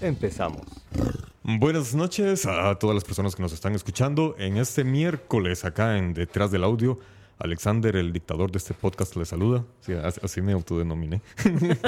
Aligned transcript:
Empezamos. 0.00 0.62
Buenas 1.42 1.94
noches 1.94 2.46
a 2.46 2.74
todas 2.78 2.94
las 2.94 3.04
personas 3.04 3.34
que 3.36 3.42
nos 3.42 3.52
están 3.52 3.74
escuchando. 3.74 4.34
En 4.38 4.56
este 4.56 4.84
miércoles, 4.84 5.64
acá 5.64 5.98
en 5.98 6.14
Detrás 6.14 6.50
del 6.50 6.64
Audio, 6.64 6.98
Alexander, 7.38 7.94
el 7.96 8.12
dictador 8.12 8.50
de 8.50 8.58
este 8.58 8.74
podcast, 8.74 9.16
le 9.16 9.24
saluda. 9.24 9.64
Sí, 9.80 9.92
as- 9.92 10.20
así 10.22 10.40
me 10.42 10.52
autodenominé. 10.52 11.20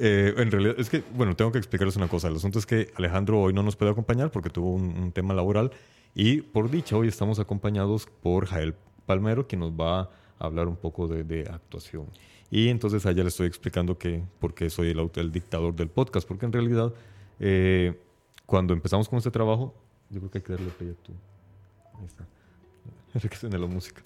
Eh, 0.00 0.34
en 0.36 0.50
realidad, 0.50 0.74
es 0.78 0.90
que, 0.90 1.04
bueno, 1.14 1.36
tengo 1.36 1.52
que 1.52 1.58
explicarles 1.58 1.94
una 1.94 2.08
cosa. 2.08 2.26
El 2.26 2.34
asunto 2.34 2.58
es 2.58 2.66
que 2.66 2.90
Alejandro 2.96 3.40
hoy 3.40 3.52
no 3.52 3.62
nos 3.62 3.76
puede 3.76 3.92
acompañar 3.92 4.32
porque 4.32 4.50
tuvo 4.50 4.72
un, 4.74 4.82
un 4.98 5.12
tema 5.12 5.32
laboral. 5.32 5.70
Y 6.12 6.40
por 6.40 6.68
dicha, 6.68 6.96
hoy 6.96 7.06
estamos 7.06 7.38
acompañados 7.38 8.08
por 8.20 8.46
Jael 8.46 8.74
Palmero, 9.06 9.46
quien 9.46 9.60
nos 9.60 9.70
va 9.70 10.00
a 10.00 10.10
hablar 10.38 10.68
un 10.68 10.76
poco 10.76 11.08
de, 11.08 11.24
de 11.24 11.42
actuación. 11.48 12.06
Y 12.50 12.68
entonces 12.68 13.04
a 13.04 13.10
ella 13.10 13.22
le 13.22 13.28
estoy 13.28 13.46
explicando 13.46 13.98
que 13.98 14.22
por 14.40 14.54
qué 14.54 14.70
soy 14.70 14.88
el, 14.90 15.10
el 15.14 15.32
dictador 15.32 15.74
del 15.74 15.88
podcast, 15.88 16.26
porque 16.26 16.46
en 16.46 16.52
realidad 16.52 16.92
eh, 17.40 17.98
cuando 18.46 18.72
empezamos 18.72 19.08
con 19.08 19.18
este 19.18 19.30
trabajo, 19.30 19.74
yo 20.10 20.20
creo 20.20 20.30
que 20.30 20.38
hay 20.38 20.44
que 20.44 20.52
darle 20.52 20.70
play 20.70 20.90
a 20.90 20.94
tu. 20.94 21.12
Ahí 21.98 22.06
está. 22.06 23.36
Suene 23.36 23.58
la 23.58 23.66
música. 23.66 24.02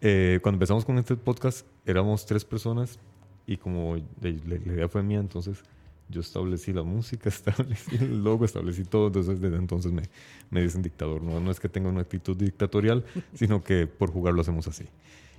Eh, 0.00 0.38
cuando 0.42 0.56
empezamos 0.56 0.84
con 0.84 0.98
este 0.98 1.16
podcast, 1.16 1.66
éramos 1.84 2.24
tres 2.24 2.44
personas 2.44 2.98
y 3.46 3.56
como 3.56 3.96
la 4.20 4.28
idea 4.28 4.88
fue 4.88 5.02
mía, 5.02 5.18
entonces 5.18 5.62
yo 6.08 6.20
establecí 6.20 6.72
la 6.72 6.82
música, 6.82 7.28
establecí 7.30 7.96
el 7.96 8.24
logo, 8.24 8.46
establecí 8.46 8.84
todo. 8.84 9.08
Entonces, 9.08 9.40
desde 9.40 9.56
entonces 9.56 9.92
me, 9.92 10.02
me 10.50 10.62
dicen 10.62 10.82
dictador. 10.82 11.22
No, 11.22 11.40
no 11.40 11.50
es 11.50 11.60
que 11.60 11.68
tenga 11.68 11.90
una 11.90 12.00
actitud 12.00 12.36
dictatorial, 12.36 13.04
sino 13.34 13.62
que 13.62 13.86
por 13.86 14.10
jugar 14.10 14.32
lo 14.32 14.40
hacemos 14.40 14.66
así. 14.68 14.86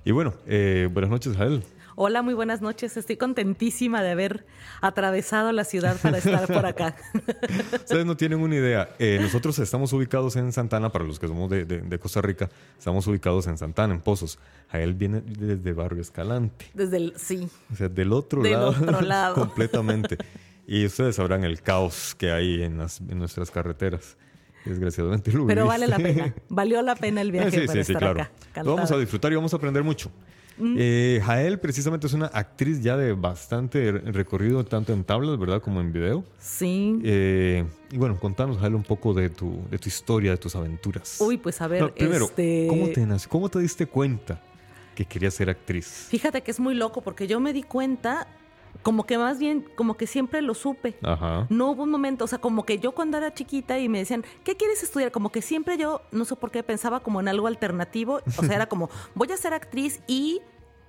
Y 0.06 0.12
bueno, 0.12 0.32
eh, 0.46 0.88
buenas 0.92 1.10
noches, 1.10 1.36
Jael. 1.36 1.62
Hola, 1.96 2.22
muy 2.22 2.32
buenas 2.34 2.60
noches. 2.62 2.96
Estoy 2.96 3.16
contentísima 3.16 4.02
de 4.02 4.10
haber 4.12 4.46
atravesado 4.82 5.50
la 5.50 5.64
ciudad 5.64 5.96
para 6.00 6.18
estar 6.18 6.46
por 6.46 6.64
acá. 6.64 6.94
Ustedes 7.74 8.06
no 8.06 8.16
tienen 8.16 8.38
una 8.38 8.54
idea. 8.54 8.90
Eh, 9.00 9.18
nosotros 9.20 9.58
estamos 9.58 9.92
ubicados 9.92 10.36
en 10.36 10.52
Santana, 10.52 10.92
para 10.92 11.04
los 11.04 11.18
que 11.18 11.26
somos 11.26 11.50
de, 11.50 11.64
de- 11.64 11.80
de 11.80 11.98
Costa 11.98 12.22
Rica, 12.22 12.48
estamos 12.78 13.04
ubicados 13.08 13.48
en 13.48 13.58
Santana, 13.58 13.94
en 13.94 14.00
Pozos. 14.00 14.38
A 14.70 14.78
él 14.78 14.94
viene 14.94 15.22
desde 15.22 15.72
Barrio 15.72 16.02
Escalante, 16.02 16.66
Desde 16.74 16.98
el 16.98 17.14
sí. 17.16 17.48
o 17.72 17.76
sea, 17.76 17.88
del 17.88 18.12
otro 18.12 18.42
Del 18.42 18.52
lado. 18.52 18.68
otro 18.70 19.00
lado. 19.02 19.34
completamente. 19.34 20.18
Y 20.68 20.86
ustedes 20.86 21.16
sabrán 21.16 21.42
el 21.42 21.62
caos 21.62 22.14
que 22.16 22.30
hay 22.30 22.62
en, 22.62 22.78
las, 22.78 23.00
en 23.00 23.18
nuestras 23.18 23.50
carreteras. 23.50 24.16
Desgraciadamente 24.66 25.32
lo 25.32 25.46
Pero 25.46 25.66
vale 25.66 25.86
la 25.86 25.98
pena. 25.98 26.34
Valió 26.48 26.82
la 26.82 26.96
pena 26.96 27.20
el 27.20 27.32
viaje 27.32 27.50
sí, 27.60 27.66
para 27.66 27.72
sí, 27.72 27.84
sí, 27.84 27.92
estar 27.92 28.14
claro. 28.14 28.30
acá. 28.50 28.62
Lo 28.62 28.74
vamos 28.74 28.90
a 28.90 28.98
disfrutar 28.98 29.32
y 29.32 29.36
vamos 29.36 29.52
a 29.52 29.56
aprender 29.56 29.82
mucho. 29.82 30.10
Mm. 30.58 30.76
Eh, 30.78 31.20
Jael 31.24 31.58
precisamente 31.58 32.06
es 32.06 32.14
una 32.14 32.26
actriz 32.26 32.82
ya 32.82 32.96
de 32.96 33.12
bastante 33.12 33.92
recorrido, 33.92 34.64
tanto 34.64 34.92
en 34.92 35.04
tablas, 35.04 35.38
¿verdad? 35.38 35.60
Como 35.60 35.80
en 35.80 35.92
video. 35.92 36.24
Sí. 36.38 36.98
Eh, 37.04 37.64
y 37.90 37.98
bueno, 37.98 38.18
contanos, 38.18 38.58
Jael, 38.58 38.74
un 38.74 38.82
poco 38.82 39.12
de 39.12 39.28
tu, 39.28 39.60
de 39.70 39.78
tu 39.78 39.88
historia, 39.88 40.30
de 40.30 40.38
tus 40.38 40.56
aventuras. 40.56 41.18
Uy, 41.20 41.36
pues 41.36 41.60
a 41.60 41.68
ver, 41.68 41.82
No, 41.82 41.94
primero, 41.94 42.24
este... 42.26 42.66
¿cómo, 42.68 42.88
te? 42.88 43.28
¿cómo 43.28 43.48
te 43.50 43.58
diste 43.58 43.86
cuenta 43.86 44.40
que 44.94 45.04
querías 45.04 45.34
ser 45.34 45.50
actriz? 45.50 46.06
Fíjate 46.08 46.42
que 46.42 46.50
es 46.50 46.60
muy 46.60 46.74
loco 46.74 47.02
porque 47.02 47.26
yo 47.26 47.38
me 47.38 47.52
di 47.52 47.62
cuenta, 47.62 48.26
como 48.82 49.04
que 49.04 49.18
más 49.18 49.38
bien, 49.38 49.66
como 49.74 49.96
que 49.96 50.06
siempre 50.06 50.42
lo 50.42 50.54
supe. 50.54 50.96
Ajá. 51.02 51.46
No 51.50 51.70
hubo 51.70 51.82
un 51.82 51.90
momento, 51.90 52.24
o 52.24 52.28
sea, 52.28 52.38
como 52.38 52.64
que 52.64 52.78
yo 52.78 52.92
cuando 52.92 53.16
era 53.16 53.34
chiquita 53.34 53.78
y 53.78 53.88
me 53.88 53.98
decían, 53.98 54.24
¿qué 54.44 54.56
quieres 54.56 54.82
estudiar? 54.82 55.10
Como 55.10 55.32
que 55.32 55.42
siempre 55.42 55.76
yo, 55.76 56.02
no 56.12 56.24
sé 56.24 56.36
por 56.36 56.50
qué, 56.50 56.62
pensaba 56.62 57.00
como 57.00 57.20
en 57.20 57.28
algo 57.28 57.48
alternativo. 57.48 58.20
O 58.38 58.42
sea, 58.44 58.54
era 58.56 58.66
como, 58.66 58.88
voy 59.14 59.32
a 59.32 59.36
ser 59.36 59.54
actriz 59.54 60.00
y 60.06 60.40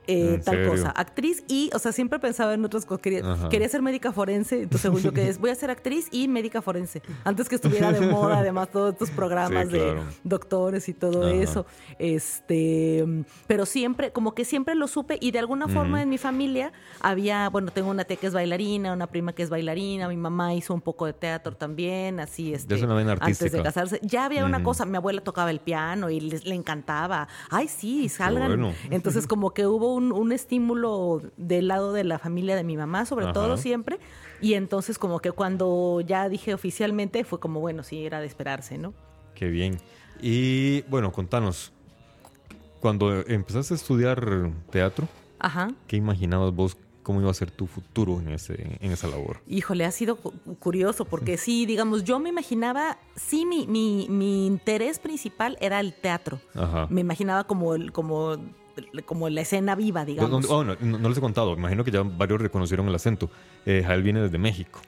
eh, 0.08 0.36
¿En 0.36 0.42
tal 0.42 0.56
serio? 0.56 0.72
cosa. 0.72 0.90
Actriz 0.92 1.44
y, 1.48 1.70
o 1.74 1.80
sea, 1.80 1.92
siempre 1.92 2.20
pensaba 2.20 2.54
en 2.54 2.64
otras 2.66 2.86
cosas. 2.86 3.02
Quería, 3.02 3.30
Ajá. 3.30 3.50
quería 3.50 3.68
ser 3.70 3.82
médica 3.82 4.12
forense, 4.12 4.56
entonces 4.64 4.82
según 4.82 5.02
yo 5.02 5.12
que 5.14 5.28
es, 5.28 5.38
voy 5.40 5.50
a 5.50 5.56
ser 5.56 5.70
actriz 5.70 6.08
y 6.12 6.28
médica 6.28 6.62
forense. 6.62 7.02
Antes 7.24 7.50
que 7.50 7.56
estuviera 7.56 7.92
de 7.92 8.02
moda, 8.08 8.38
además, 8.40 8.70
todos 8.72 8.94
estos 8.94 9.10
programas 9.12 9.66
Sí, 9.68 9.74
claro. 9.74 9.96
de 9.96 10.02
doctores 10.24 10.90
y 10.90 10.94
todo 10.94 11.24
Ajá. 11.28 11.36
eso. 11.36 11.66
Este, 12.00 13.06
pero 13.48 13.66
siempre, 13.66 14.12
como 14.12 14.34
que 14.34 14.46
siempre 14.46 14.76
lo 14.76 14.88
supe 14.88 15.18
y 15.22 15.32
de 15.32 15.40
alguna 15.40 15.68
forma 15.68 16.02
en 16.02 16.10
mi 16.10 16.18
familia 16.18 16.72
había, 17.02 17.50
bueno, 17.50 17.72
tengo 17.72 17.90
una 17.90 18.04
tía 18.06 18.18
que 18.18 18.28
es 18.28 18.34
bailarina, 18.34 18.94
una 18.94 19.08
prima 19.08 19.34
que 19.34 19.44
es 19.44 19.50
bailarina, 19.50 20.08
mi 20.08 20.18
mamá 20.18 20.54
hizo 20.54 20.74
un 20.74 20.82
poco 20.82 21.06
de 21.06 21.14
teatro 21.14 21.56
también, 21.56 22.20
así 22.20 22.54
este, 22.54 22.76
es 22.76 22.82
una 22.84 22.98
antes 23.20 23.52
de 23.52 23.62
casarse. 23.64 24.00
Ya 24.04 24.26
había 24.26 24.46
una 24.46 24.64
cosa, 24.64 24.86
mi 24.86 24.98
abuela 24.98 25.22
tocaba 25.22 25.52
el 25.52 25.60
piano 25.60 26.10
y 26.10 26.20
les- 26.20 26.46
le 26.46 26.56
encantaba. 26.56 27.28
Ay, 27.50 27.68
sí, 27.68 28.10
salgan. 28.10 28.48
bueno. 28.48 28.74
Entonces 28.90 29.28
como 29.28 29.52
que 29.54 29.68
hubo 29.68 29.94
un, 29.98 30.12
un 30.12 30.32
estímulo 30.32 31.22
del 31.38 31.68
lado 31.68 31.92
de 31.94 32.04
la 32.04 32.20
familia 32.20 32.56
de 32.56 32.64
mi 32.64 32.78
mamá, 32.78 33.06
sobre 33.06 33.26
Ajá. 33.26 33.34
todo 33.34 33.58
siempre. 33.58 34.00
Y 34.42 34.54
entonces 34.54 34.98
como 34.98 35.20
que 35.20 35.32
cuando 35.32 36.02
ya 36.02 36.30
dije 36.30 36.54
oficialmente 36.54 37.24
fue 37.24 37.40
como, 37.40 37.60
bueno, 37.60 37.84
sí, 37.84 38.06
era 38.06 38.20
de 38.22 38.28
esperarse, 38.28 38.78
¿no? 38.78 38.94
Qué 39.36 39.48
bien. 39.48 39.78
Y 40.22 40.82
bueno, 40.84 41.12
contanos, 41.12 41.72
cuando 42.80 43.12
empezaste 43.28 43.74
a 43.74 43.78
estudiar 43.78 44.52
teatro, 44.70 45.08
Ajá. 45.40 45.72
¿qué 45.88 45.96
imaginabas 45.98 46.54
vos 46.54 46.78
cómo 47.04 47.22
iba 47.22 47.32
a 47.32 47.34
ser 47.34 47.50
tu 47.52 47.68
futuro 47.68 48.20
en, 48.20 48.30
ese, 48.30 48.78
en 48.82 48.92
esa 48.92 49.08
labor? 49.08 49.38
Híjole, 49.48 49.86
ha 49.86 49.92
sido 49.92 50.18
cu- 50.18 50.34
curioso 50.60 51.06
porque 51.06 51.38
sí, 51.38 51.66
digamos, 51.66 52.04
yo 52.04 52.20
me 52.20 52.30
imaginaba, 52.30 52.98
sí, 53.16 53.46
mi, 53.46 53.66
mi, 53.68 54.08
mi 54.10 54.46
interés 54.46 55.00
principal 55.00 55.58
era 55.62 55.80
el 55.80 55.94
teatro. 55.94 56.40
Ajá. 56.54 56.88
Me 56.90 57.02
imaginaba 57.02 57.46
como, 57.46 57.74
el- 57.76 57.92
como, 57.92 58.38
como 59.06 59.30
la 59.30 59.42
escena 59.42 59.76
viva, 59.76 60.06
digamos. 60.06 60.30
¿Dónde- 60.32 60.48
oh, 60.50 60.64
no, 60.64 60.76
no- 60.80 61.00
no 61.00 61.10
les 61.10 61.18
he 61.18 61.22
contado, 61.22 61.54
imagino 61.54 61.84
que 61.84 61.92
ya 61.92 62.02
varios 62.04 62.42
reconocieron 62.42 62.88
el 62.88 62.96
acento. 62.96 63.30
Eh, 63.66 63.84
Jael 63.86 64.04
viene 64.04 64.22
desde 64.22 64.38
México, 64.38 64.80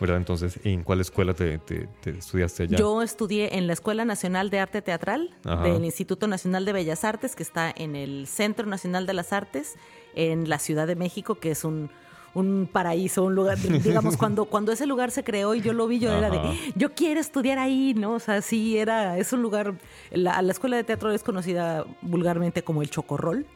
¿verdad? 0.00 0.16
Entonces, 0.18 0.60
¿en 0.64 0.84
cuál 0.84 1.00
escuela 1.00 1.34
te, 1.34 1.58
te- 1.58 1.88
te 2.00 2.10
estudiaste 2.10 2.64
allá? 2.64 2.76
Yo 2.78 3.02
estudié 3.02 3.56
en 3.58 3.66
la 3.66 3.72
Escuela 3.72 4.04
Nacional 4.04 4.50
de 4.50 4.60
Arte 4.60 4.82
Teatral 4.82 5.34
Ajá. 5.44 5.62
del 5.64 5.84
Instituto 5.84 6.26
Nacional 6.26 6.64
de 6.64 6.72
Bellas 6.72 7.04
Artes, 7.04 7.34
que 7.34 7.42
está 7.42 7.72
en 7.76 7.96
el 7.96 8.26
Centro 8.26 8.66
Nacional 8.66 9.06
de 9.06 9.14
las 9.14 9.32
Artes, 9.32 9.74
en 10.14 10.48
la 10.48 10.58
Ciudad 10.58 10.86
de 10.86 10.96
México, 10.96 11.36
que 11.36 11.50
es 11.50 11.64
un, 11.64 11.90
un 12.34 12.68
paraíso, 12.70 13.24
un 13.24 13.34
lugar, 13.34 13.58
digamos, 13.58 14.16
cuando, 14.18 14.44
cuando 14.46 14.72
ese 14.72 14.86
lugar 14.86 15.10
se 15.10 15.24
creó 15.24 15.54
y 15.54 15.60
yo 15.60 15.72
lo 15.72 15.86
vi, 15.86 15.98
yo 15.98 16.10
era 16.12 16.30
de, 16.30 16.40
yo 16.74 16.94
quiero 16.94 17.20
estudiar 17.20 17.58
ahí, 17.58 17.94
¿no? 17.94 18.12
O 18.14 18.20
sea, 18.20 18.42
sí, 18.42 18.78
era, 18.78 19.18
es 19.18 19.32
un 19.32 19.42
lugar, 19.42 19.74
la, 20.10 20.40
la 20.42 20.52
escuela 20.52 20.76
de 20.76 20.84
teatro 20.84 21.12
es 21.12 21.22
conocida 21.22 21.84
vulgarmente 22.02 22.62
como 22.62 22.82
el 22.82 22.90
Chocorrol 22.90 23.46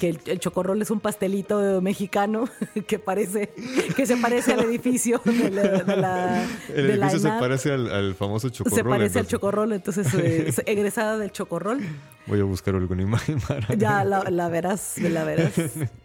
que 0.00 0.18
el, 0.24 0.40
chocorrol 0.40 0.80
es 0.80 0.90
un 0.90 0.98
pastelito 0.98 1.80
mexicano 1.82 2.48
que 2.86 2.98
parece 2.98 3.52
que 3.94 4.06
se 4.06 4.16
parece 4.16 4.54
al 4.54 4.60
edificio 4.60 5.20
de 5.24 5.50
la, 5.50 6.46
el 6.74 6.90
edificio 6.90 7.18
se 7.18 7.28
parece 7.28 7.72
al, 7.72 8.14
famoso 8.14 8.48
chocorrol 8.48 8.76
se 8.76 8.84
parece 8.84 9.18
al 9.18 9.26
chocorrol 9.26 9.72
entonces 9.74 10.12
es 10.14 10.62
egresada 10.66 11.18
del 11.18 11.30
chocorrol. 11.30 11.80
Voy 12.26 12.40
a 12.40 12.44
buscar 12.44 12.74
alguna 12.74 13.02
imagen 13.02 13.40
para 13.40 13.74
ya 13.74 14.04
la, 14.04 14.24
la 14.30 14.48
verás 14.48 14.96
la 14.98 15.24
verás. 15.24 15.52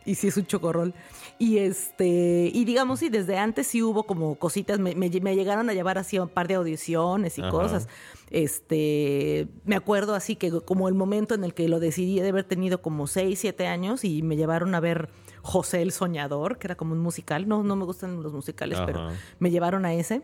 Y 0.06 0.16
sí 0.16 0.28
es 0.28 0.38
un 0.38 0.46
chocorrol 0.46 0.94
y 1.38 1.58
este, 1.58 2.50
y 2.54 2.64
digamos, 2.64 3.00
sí, 3.00 3.10
desde 3.10 3.38
antes 3.38 3.68
sí 3.68 3.84
hubo 3.84 4.04
como 4.04 4.36
cositas, 4.36 4.80
me, 4.80 4.96
me, 4.96 5.10
llegaron 5.10 5.70
a 5.70 5.74
llevar 5.74 5.98
así 5.98 6.18
un 6.18 6.30
par 6.30 6.48
de 6.48 6.56
audiciones 6.56 7.38
y 7.38 7.42
cosas. 7.42 7.88
Este, 8.32 9.48
me 9.66 9.76
acuerdo 9.76 10.16
así 10.16 10.36
que 10.36 10.52
como 10.62 10.88
el 10.88 10.94
momento 10.94 11.36
en 11.36 11.44
el 11.44 11.54
que 11.54 11.68
lo 11.68 11.80
decidí 11.80 12.20
de 12.20 12.30
haber 12.30 12.46
tenido 12.46 12.82
como 12.82 13.08
6, 13.08 13.38
7 13.38 13.68
años 13.68 14.04
y 14.04 14.22
me 14.22 14.38
llevaron 14.38 14.74
a 14.76 14.80
ver 14.80 15.10
José 15.42 15.82
el 15.82 15.92
Soñador, 15.92 16.58
que 16.58 16.68
era 16.68 16.76
como 16.76 16.94
un 16.94 17.00
musical. 17.00 17.48
No, 17.48 17.64
no 17.64 17.76
me 17.76 17.86
gustan 17.86 18.24
los 18.24 18.34
musicales, 18.34 18.80
pero 18.86 19.10
me 19.40 19.52
llevaron 19.52 19.86
a 19.86 19.94
ese. 19.94 20.22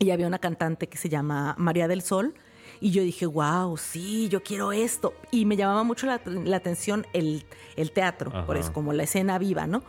Y 0.00 0.10
había 0.10 0.26
una 0.26 0.40
cantante 0.40 0.88
que 0.88 0.98
se 0.98 1.08
llama 1.08 1.54
María 1.58 1.86
del 1.86 2.02
Sol 2.02 2.34
y 2.84 2.90
yo 2.90 3.02
dije, 3.02 3.24
wow, 3.24 3.78
sí, 3.78 4.28
yo 4.28 4.42
quiero 4.42 4.70
esto. 4.70 5.14
Y 5.30 5.46
me 5.46 5.56
llamaba 5.56 5.84
mucho 5.84 6.06
la, 6.06 6.20
atención 6.54 7.06
el, 7.14 7.42
teatro, 7.94 8.30
por 8.44 8.58
eso, 8.58 8.74
como 8.74 8.92
la 8.92 9.04
escena 9.04 9.38
viva, 9.38 9.66
¿no? 9.66 9.82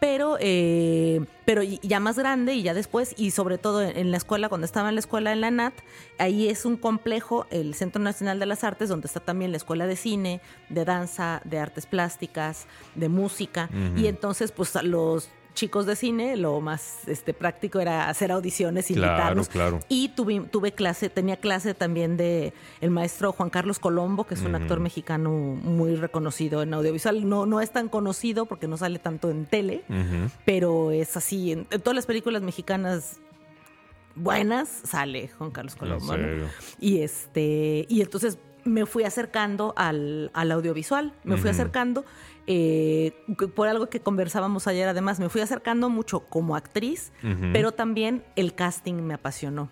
Pero, 0.00 0.36
eh, 0.40 1.24
pero 1.44 1.62
ya 1.62 2.00
más 2.00 2.18
grande 2.18 2.54
y 2.54 2.62
ya 2.62 2.74
después, 2.74 3.14
y 3.16 3.30
sobre 3.30 3.56
todo 3.56 3.82
en 3.82 4.10
la 4.10 4.16
escuela, 4.16 4.48
cuando 4.48 4.64
estaba 4.64 4.88
en 4.88 4.96
la 4.96 4.98
escuela 4.98 5.30
en 5.30 5.42
la 5.42 5.52
NAT, 5.52 5.74
ahí 6.18 6.48
es 6.48 6.64
un 6.64 6.76
complejo, 6.76 7.46
el 7.50 7.72
Centro 7.74 8.02
Nacional 8.02 8.40
de 8.40 8.46
las 8.46 8.64
Artes, 8.64 8.88
donde 8.88 9.06
está 9.06 9.20
también 9.20 9.52
la 9.52 9.56
escuela 9.56 9.86
de 9.86 9.94
cine, 9.94 10.40
de 10.70 10.84
danza, 10.84 11.42
de 11.44 11.60
artes 11.60 11.86
plásticas, 11.86 12.66
de 12.96 13.08
música. 13.08 13.70
Y 13.96 14.08
entonces, 14.08 14.50
pues 14.50 14.74
los 14.82 15.30
chicos 15.60 15.84
de 15.84 15.94
cine, 15.94 16.38
lo 16.38 16.58
más 16.62 17.06
este, 17.06 17.34
práctico 17.34 17.80
era 17.80 18.08
hacer 18.08 18.32
audiciones, 18.32 18.90
invitarnos. 18.90 19.50
Claro, 19.50 19.80
Y 19.90 20.08
tuve, 20.08 20.40
tuve 20.40 20.72
clase, 20.72 21.10
tenía 21.10 21.36
clase 21.36 21.74
también 21.74 22.16
de 22.16 22.54
el 22.80 22.90
maestro 22.90 23.30
Juan 23.32 23.50
Carlos 23.50 23.78
Colombo, 23.78 24.24
que 24.24 24.32
es 24.32 24.40
un 24.40 24.54
actor 24.54 24.80
mexicano 24.80 25.30
muy 25.30 25.96
reconocido 25.96 26.62
en 26.62 26.72
audiovisual. 26.72 27.28
No, 27.28 27.44
no 27.44 27.60
es 27.60 27.72
tan 27.72 27.90
conocido 27.90 28.46
porque 28.46 28.68
no 28.68 28.78
sale 28.78 28.98
tanto 28.98 29.28
en 29.28 29.44
tele, 29.44 29.84
pero 30.46 30.92
es 30.92 31.14
así. 31.18 31.52
En, 31.52 31.66
todas 31.66 31.94
las 31.94 32.06
películas 32.06 32.40
mexicanas 32.40 33.18
buenas 34.14 34.66
sale 34.68 35.28
Juan 35.28 35.50
Carlos 35.50 35.76
Colombo. 35.76 36.14
Y 36.78 37.02
este, 37.02 37.84
y 37.86 38.00
entonces 38.00 38.38
me 38.64 38.86
fui 38.86 39.04
acercando 39.04 39.74
al, 39.76 40.30
audiovisual, 40.34 41.12
me 41.24 41.36
fui 41.36 41.50
acercando 41.50 42.04
eh, 42.46 43.12
por 43.54 43.68
algo 43.68 43.88
que 43.88 44.00
conversábamos 44.00 44.66
ayer, 44.66 44.88
además, 44.88 45.20
me 45.20 45.28
fui 45.28 45.40
acercando 45.40 45.88
mucho 45.88 46.20
como 46.20 46.56
actriz, 46.56 47.12
pero 47.52 47.72
también 47.72 48.24
el 48.36 48.54
casting 48.54 48.94
me 48.94 49.14
apasionó. 49.14 49.70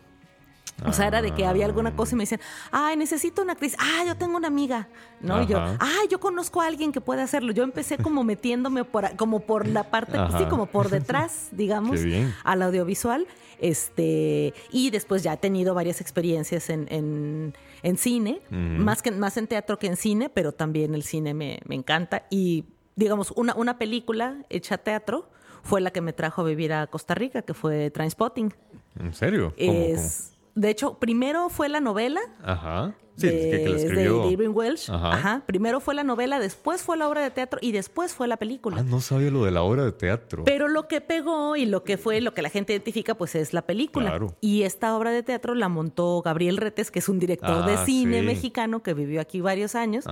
O 0.86 0.92
sea, 0.92 1.08
era 1.08 1.22
de 1.22 1.32
que 1.32 1.44
había 1.44 1.66
alguna 1.66 1.96
cosa 1.96 2.14
y 2.14 2.18
me 2.18 2.22
decían, 2.22 2.40
ay, 2.70 2.96
necesito 2.96 3.42
una 3.42 3.54
actriz, 3.54 3.74
ah, 3.78 4.04
yo 4.06 4.16
tengo 4.16 4.36
una 4.36 4.46
amiga, 4.46 4.88
¿no? 5.20 5.42
Y 5.42 5.46
yo, 5.46 5.58
ay, 5.80 6.06
yo 6.08 6.20
conozco 6.20 6.60
a 6.60 6.66
alguien 6.66 6.92
que 6.92 7.00
puede 7.00 7.22
hacerlo. 7.22 7.52
Yo 7.52 7.64
empecé 7.64 7.98
como 7.98 8.22
metiéndome 8.22 8.84
por, 8.84 9.16
como 9.16 9.40
por 9.40 9.66
la 9.66 9.90
parte, 9.90 10.18
sí, 10.38 10.44
como 10.48 10.66
por 10.66 10.88
detrás, 10.90 11.48
digamos, 11.52 12.00
al 12.44 12.62
audiovisual. 12.62 13.26
Este, 13.60 14.54
y 14.70 14.90
después 14.90 15.24
ya 15.24 15.32
he 15.32 15.36
tenido 15.36 15.74
varias 15.74 16.00
experiencias 16.00 16.70
en, 16.70 16.86
en, 16.90 17.54
cine, 17.96 18.40
más, 18.50 19.02
que, 19.02 19.10
más 19.10 19.36
en 19.36 19.46
teatro 19.46 19.78
que 19.78 19.86
en 19.86 19.96
cine, 19.96 20.28
pero 20.28 20.52
también 20.52 20.94
el 20.94 21.02
cine 21.02 21.34
me, 21.34 21.60
me 21.66 21.74
encanta. 21.74 22.26
Y, 22.30 22.64
digamos, 22.96 23.32
una, 23.36 23.54
una 23.54 23.78
película 23.78 24.44
hecha 24.50 24.78
teatro 24.78 25.30
fue 25.62 25.80
la 25.80 25.90
que 25.90 26.00
me 26.00 26.12
trajo 26.12 26.42
a 26.42 26.44
vivir 26.44 26.72
a 26.72 26.86
Costa 26.86 27.14
Rica, 27.14 27.42
que 27.42 27.54
fue 27.54 27.90
Transpotting. 27.90 28.54
¿En 28.98 29.14
serio? 29.14 29.52
es, 29.56 30.32
de 30.54 30.70
hecho, 30.70 30.98
primero 30.98 31.48
fue 31.50 31.68
la 31.68 31.80
novela. 31.80 32.20
Ajá. 32.42 32.94
Sí, 33.18 33.26
de, 33.26 33.50
que, 33.50 33.76
escribió. 33.76 34.22
de 34.22 34.32
Irving 34.32 34.50
Welsh. 34.54 34.90
Ajá. 34.90 35.42
Primero 35.44 35.80
fue 35.80 35.94
la 35.94 36.04
novela, 36.04 36.38
después 36.38 36.82
fue 36.82 36.96
la 36.96 37.08
obra 37.08 37.20
de 37.20 37.30
teatro 37.30 37.58
y 37.60 37.72
después 37.72 38.14
fue 38.14 38.28
la 38.28 38.36
película. 38.36 38.78
Ah, 38.78 38.84
no 38.84 39.00
sabía 39.00 39.30
lo 39.30 39.44
de 39.44 39.50
la 39.50 39.62
obra 39.62 39.84
de 39.84 39.92
teatro. 39.92 40.44
Pero 40.44 40.68
lo 40.68 40.86
que 40.86 41.00
pegó 41.00 41.56
y 41.56 41.66
lo 41.66 41.82
que 41.82 41.98
fue, 41.98 42.20
lo 42.20 42.32
que 42.32 42.42
la 42.42 42.48
gente 42.48 42.72
identifica, 42.72 43.16
pues 43.16 43.34
es 43.34 43.52
la 43.52 43.62
película. 43.62 44.10
Claro. 44.10 44.36
Y 44.40 44.62
esta 44.62 44.96
obra 44.96 45.10
de 45.10 45.22
teatro 45.24 45.54
la 45.54 45.68
montó 45.68 46.22
Gabriel 46.22 46.56
Retes, 46.56 46.90
que 46.90 47.00
es 47.00 47.08
un 47.08 47.18
director 47.18 47.66
de 47.66 47.74
ah, 47.74 47.84
cine 47.84 48.22
mexicano 48.22 48.82
que 48.82 48.94
vivió 48.94 49.20
aquí 49.20 49.40
varios 49.40 49.74
años 49.74 50.04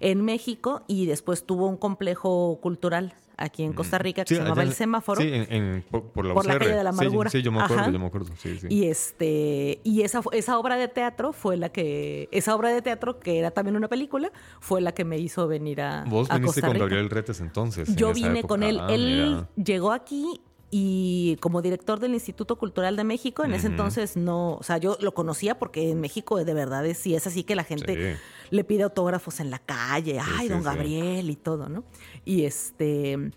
en 0.00 0.24
México 0.24 0.82
y 0.88 1.06
después 1.06 1.44
tuvo 1.44 1.68
un 1.68 1.76
complejo 1.76 2.58
cultural 2.60 3.14
aquí 3.38 3.62
en 3.62 3.72
Costa 3.72 3.98
Rica 3.98 4.24
que 4.24 4.34
se 4.34 4.42
llamaba 4.42 4.62
El 4.62 4.74
Semáforo. 4.74 5.20
Sí, 5.20 5.30
en, 5.32 5.84
por, 5.90 6.26
la, 6.26 6.34
por 6.34 6.46
la 6.46 6.58
calle 6.58 6.74
de 6.74 6.84
la 6.84 6.90
amargura. 6.90 7.30
Sí, 7.30 7.40
yo 7.40 7.52
me 7.52 7.62
acuerdo, 7.62 7.90
yo 7.90 7.98
me 7.98 8.06
acuerdo. 8.06 8.32
Y 8.68 8.86
este 8.86 9.80
y 9.84 10.02
esa 10.02 10.20
esa 10.32 10.58
obra 10.58 10.76
de 10.76 10.88
teatro 10.88 11.32
fue 11.32 11.56
la 11.56 11.70
que 11.70 12.28
esa 12.32 12.54
obra 12.54 12.70
de 12.70 12.82
teatro 12.82 13.20
que 13.20 13.38
era 13.38 13.50
también 13.52 13.76
una 13.76 13.88
película 13.88 14.32
fue 14.60 14.80
la 14.80 14.92
que 14.92 15.04
me 15.04 15.18
hizo 15.18 15.46
venir 15.48 15.80
a 15.80 16.04
Vos 16.04 16.28
viniste 16.28 16.60
con 16.60 16.76
Gabriel 16.76 17.08
Retes 17.08 17.40
entonces. 17.40 17.94
Yo 17.96 18.12
vine 18.12 18.42
con 18.42 18.62
él. 18.62 18.78
Ah, 18.80 18.88
él 18.90 19.46
llegó 19.56 19.92
aquí 19.92 20.40
y 20.70 21.36
como 21.40 21.62
director 21.62 21.98
del 21.98 22.12
Instituto 22.12 22.56
Cultural 22.56 22.96
de 22.96 23.04
México, 23.04 23.44
en 23.44 23.54
ese 23.54 23.68
entonces 23.68 24.16
no, 24.16 24.54
o 24.54 24.62
sea, 24.62 24.76
yo 24.76 24.98
lo 25.00 25.14
conocía 25.14 25.58
porque 25.58 25.90
en 25.90 26.00
México 26.00 26.42
de 26.44 26.54
verdad 26.54 26.84
es, 26.84 26.98
sí 26.98 27.14
es 27.14 27.26
así 27.26 27.42
que 27.42 27.54
la 27.54 27.64
gente 27.64 28.18
le 28.50 28.64
pide 28.64 28.82
autógrafos 28.82 29.40
en 29.40 29.50
la 29.50 29.58
calle, 29.58 30.20
ay, 30.20 30.48
don 30.48 30.62
Gabriel 30.62 31.30
y 31.30 31.36
todo, 31.36 31.68
¿no? 31.68 31.84
Y 32.24 32.44
este... 32.44 33.32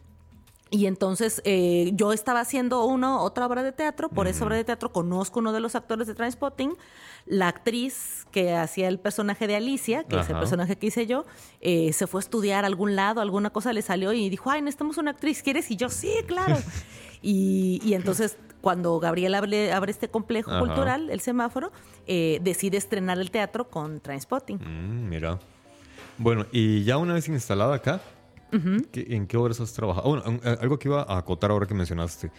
Y 0.73 0.85
entonces 0.85 1.41
eh, 1.43 1.91
yo 1.95 2.13
estaba 2.13 2.39
haciendo 2.39 2.85
uno, 2.85 3.21
otra 3.23 3.45
obra 3.45 3.61
de 3.61 3.73
teatro, 3.73 4.07
por 4.07 4.29
esa 4.29 4.45
obra 4.45 4.55
de 4.55 4.63
teatro 4.63 4.89
conozco 4.93 5.41
uno 5.41 5.51
de 5.51 5.59
los 5.59 5.75
actores 5.75 6.07
de 6.07 6.15
Transpotting, 6.15 6.77
la 7.25 7.49
actriz 7.49 8.25
que 8.31 8.55
hacía 8.55 8.87
el 8.87 8.97
personaje 8.97 9.47
de 9.47 9.57
Alicia, 9.57 10.05
que 10.05 10.17
es 10.17 10.29
el 10.29 10.37
personaje 10.37 10.77
que 10.77 10.87
hice 10.87 11.07
yo, 11.07 11.25
eh, 11.59 11.91
se 11.91 12.07
fue 12.07 12.19
a 12.19 12.23
estudiar 12.23 12.63
a 12.63 12.67
algún 12.67 12.95
lado, 12.95 13.19
alguna 13.19 13.49
cosa 13.49 13.73
le 13.73 13.81
salió 13.81 14.13
y 14.13 14.29
dijo, 14.29 14.49
ay, 14.49 14.61
necesitamos 14.61 14.97
una 14.97 15.11
actriz, 15.11 15.43
¿quieres? 15.43 15.69
Y 15.71 15.75
yo, 15.75 15.89
sí, 15.89 16.09
claro. 16.25 16.55
y, 17.21 17.93
entonces 17.93 18.37
cuando 18.61 18.99
Gabriel 18.99 19.33
abre, 19.35 19.71
abre 19.73 19.91
este 19.91 20.07
complejo 20.07 20.51
cultural, 20.59 21.09
el 21.09 21.19
semáforo, 21.19 21.71
eh, 22.05 22.39
decide 22.43 22.77
estrenar 22.77 23.19
el 23.19 23.31
teatro 23.31 23.69
con 23.69 23.99
Transpotting. 23.99 24.57
Mm, 24.57 25.09
mira. 25.09 25.39
Bueno, 26.17 26.45
y 26.51 26.83
ya 26.83 26.97
una 26.97 27.13
vez 27.15 27.27
instalada 27.27 27.75
acá, 27.75 28.01
¿En 28.51 29.27
qué 29.27 29.37
obras 29.37 29.61
has 29.61 29.71
trabajado? 29.71 30.09
Bueno, 30.09 30.39
eh, 30.43 30.57
algo 30.59 30.77
que 30.77 30.89
iba 30.89 31.03
a 31.03 31.17
acotar 31.17 31.51
ahora 31.51 31.65
que 31.65 31.73
mencionaste. 31.73 32.31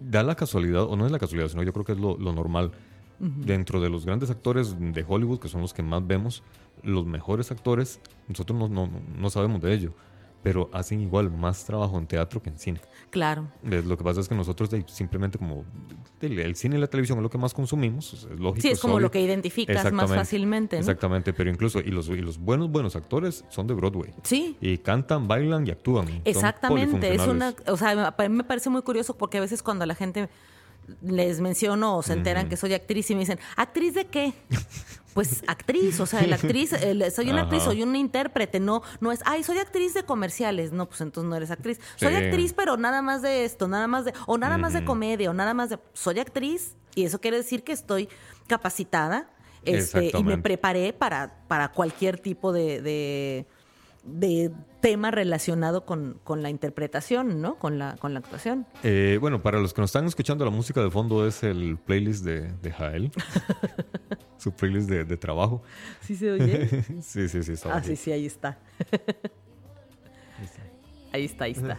Da 0.00 0.24
la 0.24 0.34
casualidad, 0.34 0.82
o 0.82 0.96
no 0.96 1.06
es 1.06 1.12
la 1.12 1.20
casualidad, 1.20 1.48
sino 1.50 1.62
yo 1.62 1.72
creo 1.72 1.84
que 1.84 1.92
es 1.92 1.98
lo, 1.98 2.16
normal. 2.16 2.72
Dentro 3.20 3.80
de 3.80 3.88
los 3.88 4.04
grandes 4.04 4.30
actores 4.30 4.74
de 4.76 5.04
Hollywood, 5.06 5.38
que 5.38 5.46
son 5.46 5.60
los 5.60 5.72
que 5.72 5.84
más 5.84 6.04
vemos, 6.04 6.42
los 6.82 7.06
mejores 7.06 7.52
actores, 7.52 8.00
nosotros 8.26 8.58
no, 8.58 8.66
no, 8.66 8.90
no 9.16 9.30
sabemos 9.30 9.62
de 9.62 9.72
ello 9.72 9.94
pero 10.42 10.68
hacen 10.72 11.00
igual 11.00 11.30
más 11.30 11.64
trabajo 11.64 11.98
en 11.98 12.06
teatro 12.06 12.42
que 12.42 12.50
en 12.50 12.58
cine. 12.58 12.80
Claro. 13.10 13.48
Lo 13.62 13.96
que 13.96 14.04
pasa 14.04 14.20
es 14.20 14.28
que 14.28 14.34
nosotros 14.34 14.70
simplemente 14.86 15.38
como 15.38 15.64
el, 16.20 16.56
cine 16.56 16.76
y 16.76 16.80
la 16.80 16.86
televisión 16.86 17.18
es 17.18 17.22
lo 17.22 17.30
que 17.30 17.38
más 17.38 17.54
consumimos, 17.54 18.14
es 18.14 18.24
lógico. 18.38 18.62
Sí, 18.62 18.68
es 18.68 18.80
como 18.80 18.98
lo 18.98 19.10
que 19.10 19.20
identificas 19.20 19.92
más 19.92 20.10
fácilmente. 20.10 20.78
Exactamente, 20.78 21.32
pero 21.32 21.50
incluso, 21.50 21.80
y 21.80 21.90
los, 21.90 22.08
y 22.08 22.16
los 22.16 22.38
buenos, 22.38 22.70
buenos 22.70 22.96
actores 22.96 23.44
son 23.50 23.66
de 23.66 23.74
Broadway. 23.74 24.14
Sí. 24.22 24.56
Y 24.60 24.78
cantan, 24.78 25.28
bailan 25.28 25.66
y 25.66 25.70
actúan. 25.70 26.22
Exactamente, 26.24 27.14
es 27.14 27.26
una, 27.26 27.54
o 27.66 27.76
sea, 27.76 28.14
a 28.16 28.22
mí 28.22 28.28
me 28.28 28.44
parece 28.44 28.70
muy 28.70 28.82
curioso 28.82 29.16
porque 29.16 29.38
a 29.38 29.40
veces 29.40 29.62
cuando 29.62 29.86
la 29.86 29.94
gente 29.94 30.28
les 31.00 31.40
menciono 31.40 31.96
o 31.96 32.02
se 32.02 32.14
enteran 32.14 32.48
que 32.48 32.56
soy 32.56 32.74
actriz 32.74 33.10
y 33.10 33.14
me 33.14 33.20
dicen, 33.20 33.38
¿actriz 33.56 33.94
de 33.94 34.06
qué? 34.06 34.32
Pues 35.14 35.44
actriz, 35.46 36.00
o 36.00 36.06
sea, 36.06 36.26
la 36.26 36.36
actriz, 36.36 36.70
soy 37.14 37.30
una 37.30 37.42
actriz, 37.42 37.62
soy 37.62 37.82
una 37.82 37.98
intérprete, 37.98 38.60
no, 38.60 38.82
no 39.00 39.12
es, 39.12 39.20
ay, 39.24 39.42
soy 39.42 39.58
actriz 39.58 39.94
de 39.94 40.04
comerciales, 40.04 40.72
no, 40.72 40.88
pues 40.88 41.00
entonces 41.00 41.28
no 41.28 41.36
eres 41.36 41.50
actriz. 41.50 41.80
Soy 41.96 42.14
actriz, 42.14 42.52
pero 42.52 42.76
nada 42.76 43.02
más 43.02 43.22
de 43.22 43.44
esto, 43.44 43.68
nada 43.68 43.86
más 43.86 44.04
de, 44.04 44.14
o 44.26 44.38
nada 44.38 44.58
más 44.58 44.72
de 44.72 44.84
comedia, 44.84 45.30
o 45.30 45.34
nada 45.34 45.54
más 45.54 45.70
de, 45.70 45.78
soy 45.92 46.18
actriz, 46.18 46.76
y 46.94 47.04
eso 47.04 47.20
quiere 47.20 47.36
decir 47.36 47.62
que 47.62 47.72
estoy 47.72 48.08
capacitada, 48.46 49.28
este, 49.64 50.10
y 50.16 50.24
me 50.24 50.38
preparé 50.38 50.92
para, 50.92 51.44
para 51.46 51.68
cualquier 51.68 52.18
tipo 52.18 52.52
de 52.52 52.82
de 52.82 53.46
tema 54.80 55.10
relacionado 55.10 55.84
con, 55.84 56.20
la 56.36 56.50
interpretación, 56.50 57.40
¿no? 57.40 57.58
Con 57.58 57.78
la, 57.78 57.96
con 57.96 58.14
la 58.14 58.20
actuación. 58.20 58.66
Eh, 58.82 59.18
bueno, 59.20 59.42
para 59.42 59.60
los 59.60 59.72
que 59.72 59.80
nos 59.80 59.90
están 59.90 60.06
escuchando, 60.06 60.44
la 60.44 60.50
música 60.50 60.82
de 60.82 60.90
fondo 60.90 61.26
es 61.26 61.42
el 61.42 61.78
playlist 61.78 62.24
de, 62.24 62.52
de 62.52 62.72
Jael. 62.72 63.12
Su 64.38 64.52
playlist 64.52 64.88
de, 64.88 65.16
trabajo. 65.16 65.62
¿Sí 66.00 66.16
se 66.16 66.32
oye? 66.32 66.68
sí, 67.02 67.28
sí, 67.28 67.42
sí. 67.42 67.52
ah, 67.70 67.80
sí, 67.82 67.94
sí, 67.94 68.10
ahí 68.10 68.26
está. 68.26 68.58
ahí 71.12 71.24
está, 71.24 71.44
ahí 71.44 71.52
está. 71.52 71.78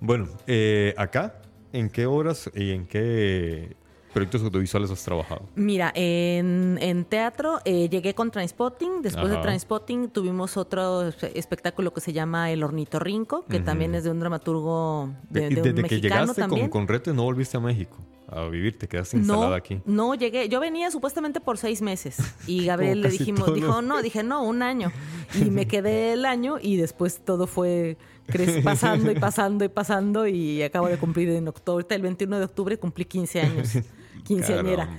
Bueno, 0.00 0.28
eh, 0.46 0.94
acá, 0.96 1.42
¿en 1.72 1.90
qué 1.90 2.06
horas 2.06 2.50
y 2.54 2.72
en 2.72 2.86
qué 2.86 3.76
proyectos 4.12 4.42
audiovisuales 4.42 4.90
has 4.90 5.02
trabajado? 5.04 5.42
Mira, 5.54 5.92
en, 5.94 6.78
en 6.80 7.04
teatro 7.04 7.58
eh, 7.64 7.88
llegué 7.88 8.14
con 8.14 8.30
Transpotting. 8.30 9.02
Después 9.02 9.30
de. 9.30 9.36
Transpotting 9.38 10.08
tuvimos 10.10 10.56
otro 10.56 11.08
espe- 11.08 11.32
espectáculo 11.34 11.92
que 11.92 12.00
se 12.00 12.12
llama 12.12 12.50
El 12.50 12.62
Ornitorrinco, 12.62 13.44
que 13.46 13.60
también 13.60 13.94
es 13.94 14.04
de 14.04 14.10
un 14.10 14.20
dramaturgo 14.20 15.10
de, 15.28 15.40
De- 15.40 15.48
de 15.48 15.56
un 15.56 15.62
desde 15.62 15.74
que 15.76 15.82
mexicano 15.82 16.20
llegaste 16.22 16.40
con, 16.42 16.50
también. 16.50 16.68
con 16.70 16.88
Rete 16.88 17.12
no 17.12 17.22
volviste 17.24 17.56
a 17.56 17.60
México 17.60 17.96
a 18.32 18.44
vivir, 18.44 18.78
te 18.78 18.86
quedaste 18.86 19.16
instalada 19.16 19.48
no, 19.48 19.54
aquí. 19.56 19.80
no 19.86 20.14
llegué. 20.14 20.48
Yo 20.48 20.60
venía 20.60 20.88
supuestamente 20.92 21.40
por 21.40 21.58
seis 21.58 21.82
meses 21.82 22.16
y 22.46 22.64
Gabriel 22.66 23.00
le 23.02 23.10
dijimos, 23.10 23.52
dijo, 23.54 23.82
no, 23.82 24.00
dije, 24.02 24.22
no, 24.22 24.44
un 24.44 24.62
año. 24.62 24.92
Y 25.34 25.50
me 25.50 25.66
quedé 25.68 26.12
el 26.12 26.24
año 26.24 26.56
y 26.60 26.76
después 26.76 27.20
todo 27.24 27.46
fue 27.48 27.96
pasando 28.64 29.10
y 29.10 29.14
pasando 29.16 29.64
y 29.64 29.68
pasando 29.68 30.26
y 30.28 30.62
acabo 30.62 30.86
de 30.88 30.96
cumplir 30.98 31.28
en 31.30 31.46
octubre, 31.48 31.84
el 31.90 32.02
21 32.02 32.38
de 32.38 32.44
octubre 32.44 32.76
cumplí 32.78 33.04
15 33.04 33.40
años. 33.40 33.78
Quinceañera. 34.30 34.88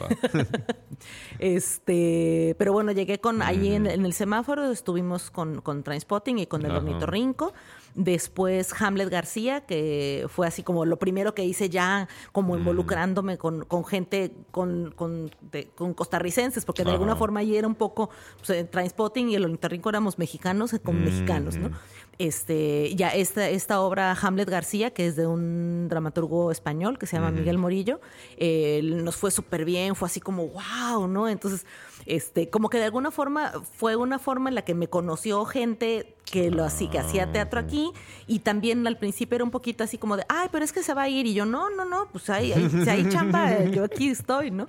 Este, 1.39 2.55
pero 2.59 2.73
bueno, 2.73 2.91
llegué 2.91 3.19
con 3.19 3.41
ahí 3.41 3.73
en, 3.73 3.87
en 3.87 4.05
el 4.05 4.13
semáforo, 4.13 4.71
estuvimos 4.71 5.31
con, 5.31 5.59
con 5.61 5.81
Transpotting 5.81 6.37
y 6.37 6.45
con 6.45 6.63
el 6.63 6.71
ornitorrinco. 6.71 7.53
Después 7.95 8.73
Hamlet 8.79 9.09
García, 9.09 9.61
que 9.61 10.25
fue 10.29 10.47
así 10.47 10.63
como 10.63 10.85
lo 10.85 10.97
primero 10.97 11.35
que 11.35 11.43
hice 11.43 11.69
ya, 11.69 12.07
como 12.31 12.55
involucrándome 12.55 13.37
con, 13.37 13.65
con 13.65 13.85
gente, 13.85 14.31
con, 14.51 14.91
con, 14.95 15.29
de- 15.51 15.67
con 15.75 15.93
costarricenses, 15.93 16.63
porque 16.65 16.83
de 16.85 16.91
alguna 16.91 17.13
Ajá. 17.13 17.19
forma 17.19 17.41
ahí 17.41 17.55
era 17.57 17.67
un 17.67 17.75
poco, 17.75 18.09
pues, 18.45 18.69
Transpotting 18.71 19.29
y 19.29 19.35
el 19.35 19.43
ornitorrinco 19.45 19.89
éramos 19.89 20.17
mexicanos 20.17 20.73
con 20.83 21.01
Mm, 21.01 21.03
mexicanos, 21.03 21.57
¿no? 21.59 21.71
Este, 22.17 22.93
ya 22.95 23.09
esta, 23.09 23.49
esta 23.49 23.81
obra 23.81 24.15
Hamlet 24.21 24.49
García, 24.49 24.91
que 24.91 25.07
es 25.07 25.15
de 25.15 25.25
un 25.27 25.87
dramaturgo 25.89 26.51
español 26.51 26.99
que 26.99 27.07
se 27.07 27.15
llama 27.17 27.31
Miguel 27.31 27.57
Morillo, 27.57 27.99
eh, 28.37 28.81
nos 28.83 29.15
fue 29.15 29.31
súper 29.31 29.65
bien, 29.65 29.95
fue 29.95 30.05
así 30.07 30.19
como 30.19 30.47
wow, 30.47 31.07
¿no? 31.07 31.27
Entonces, 31.27 31.65
este, 32.05 32.49
como 32.49 32.69
que 32.69 32.77
de 32.77 32.85
alguna 32.85 33.11
forma 33.11 33.53
fue 33.77 33.95
una 33.95 34.19
forma 34.19 34.49
en 34.49 34.55
la 34.55 34.63
que 34.63 34.73
me 34.73 34.87
conoció 34.87 35.45
gente 35.45 36.15
que 36.31 36.49
lo 36.49 36.63
así, 36.63 36.87
que 36.87 36.97
hacía 36.97 37.31
teatro 37.31 37.59
aquí, 37.59 37.91
y 38.25 38.39
también 38.39 38.87
al 38.87 38.97
principio 38.97 39.35
era 39.35 39.43
un 39.43 39.51
poquito 39.51 39.83
así 39.83 39.97
como 39.97 40.15
de, 40.15 40.23
ay, 40.29 40.47
pero 40.51 40.63
es 40.63 40.71
que 40.71 40.81
se 40.81 40.93
va 40.93 41.03
a 41.03 41.09
ir, 41.09 41.25
y 41.25 41.33
yo, 41.33 41.45
no, 41.45 41.69
no, 41.69 41.83
no, 41.83 42.07
pues 42.11 42.29
ahí, 42.29 42.53
ahí, 42.53 42.69
si 42.69 42.89
hay 42.89 43.09
chamba, 43.09 43.65
yo 43.71 43.83
aquí 43.83 44.09
estoy, 44.09 44.49
¿no? 44.49 44.67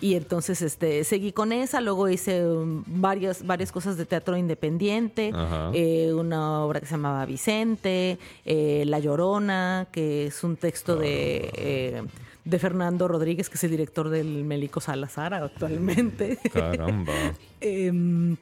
Y 0.00 0.14
entonces 0.14 0.62
este, 0.62 1.04
seguí 1.04 1.32
con 1.32 1.52
esa, 1.52 1.82
luego 1.82 2.08
hice 2.08 2.46
um, 2.46 2.82
varias, 2.86 3.44
varias 3.46 3.70
cosas 3.70 3.98
de 3.98 4.06
teatro 4.06 4.38
independiente, 4.38 5.32
eh, 5.74 6.12
una 6.14 6.64
obra 6.64 6.80
que 6.80 6.86
se 6.86 6.92
llamaba 6.92 7.26
Vicente, 7.26 8.18
eh, 8.46 8.84
La 8.86 8.98
Llorona, 8.98 9.88
que 9.92 10.26
es 10.26 10.42
un 10.42 10.56
texto 10.56 10.96
de, 10.96 11.50
eh, 11.54 12.02
de 12.44 12.58
Fernando 12.58 13.08
Rodríguez, 13.08 13.48
que 13.48 13.56
es 13.56 13.64
el 13.64 13.70
director 13.70 14.08
del 14.08 14.44
Melico 14.44 14.80
Salazar 14.80 15.34
actualmente. 15.34 16.38
Caramba. 16.52 17.12
Em, 17.60 18.36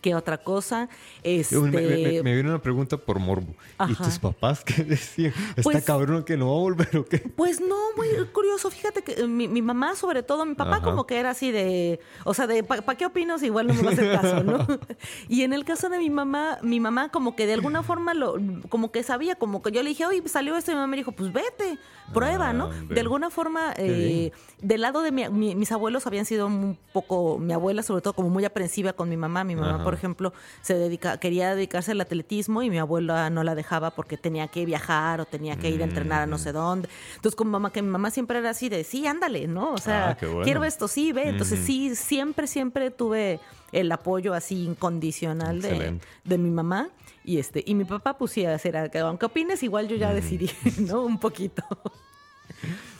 ¿Qué 0.00 0.14
otra 0.14 0.38
cosa? 0.38 0.88
Este, 1.22 1.56
Me, 1.58 1.70
me- 1.70 2.22
me 2.22 2.34
viene 2.34 2.48
una 2.50 2.60
pregunta 2.60 2.96
por 2.96 3.18
morbo. 3.18 3.54
¿Y 3.88 3.94
tus 3.94 4.18
papás 4.18 4.62
qué 4.64 4.82
decían? 4.84 5.32
¿Está 5.50 5.62
Pues- 5.62 5.84
cabrón 5.84 6.24
que 6.24 6.36
no 6.36 6.46
va 6.46 6.52
a 6.56 6.60
volver 6.60 6.96
o 6.96 7.04
qué? 7.04 7.18
Pues 7.18 7.60
no, 7.60 7.76
muy 7.96 8.08
curioso. 8.32 8.70
Fíjate 8.70 9.02
que 9.02 9.12
eh, 9.12 9.26
mi, 9.26 9.48
mi 9.48 9.62
mamá, 9.62 9.94
sobre 9.96 10.22
todo, 10.22 10.44
mi 10.46 10.54
papá, 10.54 10.76
Ajá. 10.76 10.84
como 10.84 11.06
que 11.06 11.18
era 11.18 11.30
así 11.30 11.50
de. 11.50 12.00
O 12.24 12.34
sea, 12.34 12.46
de 12.46 12.62
¿para 12.64 12.96
qué 12.96 13.06
opinas? 13.06 13.42
Igual 13.42 13.66
no 13.68 13.74
me 13.74 13.82
va 13.82 13.90
a 13.90 13.92
hacer 13.92 14.12
caso, 14.20 14.42
¿no? 14.42 14.66
y 15.28 15.42
en 15.42 15.52
el 15.52 15.64
caso 15.64 15.88
de 15.88 15.98
mi 15.98 16.10
mamá, 16.10 16.58
mi 16.62 16.80
mamá, 16.80 17.10
como 17.10 17.36
que 17.36 17.46
de 17.46 17.54
alguna 17.54 17.82
forma, 17.82 18.14
lo 18.14 18.36
como 18.68 18.90
que 18.92 19.02
sabía, 19.02 19.34
como 19.36 19.62
que 19.62 19.70
yo 19.72 19.82
le 19.82 19.90
dije, 19.90 20.06
oye, 20.06 20.22
salió 20.28 20.56
esto, 20.56 20.70
y 20.70 20.74
mi 20.74 20.80
mamá 20.80 20.88
me 20.88 20.96
dijo, 20.96 21.12
pues 21.12 21.32
vete, 21.32 21.78
prueba, 22.12 22.52
¿no? 22.52 22.70
Ah. 22.72 22.82
De 22.88 23.00
alguna 23.00 23.30
forma, 23.30 23.72
eh, 23.76 24.32
del 24.60 24.80
lado 24.80 25.02
de 25.02 25.12
mi- 25.12 25.28
mi- 25.28 25.54
mis 25.54 25.72
abuelos 25.72 26.06
habían 26.06 26.24
sido 26.24 26.46
un 26.46 26.78
poco, 26.92 27.38
mi 27.38 27.52
abuela, 27.52 27.82
sobre 27.82 28.02
todo, 28.02 28.12
como 28.14 28.30
muy 28.30 28.44
aprensiva 28.44 28.92
con 28.92 29.08
mi 29.08 29.16
mamá. 29.16 29.44
Mi 29.44 29.56
mamá, 29.56 29.76
Ajá. 29.76 29.83
Por 29.84 29.94
ejemplo, 29.94 30.32
se 30.62 30.74
dedica, 30.74 31.18
quería 31.18 31.54
dedicarse 31.54 31.92
al 31.92 32.00
atletismo 32.00 32.62
y 32.62 32.70
mi 32.70 32.78
abuela 32.78 33.30
no 33.30 33.44
la 33.44 33.54
dejaba 33.54 33.90
porque 33.92 34.16
tenía 34.16 34.48
que 34.48 34.64
viajar 34.64 35.20
o 35.20 35.26
tenía 35.26 35.56
que 35.56 35.70
ir 35.70 35.80
a 35.82 35.84
entrenar 35.84 36.22
a 36.22 36.26
no 36.26 36.36
Mm. 36.36 36.40
sé 36.40 36.52
dónde. 36.52 36.88
Entonces, 37.16 37.36
como 37.36 37.50
mamá, 37.52 37.70
que 37.72 37.82
mi 37.82 37.88
mamá 37.90 38.10
siempre 38.10 38.38
era 38.38 38.50
así 38.50 38.68
de, 38.68 38.82
sí, 38.84 39.06
ándale, 39.06 39.46
¿no? 39.46 39.72
O 39.72 39.78
sea, 39.78 40.10
Ah, 40.10 40.16
bueno. 40.20 40.42
quiero 40.42 40.64
esto, 40.64 40.88
sí, 40.88 41.12
ve. 41.12 41.28
Entonces, 41.28 41.60
sí, 41.60 41.94
siempre, 41.94 42.46
siempre 42.46 42.90
tuve 42.90 43.38
el 43.72 43.90
apoyo 43.92 44.34
así 44.34 44.64
incondicional 44.64 45.60
de, 45.62 45.98
de 46.24 46.38
mi 46.38 46.50
mamá. 46.50 46.88
Y 47.24 47.38
este, 47.38 47.62
y 47.66 47.74
mi 47.74 47.84
papá, 47.84 48.16
sí, 48.28 48.42
era 48.42 48.88
que 48.88 48.98
aunque 48.98 49.26
opines, 49.26 49.62
igual 49.62 49.88
yo 49.88 49.96
ya 49.96 50.12
decidí, 50.12 50.50
¿no? 50.78 51.02
Un 51.04 51.18
poquito. 51.18 51.62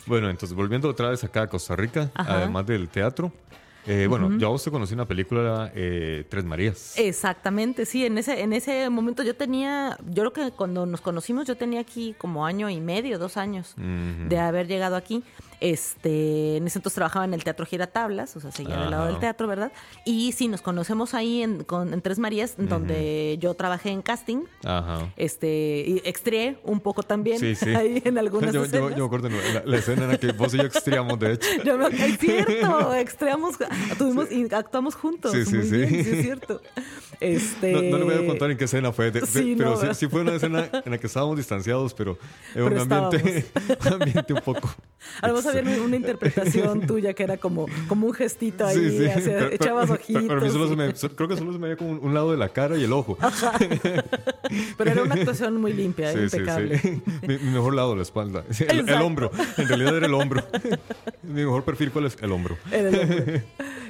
Bueno, 0.05 0.29
entonces 0.29 0.55
volviendo 0.55 0.89
otra 0.89 1.09
vez 1.09 1.23
acá 1.23 1.43
a 1.43 1.47
Costa 1.47 1.75
Rica, 1.75 2.11
Ajá. 2.13 2.37
además 2.37 2.65
del 2.65 2.89
teatro. 2.89 3.31
Eh, 3.87 4.07
bueno, 4.07 4.37
yo 4.37 4.47
a 4.47 4.49
vos 4.51 4.63
te 4.63 4.71
conocí 4.71 4.93
en 4.93 4.99
la 4.99 5.05
película 5.05 5.71
eh, 5.75 6.25
Tres 6.29 6.43
Marías. 6.43 6.93
Exactamente, 6.97 7.85
sí, 7.85 8.05
en 8.05 8.17
ese, 8.17 8.41
en 8.41 8.53
ese 8.53 8.89
momento 8.89 9.23
yo 9.23 9.35
tenía, 9.35 9.97
yo 10.05 10.31
creo 10.31 10.49
que 10.49 10.55
cuando 10.55 10.85
nos 10.85 11.01
conocimos 11.01 11.47
yo 11.47 11.55
tenía 11.55 11.79
aquí 11.79 12.15
como 12.17 12.45
año 12.45 12.69
y 12.69 12.79
medio, 12.81 13.19
dos 13.19 13.37
años 13.37 13.75
de 13.77 14.39
haber 14.39 14.67
llegado 14.67 14.95
aquí. 14.95 15.23
Este, 15.59 16.57
en 16.57 16.67
ese 16.67 16.79
entonces 16.79 16.95
trabajaba 16.95 17.25
en 17.25 17.33
el 17.33 17.43
Teatro 17.43 17.65
Giratablas, 17.65 18.35
o 18.35 18.39
sea, 18.39 18.51
seguía 18.51 18.77
del 18.77 18.91
lado 18.91 19.07
del 19.07 19.19
teatro, 19.19 19.47
¿verdad? 19.47 19.71
Y 20.05 20.31
sí, 20.33 20.47
nos 20.47 20.61
conocemos 20.61 21.13
ahí 21.13 21.41
en, 21.43 21.63
con, 21.63 21.93
en 21.93 22.01
Tres 22.01 22.19
Marías, 22.19 22.55
donde 22.57 23.37
yo 23.39 23.53
trabajé 23.53 23.89
en 23.89 24.01
casting. 24.01 24.43
Ajá. 24.63 25.11
Este, 25.17 25.83
y 25.87 26.01
extrié 26.05 26.57
un 26.63 26.79
poco 26.79 27.03
también 27.03 27.39
Sí, 27.39 27.55
sí. 27.55 27.69
ahí 27.75 28.01
en 28.05 28.17
algunas 28.17 28.53
yo, 28.53 28.61
yo, 28.61 28.65
escenas. 28.65 28.89
yo 28.91 28.97
me 28.97 29.05
acuerdo 29.05 29.29
la, 29.29 29.63
la 29.65 29.77
escena 29.77 30.03
en 30.03 30.11
la 30.11 30.17
que 30.17 30.31
vos 30.31 30.53
y 30.53 30.57
yo 30.57 30.63
extriamos, 30.63 31.19
de 31.19 31.33
hecho. 31.33 31.47
Yo 31.63 31.77
me- 31.77 31.87
es 31.87 32.17
cierto, 32.19 32.93
extremos, 32.95 33.55
tuvimos 33.97 34.31
y 34.31 34.47
actuamos 34.53 34.95
juntos. 34.95 35.31
Sí, 35.31 35.45
sí, 35.45 35.55
muy 35.55 35.65
sí. 35.67 35.77
bien, 35.77 35.89
sí, 35.89 36.09
es 36.11 36.21
cierto. 36.23 36.61
Este, 37.19 37.71
No, 37.75 37.81
no 37.81 37.97
le 37.97 38.03
voy 38.17 38.23
a 38.23 38.27
contar 38.27 38.51
en 38.51 38.57
qué 38.57 38.65
escena 38.65 38.91
fue, 38.91 39.11
de- 39.11 39.21
de- 39.21 39.27
Sí, 39.27 39.55
pero 39.57 39.81
no, 39.81 39.93
sí, 39.93 40.07
fue 40.07 40.21
una 40.21 40.33
escena 40.35 40.69
en 40.83 40.91
la 40.91 40.97
que 40.97 41.07
estábamos 41.07 41.37
distanciados, 41.37 41.93
pero 41.93 42.17
en 42.53 42.63
un 42.63 42.77
ambiente, 42.79 43.45
un 43.85 43.93
ambiente 43.93 44.33
un 44.33 44.41
poco. 44.41 44.69
Además 45.21 45.44
había 45.47 45.81
una, 45.81 45.95
interpretación 45.95 46.81
tuya 46.87 47.13
que 47.13 47.23
era 47.23 47.37
como, 47.37 47.65
como 47.87 48.07
un 48.07 48.13
gestito 48.13 48.65
ahí, 48.65 48.75
Sí, 48.77 48.97
sí. 48.97 49.05
hacia- 49.05 49.23
Pero- 49.23 49.39
pero- 49.49 49.55
echabas 49.55 49.89
ojitos. 49.89 50.23
pero 50.27 50.51
solo 50.51 50.67
se 50.67 50.75
me- 50.75 50.93
creo 51.15 51.27
que 51.29 51.37
solo 51.37 51.53
se 51.53 51.59
me 51.59 51.67
veía 51.67 51.77
como 51.77 51.91
un, 51.91 51.99
un 52.03 52.13
lado 52.13 52.31
de 52.31 52.37
la 52.37 52.49
cara 52.49 52.77
y 52.77 52.83
el 52.83 52.93
ojo. 52.93 53.17
Pero 54.77 54.91
era 54.91 55.03
una 55.03 55.15
actuación 55.15 55.59
muy 55.59 55.73
limpia, 55.73 56.11
Sí, 56.11 56.17
sí, 56.29 56.37
impecable. 56.37 56.79
Mi, 57.27 57.37
mi 57.37 57.51
mejor 57.51 57.73
lado, 57.73 57.95
la 57.95 58.01
espalda. 58.03 58.43
El, 58.67 58.89
hombro. 59.01 59.31
En 59.57 59.67
realidad 59.67 59.97
era 59.97 60.05
el 60.05 60.13
hombro. 60.13 60.43
Mi 61.23 61.43
mejor 61.43 61.63
perfil, 61.63 61.91
¿cuál 61.91 62.05
es? 62.05 62.17
El 62.21 62.31
hombro. 62.31 62.57
Era 62.71 62.89
el 62.89 62.99
hombre. 62.99 63.43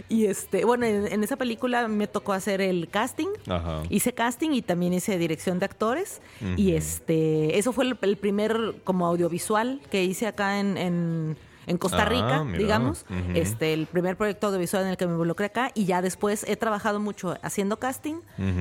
Y 0.08 0.26
este, 0.26 0.66
bueno, 0.66 0.86
en, 0.86 1.08
en 1.12 1.24
esa 1.24 1.36
película 1.36 1.88
me 1.88 2.08
tocó 2.08 2.34
hacer 2.34 2.62
el 2.62 2.88
casting. 2.90 3.28
Ajá. 3.48 3.84
Hice 3.90 4.14
casting 4.14 4.52
y 4.52 4.62
también 4.62 4.94
hice 4.94 5.18
dirección 5.18 5.60
de 5.60 5.66
actores. 5.66 6.22
Y 6.58 6.74
este, 6.74 7.58
eso 7.58 7.72
fue 7.74 7.86
el, 7.86 7.98
el 8.02 8.18
primer 8.18 8.76
como 8.84 9.06
audiovisual 9.08 9.82
que 9.92 10.04
hice 10.04 10.28
acá 10.28 10.60
en, 10.60 10.78
en, 10.78 11.38
en 11.68 11.78
Costa 11.78 12.04
Ah, 12.04 12.06
Rica, 12.06 12.46
digamos. 12.58 13.06
Este, 13.34 13.74
el 13.74 13.88
primer 13.88 14.18
proyecto 14.18 14.48
audiovisual 14.48 14.84
en 14.84 14.90
el 14.90 14.98
que 14.98 15.06
me 15.08 15.14
involucré 15.14 15.48
acá. 15.48 15.72
Y 15.74 15.86
ya 15.86 16.02
después 16.02 16.46
he 16.48 16.56
trabajado 16.56 17.00
mucho 17.00 17.38
haciendo 17.42 17.78
casting. 17.80 18.16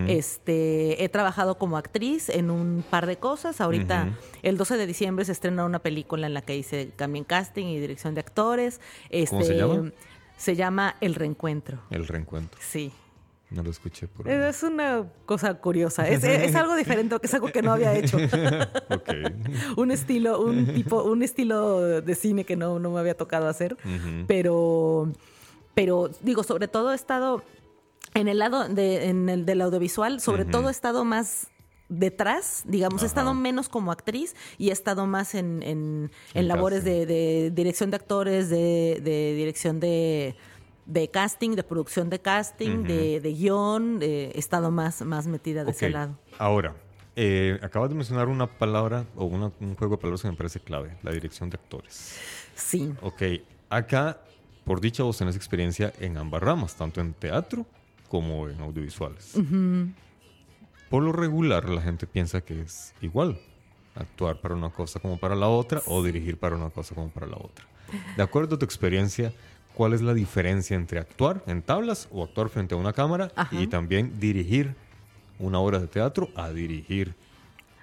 Este, 0.09 1.03
he 1.05 1.09
trabajado 1.09 1.59
como 1.59 1.77
actriz 1.77 2.29
en 2.29 2.51
un 2.51 2.85
par 2.89 3.07
de 3.07 3.17
cosas. 3.17 3.61
Ahorita, 3.61 4.09
el 4.43 4.57
12 4.57 4.77
de 4.77 4.87
diciembre 4.87 5.25
se 5.25 5.33
estrena 5.33 5.65
una 5.65 5.79
película 5.81 6.27
en 6.27 6.35
la 6.35 6.43
que 6.43 6.57
hice 6.57 6.87
también 6.87 7.25
casting 7.25 7.67
y 7.67 7.81
dirección 7.81 8.15
de 8.15 8.21
actores. 8.21 8.81
¿Cómo 9.29 9.43
se 9.43 9.53
Este, 9.53 9.57
llama? 9.57 9.91
Se 10.37 10.57
llama 10.57 10.97
El 11.01 11.15
Reencuentro. 11.15 11.79
El 11.91 12.07
reencuentro. 12.07 12.59
Sí. 12.63 12.93
No 13.51 13.63
lo 13.63 13.71
escuché 13.71 14.09
por 14.09 14.29
ahí. 14.29 14.35
Es 14.35 14.63
una 14.63 15.07
cosa 15.27 15.55
curiosa. 15.55 16.09
Es, 16.09 16.25
es 16.25 16.55
algo 16.55 16.75
diferente, 16.77 17.17
es 17.23 17.35
algo 17.35 17.49
que 17.49 17.63
no 17.63 17.73
había 17.73 17.95
hecho. 17.95 18.19
Ok. 18.91 19.11
un 19.77 19.91
estilo, 19.91 20.41
un 20.41 20.67
tipo, 20.75 21.03
un 21.03 21.23
estilo 21.23 22.01
de 22.01 22.15
cine 22.15 22.45
que 22.45 22.57
no, 22.57 22.79
no 22.79 22.91
me 22.91 23.01
había 23.01 23.17
tocado 23.17 23.49
hacer. 23.49 23.77
Pero, 24.27 25.13
pero 25.75 26.11
digo, 26.21 26.43
sobre 26.43 26.69
todo 26.69 26.93
he 26.93 26.95
estado 26.95 27.43
en 28.15 28.29
el 28.29 28.39
lado 28.39 28.69
de, 28.69 29.09
en 29.09 29.29
el 29.29 29.45
del 29.45 29.61
audiovisual, 29.61 30.21
sobre 30.21 30.45
todo 30.45 30.69
he 30.69 30.71
estado 30.71 31.05
más 31.05 31.49
detrás, 31.89 32.63
digamos, 32.67 33.03
he 33.03 33.07
estado 33.07 33.35
menos 33.35 33.69
como 33.69 33.93
actriz 33.93 34.35
y 34.59 34.71
he 34.71 34.73
estado 34.73 35.07
más 35.07 35.35
en, 35.35 35.63
en, 35.63 36.11
en 36.33 36.49
labores 36.49 36.85
de, 36.85 37.07
de 37.07 37.51
dirección 37.53 37.91
de 37.91 37.97
actores, 37.97 38.49
de, 38.49 39.01
de 39.03 39.35
dirección 39.35 39.81
de, 39.81 40.37
de 40.87 41.09
casting, 41.11 41.51
de 41.57 41.63
producción 41.63 42.11
de 42.11 42.19
casting, 42.21 42.83
de, 42.85 43.21
de 43.21 43.33
guion, 43.33 43.99
eh, 44.03 44.33
he 44.35 44.39
estado 44.39 44.71
más, 44.71 45.03
más 45.03 45.27
metida 45.27 45.65
de 45.65 45.71
ese 45.71 45.89
lado. 45.91 46.19
Ahora, 46.39 46.75
eh, 47.17 47.59
acabas 47.63 47.89
de 47.91 47.95
mencionar 47.97 48.29
una 48.29 48.47
palabra 48.47 49.07
o 49.17 49.25
una- 49.25 49.53
un 49.61 49.75
juego 49.77 49.97
de 49.97 50.01
palabras 50.03 50.23
que 50.23 50.29
me 50.31 50.37
parece 50.37 50.61
clave, 50.61 50.97
la 51.03 51.11
dirección 51.13 51.49
de 51.51 51.57
actores. 51.57 52.19
Sí. 52.55 52.93
Ok, 53.03 53.23
acá, 53.71 54.21
por 54.65 54.81
dicha, 54.81 55.03
vos 55.05 55.17
tenés 55.19 55.37
experiencia 55.37 55.93
en 56.01 56.17
ambas 56.19 56.43
ramas, 56.43 56.75
tanto 56.77 57.01
en 57.01 57.15
teatro 57.15 57.65
como 58.09 58.49
en 58.49 58.61
audiovisuales. 58.61 59.35
Por 60.91 61.03
lo 61.03 61.13
regular, 61.13 61.69
la 61.69 61.81
gente 61.83 62.07
piensa 62.07 62.41
que 62.43 62.61
es 62.63 62.95
igual. 63.01 63.39
actuar 63.97 64.41
para 64.41 64.57
una 64.57 64.71
cosa 64.71 64.99
como 64.99 65.19
para 65.19 65.37
la 65.37 65.47
otra 65.47 65.81
o 65.87 66.03
dirigir 66.03 66.37
para 66.37 66.57
una 66.57 66.69
cosa 66.71 66.97
como 66.97 67.11
para 67.11 67.29
la 67.29 67.37
otra. 67.37 67.65
De 68.17 68.25
acuerdo 68.25 68.57
a 68.57 68.59
tu 68.59 68.65
experiencia, 68.65 69.33
¿cuál 69.75 69.93
es 69.93 70.01
la 70.03 70.15
diferencia 70.15 70.77
entre 70.77 70.99
actuar 71.01 71.43
en 71.47 71.63
tablas 71.63 72.09
o 72.13 72.25
actuar 72.25 72.49
frente 72.49 72.75
a 72.75 72.79
una 72.79 72.93
cámara 72.93 73.31
Ajá. 73.37 73.55
y 73.61 73.67
también 73.67 74.19
dirigir 74.21 74.75
una 75.39 75.59
obra 75.59 75.79
de 75.81 75.87
teatro 75.89 76.29
a 76.37 76.51
dirigir 76.51 77.15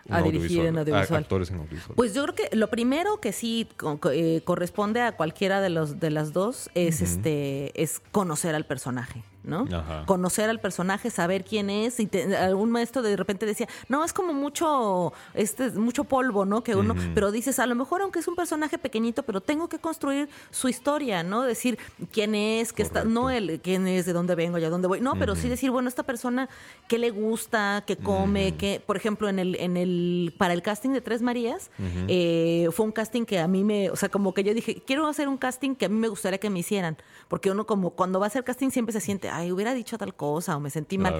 A 0.09 0.21
dirigir 0.21 0.65
en 0.65 0.77
a- 0.77 0.81
audiovisual. 0.81 1.23
actores 1.23 1.49
en 1.51 1.57
audiovisual? 1.57 1.95
Pues 1.95 2.13
yo 2.13 2.23
creo 2.23 2.35
que 2.35 2.55
lo 2.55 2.69
primero 2.69 3.19
que 3.19 3.31
sí 3.33 3.67
eh, 4.13 4.41
corresponde 4.45 5.01
a 5.01 5.11
cualquiera 5.17 5.61
de 5.61 5.69
los 5.69 5.99
de 5.99 6.09
las 6.09 6.33
dos 6.33 6.69
es 6.75 7.01
este 7.01 7.71
es 7.81 8.01
conocer 8.11 8.55
al 8.55 8.65
personaje, 8.65 9.23
¿no? 9.43 9.65
Ajá. 9.73 10.05
Conocer 10.05 10.49
al 10.49 10.59
personaje, 10.59 11.09
saber 11.09 11.43
quién 11.43 11.69
es 11.69 11.99
y 11.99 12.05
te- 12.07 12.35
algún 12.35 12.71
maestro 12.71 13.01
de 13.01 13.15
repente 13.15 13.45
decía, 13.45 13.67
"No, 13.89 14.03
es 14.05 14.13
como 14.13 14.33
mucho 14.33 15.13
este 15.33 15.71
mucho 15.71 16.03
polvo, 16.03 16.45
¿no? 16.45 16.63
Que 16.63 16.75
uno, 16.75 16.95
pero 17.15 17.31
dices, 17.31 17.57
a 17.59 17.65
lo 17.65 17.75
mejor 17.75 18.01
aunque 18.01 18.19
es 18.19 18.27
un 18.27 18.35
personaje 18.35 18.77
pequeñito, 18.77 19.23
pero 19.23 19.41
tengo 19.41 19.67
que 19.69 19.79
construir 19.79 20.29
su 20.51 20.67
historia, 20.69 21.23
¿no? 21.23 21.41
Decir 21.43 21.77
quién 22.11 22.35
es, 22.35 22.73
que 22.73 22.83
está 22.83 23.03
no 23.03 23.29
el 23.29 23.59
quién 23.61 23.87
es, 23.87 24.05
de 24.05 24.13
dónde 24.13 24.35
vengo, 24.35 24.57
ya 24.57 24.69
dónde 24.69 24.87
voy. 24.87 25.01
No, 25.01 25.15
pero 25.15 25.35
sí 25.35 25.49
decir, 25.49 25.71
bueno, 25.71 25.89
esta 25.89 26.03
persona 26.03 26.47
qué 26.87 26.97
le 26.97 27.09
gusta, 27.09 27.83
qué 27.87 27.97
come, 27.97 28.55
qué, 28.57 28.81
por 28.85 28.95
ejemplo, 28.97 29.27
en 29.29 29.39
el 29.39 29.55
en 29.55 29.77
el 29.77 30.33
para 30.37 30.53
el 30.53 30.61
casting 30.61 30.91
de 30.91 31.01
Tres 31.01 31.21
Marías, 31.21 31.71
eh, 32.07 32.67
fue 32.71 32.85
un 32.85 32.91
casting 32.91 33.25
que 33.25 33.39
a 33.39 33.47
mí 33.47 33.63
me, 33.63 33.89
o 33.89 33.95
sea, 33.95 34.09
como 34.09 34.33
que 34.33 34.43
yo 34.43 34.53
dije, 34.53 34.83
quiero 34.85 35.07
hacer 35.07 35.27
un 35.27 35.37
casting 35.37 35.75
que 35.75 35.85
a 35.85 35.89
mí 35.89 35.95
me 35.95 36.07
gustaría 36.07 36.37
que 36.39 36.49
me 36.49 36.59
hicieran, 36.59 36.97
porque 37.27 37.49
uno 37.51 37.65
como 37.65 37.91
cuando 37.91 38.19
va 38.19 38.25
a 38.25 38.27
hacer 38.27 38.43
casting 38.43 38.69
siempre 38.69 38.93
se 38.93 39.01
siente, 39.01 39.29
ay, 39.31 39.51
hubiera 39.51 39.73
dicho 39.73 39.97
tal 39.97 40.13
cosa 40.15 40.55
o 40.57 40.59
me 40.59 40.69
sentí 40.69 40.97
mal. 40.97 41.13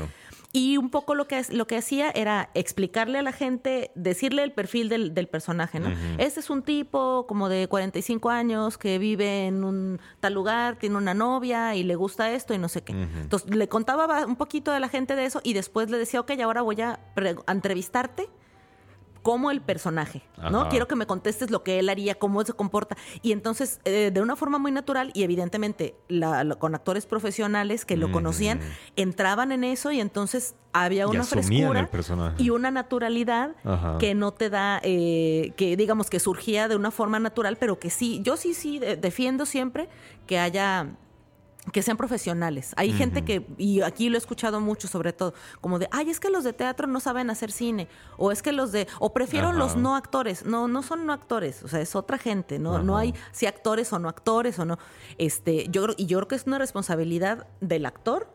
Y 0.53 0.75
un 0.75 0.89
poco 0.89 1.15
lo 1.15 1.27
que, 1.30 1.41
lo 1.51 1.65
que 1.65 1.77
hacía 1.77 2.12
era 2.12 2.50
explicarle 2.53 3.18
a 3.20 3.22
la 3.22 3.32
gente, 3.32 3.91
decirle 3.96 4.44
el 4.44 4.51
perfil 4.51 4.89
del, 4.89 5.13
del 5.13 5.27
personaje, 5.30 5.80
¿no? 5.80 5.88
Este 6.18 6.41
es 6.41 6.50
un 6.50 6.62
tipo 6.62 7.25
como 7.25 7.48
de 7.48 7.70
45 7.70 8.30
años 8.30 8.77
que 8.77 8.98
vive 8.98 9.46
en 9.48 9.63
un 9.63 10.01
tal 10.20 10.34
lugar, 10.34 10.75
tiene 10.77 10.98
una 10.98 11.13
novia 11.13 11.74
y 11.75 11.84
le 11.84 11.96
gusta 11.96 12.32
esto 12.34 12.53
y 12.53 12.58
no 12.58 12.68
sé 12.68 12.82
qué. 12.84 12.91
Entonces 12.91 13.50
le 13.56 13.70
contaba 13.70 14.08
ba- 14.08 14.25
un 14.25 14.36
poquito 14.36 14.74
de 14.74 14.82
la 14.82 14.89
gente 14.89 15.15
de 15.15 15.24
eso 15.24 15.39
y 15.41 15.53
después 15.53 15.89
le 15.89 15.98
decía, 15.98 16.20
ok, 16.20 16.32
ahora 16.44 16.62
voy 16.63 16.82
a 16.82 17.00
entrevistarte 17.48 18.30
como 19.22 19.51
el 19.51 19.62
personaje, 19.62 20.24
¿no? 20.51 20.62
Ajá. 20.62 20.70
Quiero 20.70 20.88
que 20.88 20.96
me 20.96 21.06
contestes 21.06 21.51
lo 21.51 21.63
que 21.63 21.78
él 21.80 21.90
haría, 21.90 22.16
cómo 22.16 22.44
se 22.44 22.54
comporta. 22.54 22.98
Y 23.22 23.32
entonces, 23.34 23.80
eh, 23.86 24.10
de 24.12 24.22
una 24.22 24.36
forma 24.36 24.58
muy 24.58 24.72
natural 24.72 25.12
y 25.13 25.24
evidentemente 25.24 25.96
la- 26.08 26.44
con 26.56 26.74
actores 26.74 27.06
profesionales 27.06 27.86
que 27.86 27.98
lo 27.98 28.12
conocían, 28.12 28.60
entraban 28.96 29.51
en 29.51 29.63
eso 29.63 29.92
y 29.92 30.00
entonces 30.00 30.56
había 30.74 31.08
una 31.08 31.24
frescura 31.24 31.90
y 32.38 32.50
una 32.50 32.72
naturalidad 32.72 33.56
Ajá. 33.63 33.98
que 34.00 34.16
no 34.16 34.32
te 34.32 34.50
da, 34.50 34.80
eh, 34.84 35.54
que 35.58 35.75
digamos 35.78 36.10
que 36.10 36.20
surgía 36.20 36.68
de 36.68 36.75
una 36.75 36.92
forma 36.92 37.20
natural, 37.20 37.58
pero 37.58 37.78
que 37.80 37.90
sí, 37.90 38.22
yo 38.24 38.38
sí, 38.38 38.54
sí 38.54 38.80
de- 38.80 38.96
defiendo 38.96 39.46
siempre 39.46 39.90
que 40.28 40.40
haya 40.40 40.88
que 41.72 41.84
sean 41.84 41.98
profesionales. 41.98 42.74
Hay 42.75 42.91
gente 42.91 43.24
que, 43.24 43.46
y 43.58 43.82
aquí 43.82 44.10
lo 44.10 44.18
he 44.18 44.18
escuchado 44.18 44.60
mucho 44.60 44.88
sobre 44.88 45.13
todo, 45.13 45.34
como 45.62 45.77
de, 45.80 45.88
ay, 45.91 46.10
es 46.10 46.20
que 46.20 46.30
los 46.30 46.44
de 46.44 46.53
teatro 46.53 46.88
no 46.88 47.00
saben 47.00 47.30
hacer 47.30 47.51
cine, 47.51 47.88
o 48.18 48.32
es 48.32 48.41
que 48.41 48.51
los 48.51 48.72
de, 48.72 48.88
o 49.00 49.13
prefiero 49.13 49.50
Ajá. 49.50 49.58
los 49.58 49.75
no 49.75 49.96
actores. 49.96 50.46
No, 50.46 50.68
no 50.68 50.82
son 50.82 51.06
no 51.06 51.13
actores, 51.13 51.63
o 51.63 51.68
sea, 51.68 51.80
es 51.82 51.96
otra 51.96 52.18
gente, 52.18 52.58
no, 52.58 52.80
no 52.80 52.98
hay 52.98 53.13
si 53.32 53.46
actores 53.46 53.94
o 53.94 54.00
no 54.00 54.10
actores 54.10 54.58
o 54.60 54.65
no. 54.65 54.80
Este, 55.18 55.68
yo 55.70 55.84
creo, 55.84 55.96
y 55.98 56.08
yo 56.08 56.18
creo 56.18 56.27
que 56.27 56.36
es 56.36 56.48
una 56.48 56.58
responsabilidad 56.58 57.48
del 57.60 57.86
actor 57.86 58.27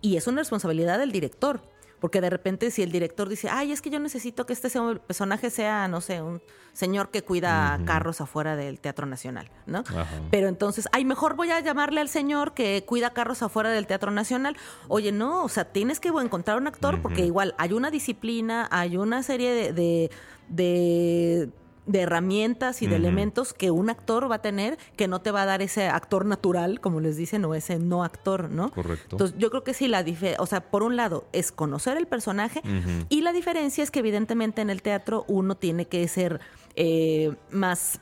y 0.00 0.16
es 0.16 0.26
una 0.26 0.38
responsabilidad 0.38 0.98
del 0.98 1.12
director. 1.12 1.60
Porque 2.02 2.20
de 2.20 2.28
repente 2.30 2.70
si 2.72 2.82
el 2.82 2.90
director 2.90 3.28
dice, 3.28 3.48
ay, 3.48 3.70
es 3.70 3.80
que 3.80 3.88
yo 3.88 4.00
necesito 4.00 4.44
que 4.44 4.52
este 4.52 4.68
sea- 4.68 4.96
personaje 5.06 5.50
sea, 5.50 5.86
no 5.86 6.00
sé, 6.00 6.20
un 6.20 6.42
señor 6.72 7.10
que 7.10 7.22
cuida 7.22 7.78
carros 7.86 8.20
afuera 8.20 8.56
del 8.56 8.80
Teatro 8.80 9.06
Nacional, 9.06 9.50
¿no? 9.66 9.84
Pero 10.32 10.48
entonces, 10.48 10.88
ay, 10.90 11.04
mejor 11.04 11.36
voy 11.36 11.52
a 11.52 11.60
llamarle 11.60 12.00
al 12.00 12.08
señor 12.08 12.54
que 12.54 12.82
cuida 12.84 13.12
carros 13.12 13.40
afuera 13.44 13.70
del 13.70 13.86
Teatro 13.86 14.10
Nacional. 14.10 14.56
Oye, 14.88 15.12
no, 15.12 15.44
o 15.44 15.48
sea, 15.48 15.64
tienes 15.64 16.00
que 16.00 16.08
encontrar 16.08 16.56
un 16.58 16.66
actor 16.66 17.00
porque 17.02 17.24
igual 17.24 17.54
hay 17.56 17.72
una 17.72 17.90
disciplina, 17.92 18.66
hay 18.72 18.96
una 18.96 19.22
serie 19.22 19.52
de, 19.54 19.72
de, 19.72 20.10
de- 20.48 21.50
de 21.86 22.00
herramientas 22.00 22.82
y 22.82 22.86
de 22.86 22.96
elementos 22.96 23.52
que 23.52 23.70
un 23.70 23.90
actor 23.90 24.30
va 24.30 24.36
a 24.36 24.42
tener 24.42 24.78
que 24.96 25.08
no 25.08 25.20
te 25.20 25.30
va 25.30 25.42
a 25.42 25.46
dar 25.46 25.62
ese 25.62 25.88
actor 25.88 26.24
natural, 26.24 26.80
como 26.80 27.00
les 27.00 27.16
dicen, 27.16 27.44
o 27.44 27.54
ese 27.54 27.78
no 27.78 28.04
actor, 28.04 28.50
¿no? 28.50 28.70
Correcto. 28.70 29.16
Entonces, 29.16 29.36
yo 29.38 29.50
creo 29.50 29.64
que 29.64 29.74
sí, 29.74 29.88
la 29.88 30.04
o 30.38 30.46
sea, 30.46 30.60
por 30.60 30.82
un 30.82 30.96
lado 30.96 31.26
es 31.32 31.52
conocer 31.52 31.96
el 31.96 32.06
personaje 32.06 32.62
y 33.08 33.22
la 33.22 33.32
diferencia 33.32 33.82
es 33.82 33.90
que 33.90 34.00
evidentemente 34.00 34.62
en 34.62 34.70
el 34.70 34.82
teatro 34.82 35.24
uno 35.28 35.56
tiene 35.56 35.86
que 35.86 36.06
ser 36.08 36.40
eh, 36.76 37.34
más 37.50 38.00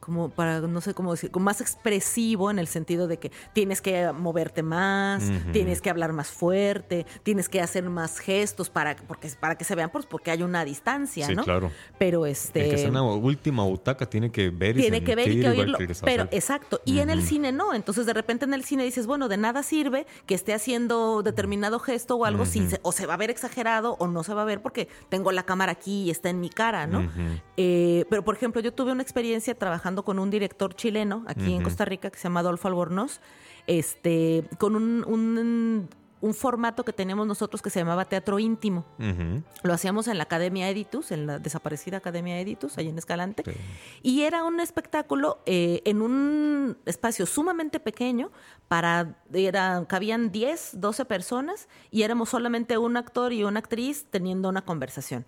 como 0.00 0.30
para, 0.30 0.60
no 0.60 0.80
sé 0.80 0.94
cómo 0.94 1.12
decir, 1.12 1.30
como 1.30 1.44
más 1.44 1.60
expresivo 1.60 2.50
en 2.50 2.58
el 2.58 2.66
sentido 2.66 3.06
de 3.06 3.18
que 3.18 3.30
tienes 3.52 3.80
que 3.82 4.10
moverte 4.12 4.62
más, 4.62 5.22
tienes 5.52 5.80
que 5.82 5.90
hablar 5.90 6.12
más 6.14 6.28
fuerte, 6.28 7.04
tienes 7.22 7.48
que 7.50 7.60
hacer 7.60 7.84
más 7.88 8.18
gestos 8.18 8.70
para, 8.70 8.96
porque, 8.96 9.28
para 9.38 9.56
que 9.56 9.64
se 9.64 9.74
vean, 9.74 9.90
pues 9.90 10.06
porque 10.06 10.30
hay 10.30 10.42
una 10.42 10.64
distancia, 10.64 11.26
Sí, 11.26 11.34
¿no? 11.34 11.44
claro. 11.44 11.70
Pero 11.98 12.24
El 12.24 12.32
este... 12.32 12.68
que 12.74 12.90
la 12.90 13.02
última 13.02 13.64
butaca 13.64 14.06
tiene 14.06 14.30
que 14.32 14.48
ver 14.50 14.78
y 14.78 14.80
Tiene 14.80 15.04
que 15.04 15.14
ver 15.14 15.28
y 15.30 15.40
que 15.40 15.48
oírlo. 15.48 15.76
que 15.78 15.88
Pero 16.04 16.28
exacto. 16.30 16.80
Y 16.84 17.00
en 17.00 17.10
el 17.10 17.22
cine 17.22 17.52
no. 17.52 17.74
Entonces 17.74 18.06
de 18.06 18.14
repente 18.14 18.44
en 18.46 18.54
el 18.54 18.64
cine 18.64 18.84
dices, 18.84 19.06
bueno, 19.06 19.28
de 19.28 19.36
nada 19.36 19.62
sirve 19.62 20.06
que 20.26 20.34
esté 20.34 20.54
haciendo 20.54 21.22
determinado 21.22 21.78
gesto 21.78 22.16
o 22.16 22.24
algo, 22.24 22.46
si 22.46 22.68
se- 22.70 22.80
o 22.82 22.92
se 22.92 23.04
va 23.06 23.14
a 23.14 23.16
ver 23.18 23.30
exagerado 23.30 23.96
o 23.98 24.06
no 24.08 24.22
se 24.24 24.32
va 24.32 24.42
a 24.42 24.46
ver 24.46 24.62
porque 24.62 24.88
tengo 25.10 25.30
la 25.32 25.42
cámara 25.44 25.72
aquí 25.72 26.04
y 26.04 26.10
está 26.10 26.30
en 26.30 26.40
mi 26.40 26.48
cara, 26.48 26.86
¿no? 26.86 27.06
Eh, 27.58 28.06
pero 28.08 28.24
por 28.24 28.34
ejemplo, 28.34 28.60
yo 28.62 28.72
tuve 28.72 28.92
una 28.92 29.02
experiencia 29.02 29.54
trabajando 29.54 29.89
con 29.96 30.18
un 30.18 30.30
director 30.30 30.74
chileno 30.74 31.24
aquí 31.26 31.52
en 31.52 31.56
Ujú. 31.56 31.64
Costa 31.64 31.84
Rica 31.84 32.10
que 32.10 32.18
se 32.18 32.24
llama 32.24 32.40
Adolfo 32.40 32.68
Albornoz, 32.68 33.20
este, 33.66 34.44
con 34.58 34.74
un, 34.76 35.04
un, 35.06 35.88
un 36.20 36.34
formato 36.34 36.84
que 36.84 36.92
teníamos 36.92 37.26
nosotros 37.26 37.62
que 37.62 37.70
se 37.70 37.80
llamaba 37.80 38.04
teatro 38.04 38.38
íntimo. 38.38 38.84
Ujú. 38.98 39.42
Lo 39.62 39.72
hacíamos 39.72 40.08
en 40.08 40.18
la 40.18 40.24
Academia 40.24 40.68
Editus, 40.68 41.12
en 41.12 41.26
la 41.26 41.38
desaparecida 41.38 41.98
Academia 41.98 42.38
Editus, 42.40 42.76
ahí 42.78 42.88
en 42.88 42.98
Escalante. 42.98 43.42
Sí. 43.44 43.52
Y 44.02 44.22
era 44.22 44.44
un 44.44 44.60
espectáculo 44.60 45.40
eh, 45.46 45.82
en 45.84 46.02
un 46.02 46.76
espacio 46.84 47.26
sumamente 47.26 47.80
pequeño, 47.80 48.30
para, 48.68 49.16
era, 49.32 49.84
cabían 49.88 50.30
10, 50.30 50.80
12 50.80 51.04
personas 51.06 51.68
y 51.90 52.02
éramos 52.02 52.28
solamente 52.28 52.78
un 52.78 52.96
actor 52.96 53.32
y 53.32 53.44
una 53.44 53.60
actriz 53.60 54.06
teniendo 54.10 54.48
una 54.48 54.62
conversación. 54.62 55.24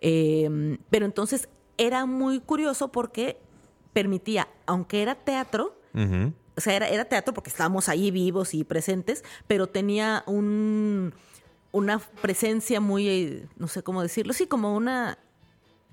Eh, 0.00 0.78
pero 0.90 1.04
entonces 1.06 1.48
era 1.78 2.06
muy 2.06 2.40
curioso 2.40 2.92
porque 2.92 3.40
permitía, 3.92 4.48
aunque 4.66 5.02
era 5.02 5.14
teatro, 5.14 5.76
o 6.56 6.60
sea, 6.60 6.74
era, 6.74 6.88
era 6.88 7.04
teatro 7.04 7.34
porque 7.34 7.50
estábamos 7.50 7.88
ahí 7.88 8.10
vivos 8.10 8.54
y 8.54 8.64
presentes, 8.64 9.24
pero 9.46 9.66
tenía 9.66 10.22
un, 10.26 11.14
una 11.70 11.98
presencia 11.98 12.80
muy, 12.80 13.08
eh, 13.08 13.48
no 13.56 13.68
sé 13.68 13.82
cómo 13.82 14.02
decirlo, 14.02 14.32
sí, 14.32 14.46
como 14.46 14.74
una... 14.76 15.18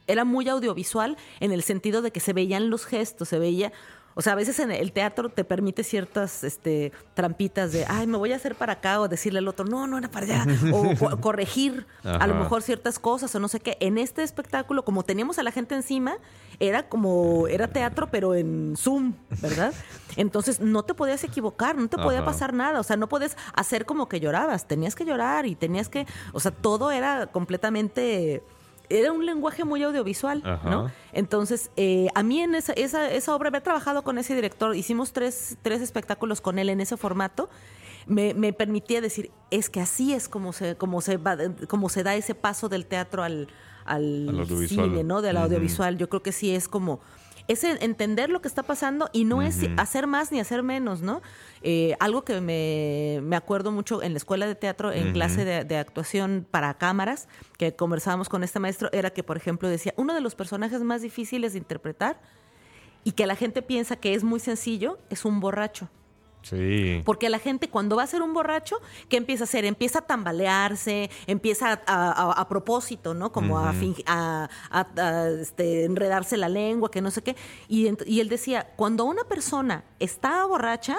Era 0.08 0.26
muy 0.26 0.50
audiovisual 0.50 1.18
en 1.40 1.52
el 1.52 1.62
sentido 1.62 2.02
de 2.02 2.12
que 2.12 2.20
se 2.20 2.34
veían 2.34 2.70
los 2.70 2.86
gestos, 2.86 3.30
se 3.30 3.40
veía... 3.40 3.72
O 4.16 4.22
sea, 4.22 4.34
a 4.34 4.36
veces 4.36 4.60
en 4.60 4.72
el 4.72 4.92
teatro 4.92 5.30
te 5.30 5.44
permite 5.46 5.84
ciertas 5.84 6.44
este, 6.44 6.92
trampitas 7.14 7.72
de, 7.72 7.86
ay, 7.88 8.06
me 8.08 8.18
voy 8.18 8.34
a 8.34 8.36
hacer 8.36 8.56
para 8.56 8.74
acá, 8.74 9.00
o 9.00 9.08
decirle 9.08 9.40
al 9.40 9.48
otro, 9.48 9.66
no, 9.66 9.88
no 9.88 9.98
era 9.98 10.10
para 10.10 10.26
allá, 10.26 10.46
o 10.74 10.94
co- 11.00 11.22
corregir 11.22 11.86
a 12.04 12.28
lo 12.28 12.36
mejor 12.36 12.62
ciertas 12.62 13.00
cosas, 13.00 13.34
o 13.36 13.40
no 13.40 13.48
sé 13.48 13.60
qué. 13.60 13.78
En 13.80 13.98
este 13.98 14.24
espectáculo, 14.24 14.84
como 14.84 15.04
teníamos 15.04 15.40
a 15.40 15.44
la 15.44 15.52
gente 15.52 15.76
encima, 15.76 16.18
era 16.60 16.90
como, 16.90 17.48
era 17.48 17.68
teatro, 17.70 18.10
pero 18.12 18.36
en 18.36 18.76
Zoom, 18.76 19.14
¿verdad? 19.42 19.74
Entonces 20.18 20.60
no 20.60 20.84
te 20.84 20.94
podías 20.94 21.24
equivocar, 21.24 21.78
no 21.78 21.88
te 21.88 21.98
podía 21.98 22.20
pasar 22.26 22.54
nada, 22.54 22.80
o 22.80 22.84
sea, 22.84 22.98
no 22.98 23.08
puedes 23.08 23.38
hacer 23.54 23.86
como 23.86 24.10
que 24.10 24.20
llorabas, 24.20 24.68
tenías 24.68 24.96
que 24.96 25.06
llorar 25.06 25.46
y 25.46 25.56
tenías 25.56 25.88
que, 25.88 26.06
o 26.34 26.40
sea, 26.40 26.52
todo 26.52 26.92
era 26.92 27.28
completamente... 27.28 28.44
Era 28.90 29.12
un 29.12 29.26
lenguaje 29.26 29.64
muy 29.64 29.84
audiovisual, 29.84 30.42
¿no? 30.66 30.92
Entonces, 31.14 31.70
eh, 31.78 32.08
a 32.16 32.24
mí 32.24 32.42
en 32.42 32.56
esa, 32.56 32.74
esa, 32.74 33.10
esa 33.12 33.36
obra, 33.36 33.50
había 33.50 33.62
trabajado 33.62 34.04
con 34.04 34.18
ese 34.18 34.34
director, 34.36 34.76
hicimos 34.76 35.14
tres, 35.14 35.58
tres 35.62 35.82
espectáculos 35.82 36.42
con 36.42 36.58
él 36.58 36.70
en 36.70 36.82
ese 36.82 36.98
formato, 36.98 37.50
me, 38.08 38.34
me 38.34 38.52
permitía 38.52 39.02
decir, 39.02 39.30
es 39.52 39.70
que 39.70 39.80
así 39.80 40.14
es 40.14 40.28
como 40.28 40.52
se, 40.54 40.76
como 40.76 41.02
se, 41.02 41.18
va, 41.18 41.38
como 41.68 41.90
se 41.90 42.02
da 42.02 42.16
ese 42.16 42.34
paso 42.34 42.68
del 42.68 42.88
teatro 42.88 43.22
al, 43.24 43.48
al, 43.86 44.30
Al 44.40 44.68
cine, 44.68 45.04
¿no? 45.04 45.22
Del 45.22 45.36
Ujú. 45.36 45.46
audiovisual. 45.46 45.98
Yo 45.98 46.10
creo 46.10 46.24
que 46.24 46.32
sí 46.32 46.56
es 46.56 46.68
como 46.68 47.00
es 47.50 47.66
en- 47.66 47.78
entender 47.82 48.30
lo 48.30 48.42
que 48.42 48.48
está 48.48 48.64
pasando 48.64 49.10
y 49.12 49.26
no 49.26 49.42
es 49.42 49.58
hacer 49.78 50.08
más 50.08 50.32
ni 50.32 50.40
hacer 50.40 50.64
menos, 50.64 51.02
¿no? 51.02 51.22
Eh, 51.62 51.96
algo 52.00 52.24
que 52.24 52.40
me, 52.40 53.20
me 53.22 53.36
acuerdo 53.36 53.72
mucho 53.74 54.02
en 54.02 54.14
la 54.14 54.18
escuela 54.18 54.48
de 54.48 54.56
teatro, 54.56 54.92
en 54.94 55.12
clase 55.12 55.44
de, 55.44 55.66
de 55.66 55.78
actuación 55.78 56.48
para 56.50 56.74
cámaras, 56.76 57.28
que 57.58 57.76
conversábamos 57.76 58.30
con 58.30 58.44
este 58.44 58.60
maestro, 58.60 58.90
era 58.94 59.10
que, 59.10 59.24
por 59.24 59.36
ejemplo, 59.36 59.68
decía, 59.68 59.94
uno 59.98 60.14
de 60.14 60.22
los 60.22 60.36
personajes 60.36 60.82
más 60.84 61.02
difíciles 61.02 61.52
de 61.54 61.58
interpretar 61.60 62.22
y 63.04 63.12
que 63.14 63.26
la 63.26 63.36
gente 63.36 63.62
piensa 63.62 63.96
que 63.96 64.14
es 64.14 64.24
muy 64.24 64.40
sencillo, 64.40 65.00
es 65.10 65.26
un 65.26 65.40
borracho. 65.40 65.90
Sí. 66.42 67.02
Porque 67.06 67.30
la 67.30 67.38
gente 67.40 67.70
cuando 67.70 67.96
va 67.98 68.04
a 68.04 68.08
ser 68.08 68.22
un 68.22 68.34
borracho, 68.34 68.78
¿qué 69.10 69.18
empieza 69.18 69.44
a 69.44 69.46
hacer? 69.46 69.66
Empieza 69.66 70.00
a 70.00 70.02
tambalearse, 70.04 71.10
empieza 71.28 71.74
a, 71.74 72.12
a- 72.12 72.32
a 72.32 72.48
propósito, 72.48 73.14
¿no? 73.14 73.32
Como 73.32 73.58
a, 73.60 74.50
este, 75.42 75.86
enredarse 75.86 76.38
la 76.38 76.50
lengua, 76.50 76.90
que 76.92 77.02
no 77.02 77.12
sé 77.12 77.22
qué. 77.22 77.36
Y, 77.68 77.90
y 78.06 78.20
él 78.20 78.30
decía, 78.30 78.72
cuando 78.76 79.06
una 79.06 79.24
persona 79.26 79.84
está 80.00 80.46
borracha, 80.46 80.98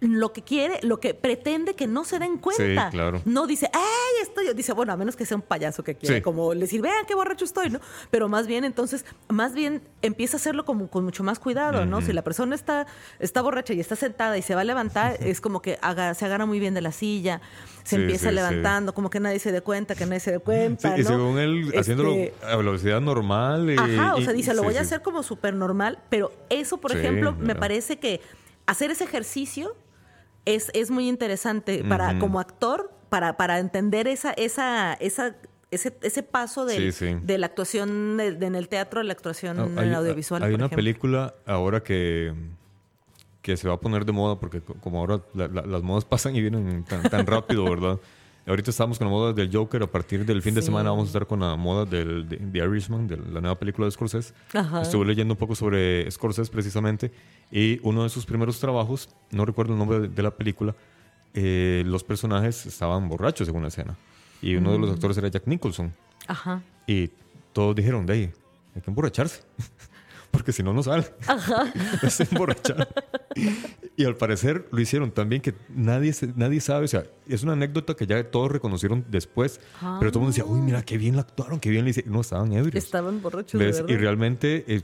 lo 0.00 0.32
que 0.32 0.42
quiere, 0.42 0.78
lo 0.82 1.00
que 1.00 1.14
pretende 1.14 1.74
que 1.74 1.86
no 1.86 2.04
se 2.04 2.18
den 2.18 2.36
cuenta. 2.38 2.90
Sí, 2.90 2.96
claro. 2.96 3.22
No 3.24 3.46
dice, 3.46 3.70
¡ay, 3.72 4.22
estoy! 4.22 4.52
Dice, 4.54 4.72
bueno, 4.72 4.92
a 4.92 4.96
menos 4.96 5.16
que 5.16 5.24
sea 5.24 5.36
un 5.36 5.42
payaso 5.42 5.82
que 5.82 5.94
quiera, 5.94 6.16
Sí. 6.16 6.22
como 6.22 6.54
decir, 6.54 6.82
vean 6.82 7.06
qué 7.06 7.14
borracho 7.14 7.44
estoy, 7.46 7.70
¿no? 7.70 7.80
Pero 8.10 8.28
más 8.28 8.46
bien, 8.46 8.64
entonces, 8.64 9.04
más 9.28 9.54
bien 9.54 9.82
empieza 10.02 10.36
a 10.36 10.38
hacerlo 10.40 10.64
como 10.66 10.88
con 10.90 11.04
mucho 11.04 11.24
más 11.24 11.38
cuidado, 11.38 11.86
¿no? 11.86 12.02
Si 12.02 12.12
la 12.12 12.22
persona 12.22 12.54
está, 12.54 12.86
está 13.20 13.40
borracha 13.42 13.72
y 13.72 13.80
está 13.80 13.96
sentada 13.96 14.36
y 14.36 14.42
se 14.42 14.54
va 14.54 14.60
a 14.60 14.64
levantar, 14.64 15.16
es 15.20 15.40
como 15.40 15.62
que 15.62 15.78
haga- 15.80 16.12
se 16.14 16.24
agarra 16.26 16.44
muy 16.46 16.60
bien 16.60 16.74
de 16.74 16.82
la 16.82 16.92
silla, 16.92 17.40
se 17.82 17.96
Sí, 17.96 18.02
empieza 18.02 18.30
levantando, 18.32 18.92
como 18.92 19.08
que 19.10 19.18
nadie 19.20 19.38
se 19.38 19.50
dé 19.50 19.60
cuenta, 19.62 19.94
que 19.94 20.04
nadie 20.04 20.20
se 20.20 20.32
dé 20.32 20.38
cuenta, 20.40 20.98
y 20.98 21.02
¿no? 21.04 21.08
según 21.08 21.38
él, 21.38 21.72
haciéndolo 21.76 22.12
Este, 22.12 22.34
a 22.46 22.56
velocidad 22.56 23.00
normal. 23.00 23.70
y- 23.70 23.76
Ajá, 23.78 24.14
o 24.14 24.18
y- 24.20 24.24
sea, 24.24 24.32
dice, 24.34 24.52
lo 24.54 24.62
voy 24.62 24.76
a 24.76 24.82
hacer 24.82 25.00
como 25.02 25.22
súper 25.22 25.54
normal, 25.54 25.98
pero 26.10 26.32
eso, 26.50 26.76
por 26.76 26.92
ejemplo, 26.92 27.32
me 27.32 27.54
parece 27.54 27.98
que 27.98 28.20
hacer 28.66 28.90
ese 28.90 29.04
ejercicio 29.04 29.74
es, 30.46 30.70
es 30.72 30.90
muy 30.90 31.08
interesante 31.08 31.84
para, 31.84 32.18
como 32.18 32.40
actor, 32.40 32.90
para, 33.10 33.36
para 33.36 33.58
entender 33.58 34.08
esa, 34.08 34.32
esa, 34.32 34.94
esa, 34.94 35.36
ese, 35.70 35.96
ese 36.02 36.22
paso 36.22 36.64
del- 36.64 36.92
Sí, 36.92 37.06
sí. 37.12 37.18
de 37.22 37.36
la 37.38 37.46
actuación 37.46 38.16
de- 38.16 38.32
de- 38.32 38.46
en 38.46 38.54
el 38.54 38.68
teatro 38.68 39.00
a 39.00 39.04
la 39.04 39.12
actuación 39.12 39.58
Ah, 39.60 39.66
en 39.66 39.78
el 39.88 39.94
audiovisual. 39.94 40.42
hay 40.42 40.50
por 40.52 40.54
una 40.58 40.66
ejemplo. 40.66 40.76
película 40.76 41.34
ahora 41.46 41.82
que, 41.82 42.32
que 43.42 43.56
se 43.56 43.68
va 43.68 43.74
a 43.74 43.80
poner 43.80 44.04
de 44.04 44.12
moda 44.12 44.40
porque 44.40 44.60
co- 44.60 44.74
como 44.80 44.98
ahora 45.00 45.20
la- 45.34 45.48
la- 45.48 45.62
las 45.66 45.82
modas 45.82 46.04
pasan 46.08 46.34
y 46.36 46.40
vienen 46.40 46.84
tan, 46.84 47.02
tan 47.02 47.26
rápido, 47.26 47.64
¿verdad? 47.64 47.98
Ahorita 48.46 48.70
estamos 48.70 48.98
con 48.98 49.08
la 49.08 49.10
moda 49.10 49.32
del 49.32 49.50
Joker, 49.52 49.82
a 49.82 49.86
partir 49.88 50.24
del 50.24 50.40
fin 50.40 50.54
de 50.54 50.62
Sí. 50.62 50.66
semana 50.66 50.90
vamos 50.90 51.04
a 51.04 51.08
estar 51.08 51.26
con 51.26 51.40
la 51.40 51.56
moda 51.56 51.84
del 51.84 52.28
de, 52.28 52.36
The 52.36 52.58
Irishman, 52.58 53.08
de 53.08 53.16
la 53.16 53.40
nueva 53.40 53.58
película 53.58 53.86
de 53.86 53.90
Scorsese. 53.90 54.32
Ajá. 54.54 54.82
Estuve 54.82 55.04
leyendo 55.04 55.34
un 55.34 55.38
poco 55.38 55.56
sobre 55.56 56.08
Scorsese 56.10 56.50
precisamente 56.52 57.10
y 57.50 57.80
uno 57.82 58.04
de 58.04 58.08
sus 58.08 58.24
primeros 58.24 58.60
trabajos, 58.60 59.08
no 59.32 59.44
recuerdo 59.44 59.72
el 59.72 59.78
nombre 59.80 59.98
de, 60.00 60.08
de 60.08 60.22
la 60.22 60.30
película, 60.30 60.76
eh, 61.34 61.82
los 61.86 62.04
personajes 62.04 62.64
estaban 62.66 63.08
borrachos 63.08 63.48
en 63.48 63.56
una 63.56 63.66
escena 63.68 63.96
y 64.40 64.54
uno 64.54 64.70
de 64.72 64.78
los 64.78 64.90
Mm. 64.90 64.94
actores 64.94 65.18
era 65.18 65.28
Jack 65.28 65.46
Nicholson. 65.46 65.92
Ajá. 66.28 66.62
Y 66.86 67.10
todos 67.52 67.74
dijeron, 67.74 68.06
de 68.06 68.12
ahí, 68.12 68.32
hay 68.76 68.80
que 68.82 68.90
emborracharse. 68.90 69.42
Porque 70.36 70.52
si 70.52 70.62
no, 70.62 70.72
no 70.74 70.82
sale. 70.82 71.06
Es 72.02 72.20
emborrachar. 72.20 72.88
Y 73.96 74.04
al 74.04 74.16
parecer 74.16 74.68
lo 74.70 74.80
hicieron 74.80 75.10
también 75.10 75.40
que 75.40 75.54
nadie, 75.68 76.12
se- 76.12 76.32
nadie 76.36 76.60
sabe. 76.60 76.84
O 76.84 76.88
sea, 76.88 77.04
es 77.26 77.42
una 77.42 77.52
anécdota 77.52 77.94
que 77.94 78.06
ya 78.06 78.22
todos 78.30 78.52
reconocieron 78.52 79.04
después. 79.08 79.60
Pero 79.80 80.12
todo 80.12 80.20
el 80.20 80.26
mundo 80.26 80.28
decía, 80.28 80.44
uy, 80.44 80.60
mira, 80.60 80.82
qué 80.82 80.98
bien 80.98 81.16
la 81.16 81.22
actuaron, 81.22 81.58
qué 81.58 81.70
bien 81.70 81.84
le 81.84 81.90
hicieron. 81.92 82.12
No, 82.12 82.20
estaban 82.20 82.52
ebrios. 82.52 82.84
Estaban 82.84 83.22
borrachos, 83.22 83.58
de 83.58 83.66
¿Ves? 83.66 83.76
verdad. 83.80 83.88
Y 83.94 83.96
realmente, 83.96 84.64
eh, 84.68 84.82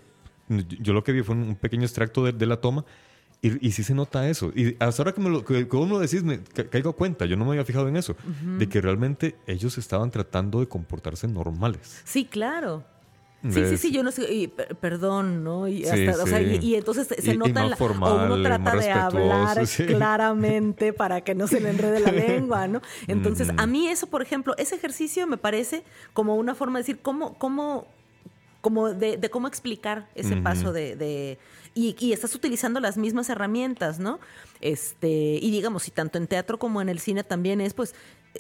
yo 0.81 0.93
lo 0.95 1.05
que 1.05 1.13
vi 1.13 1.23
fue 1.23 1.35
un, 1.35 1.55
pequeño 1.57 1.83
extracto 1.85 2.25
de, 2.25 2.33
de 2.33 2.47
la 2.47 2.57
toma. 2.61 2.85
Y, 3.45 3.67
y 3.69 3.73
sí 3.73 3.83
se 3.83 3.93
nota 3.93 4.29
eso. 4.31 4.53
Y 4.55 4.77
hasta 4.79 5.03
ahora 5.03 5.13
que, 5.13 5.21
me 5.21 5.29
lo, 5.29 5.45
que, 5.45 5.65
vos 5.65 5.87
me 5.87 5.95
lo 5.95 5.99
decís, 5.99 6.23
me 6.23 6.43
ca- 6.45 6.65
caigo 6.71 6.91
a 6.91 6.97
cuenta. 6.97 7.27
Yo 7.27 7.37
no 7.37 7.45
me 7.45 7.51
había 7.51 7.65
fijado 7.65 7.89
en 7.89 7.97
eso. 7.97 8.17
De 8.59 8.69
que 8.69 8.81
realmente 8.81 9.37
ellos 9.47 9.77
estaban 9.79 10.11
tratando 10.13 10.61
de 10.61 10.69
comportarse 10.69 11.27
normales. 11.27 12.01
Sí, 12.05 12.25
claro. 12.25 12.85
Sí, 13.43 13.51
sí, 13.53 13.61
¿Ves? 13.61 13.81
sí, 13.81 13.91
yo 13.91 14.05
no 14.05 14.13
sé, 14.13 14.33
y, 14.33 14.47
per- 14.47 14.77
perdón, 14.77 15.43
¿no? 15.43 15.67
Y, 15.67 15.85
Sí, 15.85 16.07
hasta, 16.07 16.23
o 16.23 16.27
sea, 16.29 16.41
y, 16.41 16.59
sí. 16.61 16.67
y 16.69 16.75
entonces 16.77 17.09
se 17.09 17.31
Y- 17.33 17.35
y 17.35 17.37
nota 17.39 17.65
la, 17.65 17.75
formal, 17.77 18.13
o 18.13 18.25
uno 18.35 18.43
trata 18.43 18.77
de 18.77 18.91
hablar 18.93 19.67
sí. 19.67 19.85
claramente 19.87 20.93
para 20.93 21.23
que 21.23 21.35
no 21.35 21.49
se 21.49 21.61
le 21.61 21.71
enrede 21.71 21.99
la 21.99 22.13
lengua, 22.13 22.69
¿no? 22.69 22.81
Entonces, 23.09 23.51
a 23.57 23.67
mí 23.67 23.89
eso, 23.89 24.07
por 24.07 24.23
ejemplo, 24.23 24.55
ese 24.59 24.77
ejercicio 24.77 25.27
me 25.27 25.39
parece 25.39 25.83
como 26.13 26.37
una 26.37 26.55
forma 26.55 26.79
de 26.79 26.83
decir 26.85 26.99
cómo, 27.03 27.35
cómo, 27.35 27.89
como 28.61 28.91
de, 28.91 29.17
de 29.17 29.29
cómo 29.29 29.49
explicar 29.49 30.09
ese 30.15 30.37
paso 30.37 30.73
de, 30.73 30.95
de- 30.95 31.39
y, 31.75 31.97
y 31.99 32.13
estás 32.13 32.35
utilizando 32.37 32.79
las 32.79 32.97
mismas 32.97 33.29
herramientas, 33.29 33.99
¿no? 33.99 34.21
Este, 34.61 35.09
y 35.43 35.51
digamos, 35.51 35.83
si 35.83 35.91
tanto 35.91 36.19
en 36.19 36.27
teatro 36.29 36.59
como 36.59 36.81
en 36.81 36.89
el 36.89 37.01
cine 37.01 37.25
también 37.25 37.61
es, 37.61 37.75
pues, 37.75 37.95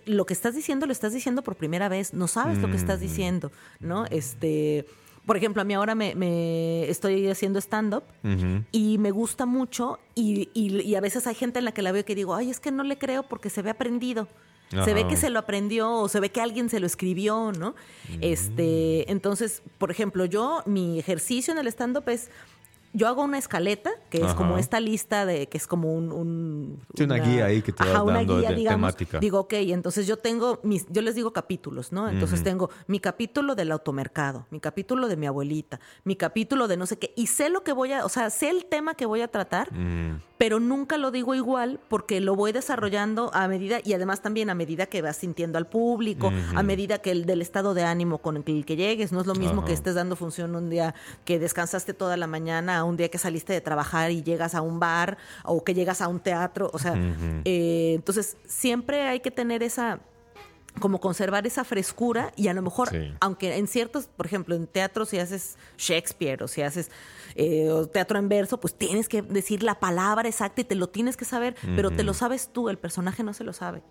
lo 0.06 0.24
que 0.26 0.32
estás 0.34 0.54
diciendo 0.54 0.86
lo 0.86 0.92
estás 0.92 1.12
diciendo 1.12 1.42
por 1.42 1.56
primera 1.56 1.88
vez, 1.88 2.14
no 2.14 2.26
sabes 2.28 2.58
lo 2.58 2.70
que 2.70 2.76
estás 2.76 2.96
Ujú. 3.00 3.08
diciendo, 3.08 3.52
¿no? 3.80 4.06
Este, 4.06 4.86
por 5.26 5.36
ejemplo, 5.36 5.62
a 5.62 5.64
mí 5.64 5.74
ahora 5.74 5.94
me, 5.94 6.14
me 6.14 6.88
estoy 6.90 7.28
haciendo 7.28 7.58
stand-up 7.60 8.02
y 8.72 8.98
me 8.98 9.10
gusta 9.10 9.46
mucho 9.46 9.98
y, 10.14 10.48
y- 10.54 10.80
y 10.80 10.94
a 10.96 11.00
veces 11.00 11.26
hay 11.26 11.34
gente 11.34 11.58
en 11.60 11.64
la 11.64 11.72
que 11.72 11.82
la 11.82 11.92
veo 11.92 12.04
que 12.04 12.14
digo, 12.14 12.34
ay, 12.34 12.50
es 12.50 12.58
que 12.58 12.70
no 12.72 12.82
le 12.82 12.98
creo 12.98 13.22
porque 13.22 13.50
se 13.50 13.62
ve 13.62 13.70
aprendido. 13.70 14.26
Se 14.84 14.94
ve 14.94 15.06
que 15.06 15.16
se 15.18 15.28
lo 15.28 15.38
aprendió 15.38 15.92
o 15.92 16.08
se 16.08 16.18
ve 16.18 16.30
que 16.30 16.40
alguien 16.40 16.70
se 16.70 16.80
lo 16.80 16.86
escribió, 16.86 17.52
¿no? 17.52 17.74
Este, 18.22 19.10
entonces, 19.12 19.60
por 19.76 19.90
ejemplo, 19.90 20.24
yo, 20.24 20.62
mi 20.64 20.98
ejercicio 20.98 21.52
en 21.52 21.58
el 21.58 21.66
stand-up 21.66 22.08
es, 22.08 22.30
yo 22.92 23.08
hago 23.08 23.22
una 23.22 23.38
escaleta, 23.38 23.90
que 24.10 24.18
es 24.18 24.24
Ajá. 24.24 24.34
como 24.36 24.58
esta 24.58 24.78
lista 24.80 25.24
de, 25.26 25.48
que 25.48 25.56
es 25.58 25.66
como 25.66 25.92
un... 25.94 26.12
un- 26.12 26.78
Sí, 26.94 27.04
una 27.04 27.16
guía 27.16 27.46
ahí 27.46 27.62
que 27.62 27.72
te 27.72 27.82
vas 27.84 28.02
una 28.02 28.14
dando 28.14 28.34
de 28.36 28.40
guía, 28.42 28.52
digamos. 28.52 28.78
temática. 28.94 29.18
Digo, 29.18 29.40
ok, 29.40 29.52
entonces 29.54 30.06
yo 30.06 30.16
tengo 30.18 30.60
mis, 30.62 30.86
yo 30.90 31.00
les 31.02 31.14
digo 31.14 31.32
capítulos, 31.32 31.92
¿no? 31.92 32.08
Entonces 32.08 32.42
tengo 32.42 32.70
mi 32.86 33.00
capítulo 33.00 33.54
del 33.54 33.72
automercado, 33.72 34.46
mi 34.50 34.60
capítulo 34.60 35.08
de 35.08 35.16
mi 35.16 35.26
abuelita, 35.26 35.80
mi 36.04 36.16
capítulo 36.16 36.68
de 36.68 36.76
no 36.76 36.86
sé 36.86 36.98
qué, 36.98 37.12
y 37.16 37.28
sé 37.28 37.48
lo 37.48 37.62
que 37.64 37.72
voy 37.72 37.92
a, 37.92 38.04
o 38.04 38.08
sea, 38.08 38.30
sé 38.30 38.50
el 38.50 38.66
tema 38.66 38.94
que 38.94 39.06
voy 39.06 39.20
a 39.22 39.28
tratar, 39.28 39.72
Mm. 39.72 40.20
pero 40.38 40.60
nunca 40.60 40.98
lo 40.98 41.10
digo 41.10 41.34
igual 41.34 41.80
porque 41.88 42.20
lo 42.20 42.34
voy 42.36 42.52
desarrollando 42.52 43.30
a 43.32 43.46
medida 43.48 43.78
y 43.84 43.92
además 43.94 44.20
también 44.22 44.50
a 44.50 44.54
medida 44.54 44.86
que 44.86 45.00
vas 45.00 45.16
sintiendo 45.16 45.56
al 45.58 45.66
público, 45.68 46.32
a 46.54 46.62
medida 46.62 46.98
que 46.98 47.10
el 47.12 47.24
del 47.26 47.40
estado 47.42 47.74
de 47.74 47.84
ánimo 47.84 48.18
con 48.18 48.36
el 48.36 48.44
que, 48.64 48.76
llegues, 48.76 49.12
no 49.12 49.20
es 49.20 49.26
lo 49.26 49.34
mismo 49.34 49.60
Ajá. 49.60 49.68
que 49.68 49.72
estés 49.72 49.94
dando 49.94 50.16
función 50.16 50.54
un 50.56 50.68
día 50.68 50.94
que 51.24 51.38
descansaste 51.38 51.94
toda 51.94 52.16
la 52.16 52.26
mañana 52.26 52.81
un 52.84 52.96
día 52.96 53.08
que 53.08 53.18
saliste 53.18 53.52
de 53.52 53.60
trabajar 53.60 54.10
y 54.10 54.22
llegas 54.22 54.54
a 54.54 54.60
un 54.62 54.78
bar 54.80 55.18
o 55.44 55.62
que 55.64 55.74
llegas 55.74 56.00
a 56.00 56.08
un 56.08 56.20
teatro, 56.20 56.70
o 56.72 56.78
sea, 56.78 56.94
eh, 57.44 57.92
entonces 57.94 58.36
siempre 58.46 59.02
hay 59.02 59.20
que 59.20 59.30
tener 59.30 59.62
esa 59.62 60.00
como 60.80 61.00
conservar 61.00 61.46
esa 61.46 61.64
frescura 61.64 62.32
y 62.34 62.48
a 62.48 62.54
lo 62.54 62.62
mejor, 62.62 62.88
Sí. 62.88 63.12
aunque 63.20 63.56
en 63.58 63.68
ciertos, 63.68 64.06
por 64.06 64.24
ejemplo, 64.24 64.54
en 64.54 64.66
teatro 64.66 65.04
si 65.04 65.18
haces 65.18 65.56
Shakespeare 65.76 66.42
o 66.42 66.48
si 66.48 66.62
haces 66.62 66.90
eh, 67.34 67.68
teatro 67.92 68.18
en 68.18 68.28
verso, 68.30 68.58
pues 68.58 68.74
tienes 68.74 69.06
que 69.08 69.20
decir 69.20 69.62
la 69.62 69.78
palabra 69.80 70.26
exacta 70.28 70.62
y 70.62 70.64
te 70.64 70.74
lo 70.74 70.88
tienes 70.88 71.16
que 71.18 71.24
saber, 71.26 71.56
pero 71.76 71.90
te 71.90 72.02
lo 72.04 72.14
sabes 72.14 72.48
tú, 72.52 72.70
el 72.70 72.78
personaje 72.78 73.22
no 73.22 73.34
se 73.34 73.44
lo 73.44 73.52
sabe. 73.52 73.82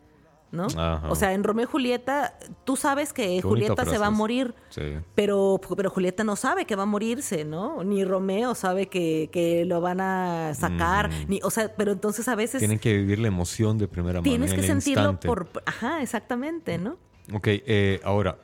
¿No? 0.51 0.65
Ajá. 0.65 1.03
O 1.09 1.15
sea, 1.15 1.31
en 1.33 1.45
Romeo 1.45 1.63
y 1.63 1.67
Julieta, 1.67 2.37
tú 2.65 2.75
sabes 2.75 3.13
que 3.13 3.23
Qué 3.37 3.41
Julieta 3.41 3.85
se 3.85 3.97
va 3.97 4.07
a 4.07 4.09
morir, 4.11 4.53
Sí. 4.69 4.81
pero, 5.15 5.61
pero 5.77 5.89
Julieta 5.89 6.25
no 6.25 6.35
sabe 6.35 6.65
que 6.65 6.75
va 6.75 6.83
a 6.83 6.85
morirse, 6.85 7.45
¿no? 7.45 7.83
Ni 7.85 8.03
Romeo 8.03 8.53
sabe 8.53 8.87
que, 8.87 9.29
que 9.31 9.63
lo 9.63 9.79
van 9.79 10.01
a 10.01 10.53
sacar, 10.53 11.07
Ujú. 11.09 11.15
ni, 11.29 11.39
o 11.41 11.49
sea, 11.49 11.73
pero 11.77 11.93
entonces 11.93 12.27
a 12.27 12.35
veces 12.35 12.59
Tienen 12.59 12.79
que 12.79 12.97
vivir 12.97 13.19
la 13.19 13.29
emoción 13.29 13.77
de 13.77 13.87
primera 13.87 14.15
mano. 14.19 14.23
tienes 14.23 14.51
en 14.51 14.55
que 14.57 14.61
el 14.61 14.67
sentirlo 14.67 15.11
instante. 15.11 15.27
por, 15.27 15.47
ajá, 15.65 16.01
exactamente, 16.01 16.77
¿no? 16.77 16.97
Ok, 17.33 17.47
eh, 17.47 18.01
ahora, 18.03 18.37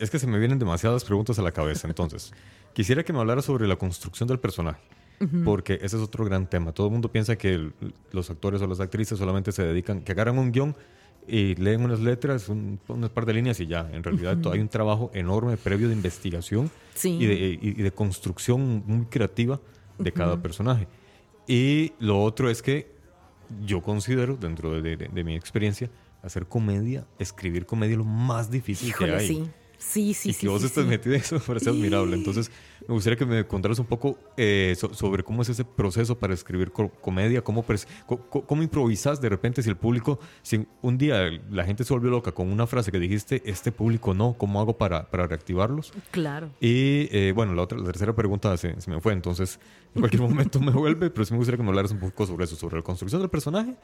es 0.00 0.10
que 0.10 0.18
se 0.18 0.26
me 0.26 0.40
vienen 0.40 0.58
demasiadas 0.58 1.04
preguntas 1.04 1.38
a 1.38 1.42
la 1.42 1.52
cabeza. 1.52 1.86
Entonces, 1.86 2.32
quisiera 2.72 3.04
que 3.04 3.12
me 3.12 3.20
hablara 3.20 3.40
sobre 3.40 3.68
la 3.68 3.76
construcción 3.76 4.26
del 4.28 4.40
personaje. 4.40 4.80
Porque 5.44 5.74
ese 5.74 5.96
es 5.96 6.02
otro 6.02 6.24
gran 6.24 6.48
tema. 6.50 6.72
Todo 6.72 6.88
el 6.88 6.92
mundo 6.94 7.08
piensa 7.12 7.36
que 7.36 7.50
el- 7.54 7.72
los 8.10 8.28
actores 8.30 8.60
o 8.60 8.66
las 8.66 8.80
actrices 8.80 9.16
solamente 9.16 9.52
se 9.52 9.62
dedican, 9.62 10.00
que 10.02 10.10
agarran 10.10 10.36
un 10.36 10.50
guion 10.50 10.74
y 11.26 11.54
leen 11.54 11.84
unas 11.84 12.00
letras, 12.00 12.48
un, 12.48 12.80
unas 12.88 13.10
par 13.10 13.26
de 13.26 13.34
líneas 13.34 13.58
y 13.60 13.66
ya. 13.66 13.88
En 13.92 14.02
realidad 14.02 14.38
to- 14.38 14.52
hay 14.52 14.60
un 14.60 14.68
trabajo 14.68 15.10
enorme 15.14 15.56
previo 15.56 15.88
de 15.88 15.94
investigación 15.94 16.70
Sí. 16.94 17.16
y, 17.20 17.26
de, 17.26 17.58
y- 17.62 17.72
de 17.82 17.90
construcción 17.92 18.82
muy 18.86 19.06
creativa 19.06 19.60
de 19.98 20.12
cada 20.12 20.40
personaje. 20.42 20.88
Y 21.46 21.92
lo 22.00 22.22
otro 22.22 22.50
es 22.50 22.62
que 22.62 22.90
yo 23.64 23.82
considero, 23.82 24.36
dentro 24.36 24.80
de, 24.80 24.96
de- 24.96 25.08
de 25.08 25.24
mi 25.24 25.34
experiencia, 25.36 25.90
hacer 26.22 26.46
comedia, 26.46 27.06
escribir 27.18 27.66
comedia 27.66 27.92
es 27.92 27.98
lo 27.98 28.04
más 28.04 28.50
difícil 28.50 28.92
que 28.94 29.04
hay. 29.12 29.28
sí. 29.28 29.44
Sí, 29.84 30.14
sí, 30.14 30.30
y 30.30 30.32
sí. 30.32 30.40
que 30.42 30.48
vos 30.48 30.60
sí, 30.60 30.66
estés 30.68 30.84
sí. 30.84 30.88
metida 30.90 31.14
en 31.16 31.20
eso 31.20 31.34
me 31.38 31.40
parece 31.40 31.70
admirable. 31.70 32.16
Entonces, 32.16 32.50
me 32.86 32.94
gustaría 32.94 33.16
que 33.16 33.26
me 33.26 33.46
contaras 33.46 33.78
un 33.78 33.86
poco 33.86 34.18
eh, 34.36 34.74
so- 34.78 34.94
sobre 34.94 35.22
cómo 35.22 35.42
es 35.42 35.48
ese 35.48 35.64
proceso 35.64 36.18
para 36.18 36.34
escribir 36.34 36.70
co- 36.72 36.88
comedia, 37.00 37.42
cómo, 37.42 37.64
co- 38.06 38.18
cómo 38.46 38.62
improvisas 38.62 39.20
de 39.20 39.28
repente 39.28 39.62
si 39.62 39.68
el 39.68 39.76
público, 39.76 40.18
si 40.42 40.66
un 40.82 40.98
día 40.98 41.28
la 41.50 41.64
gente 41.64 41.84
se 41.84 41.92
volvió 41.92 42.10
loca 42.10 42.32
con 42.32 42.50
una 42.50 42.66
frase 42.66 42.90
que 42.92 42.98
dijiste, 42.98 43.42
este 43.44 43.70
público 43.72 44.14
no, 44.14 44.34
¿cómo 44.38 44.60
hago 44.60 44.78
para, 44.78 45.10
para 45.10 45.26
reactivarlos? 45.26 45.92
Claro. 46.10 46.50
Y 46.60 47.08
eh, 47.10 47.32
bueno, 47.34 47.54
la, 47.54 47.62
otra, 47.62 47.78
la 47.78 47.84
tercera 47.84 48.14
pregunta 48.14 48.56
se, 48.56 48.80
se 48.80 48.90
me 48.90 49.00
fue, 49.00 49.12
entonces 49.12 49.58
en 49.94 50.00
cualquier 50.00 50.22
momento 50.28 50.60
me 50.60 50.72
vuelve, 50.72 51.10
pero 51.10 51.24
sí 51.24 51.32
me 51.32 51.38
gustaría 51.38 51.56
que 51.58 51.62
me 51.64 51.68
hablaras 51.70 51.90
un 51.92 51.98
poco 52.00 52.26
sobre 52.26 52.44
eso, 52.44 52.56
sobre 52.56 52.76
la 52.76 52.82
construcción 52.82 53.20
del 53.20 53.30
personaje 53.30 53.74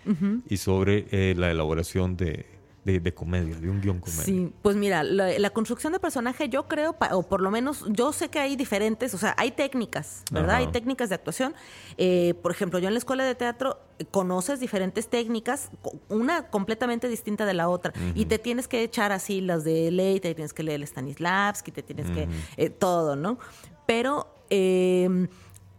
y 0.49 0.57
sobre 0.57 1.07
eh, 1.11 1.35
la 1.37 1.51
elaboración 1.51 2.17
de, 2.17 2.47
de, 2.85 3.15
comedia, 3.15 3.55
de 3.57 3.69
un 3.69 3.81
guion 3.81 4.01
comedia? 4.01 4.25
Sí, 4.25 4.53
pues 4.63 4.77
mira, 4.77 5.03
la, 5.03 5.51
construcción 5.51 5.93
de 5.93 6.01
personaje 6.01 6.49
yo 6.49 6.69
creo, 6.69 6.97
o 7.13 7.23
por 7.23 7.41
lo 7.41 7.51
menos 7.51 7.85
yo 7.89 8.13
sé 8.13 8.29
que 8.29 8.39
hay 8.39 8.57
diferentes, 8.57 9.13
o 9.15 9.19
sea, 9.19 9.35
hay 9.37 9.51
técnicas, 9.51 10.23
¿verdad? 10.31 10.57
Hay 10.57 10.69
técnicas 10.69 11.09
de 11.09 11.17
actuación. 11.17 11.55
Eh, 11.97 12.35
por 12.43 12.51
ejemplo, 12.51 12.79
yo 12.79 12.89
en 12.89 12.95
la 12.95 12.99
escuela 12.99 13.25
de 13.25 13.35
teatro 13.35 13.79
eh, 13.99 14.05
conoces 14.11 14.61
diferentes 14.61 15.09
técnicas, 15.09 15.71
una 16.09 16.49
completamente 16.49 17.09
distinta 17.09 17.45
de 17.45 17.55
la 17.55 17.69
otra, 17.69 17.93
y 18.15 18.27
te 18.27 18.39
tienes 18.39 18.69
que 18.69 18.83
echar 18.83 19.13
así 19.13 19.41
las 19.41 19.65
de 19.65 19.91
ley, 19.91 20.21
te 20.21 20.35
tienes 20.35 20.55
que 20.55 20.63
leer 20.63 20.81
el 20.81 20.87
Stanislavski, 20.87 21.73
te 21.73 21.83
tienes 21.83 22.11
que... 22.11 22.29
Eh, 22.57 22.71
todo, 22.71 23.17
¿no? 23.17 23.39
Pero... 23.87 24.29
Eh, 24.51 25.29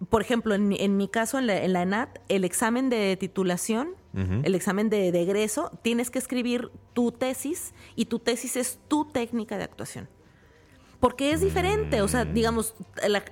por 0.07 0.21
ejemplo, 0.21 0.55
en, 0.55 0.73
en 0.79 0.95
mi 0.95 1.09
caso, 1.09 1.37
en 1.39 1.47
la, 1.47 1.61
en 1.61 1.73
la, 1.73 1.81
ENAT, 1.81 2.19
el 2.29 2.45
examen 2.45 2.89
de 2.89 3.17
titulación, 3.17 3.89
el 4.13 4.55
examen 4.55 4.89
de, 4.89 5.11
de 5.11 5.21
egreso, 5.21 5.71
tienes 5.81 6.09
que 6.09 6.19
escribir 6.19 6.71
tu 6.93 7.11
tesis 7.11 7.73
y 7.95 8.05
tu 8.05 8.19
tesis 8.19 8.55
es 8.57 8.79
tu 8.87 9.05
técnica 9.05 9.57
de 9.57 9.63
actuación 9.63 10.09
porque 10.99 11.31
es 11.31 11.41
diferente, 11.41 12.01
o 12.01 12.07
sea, 12.07 12.25
mm. 12.25 12.33
digamos, 12.33 12.73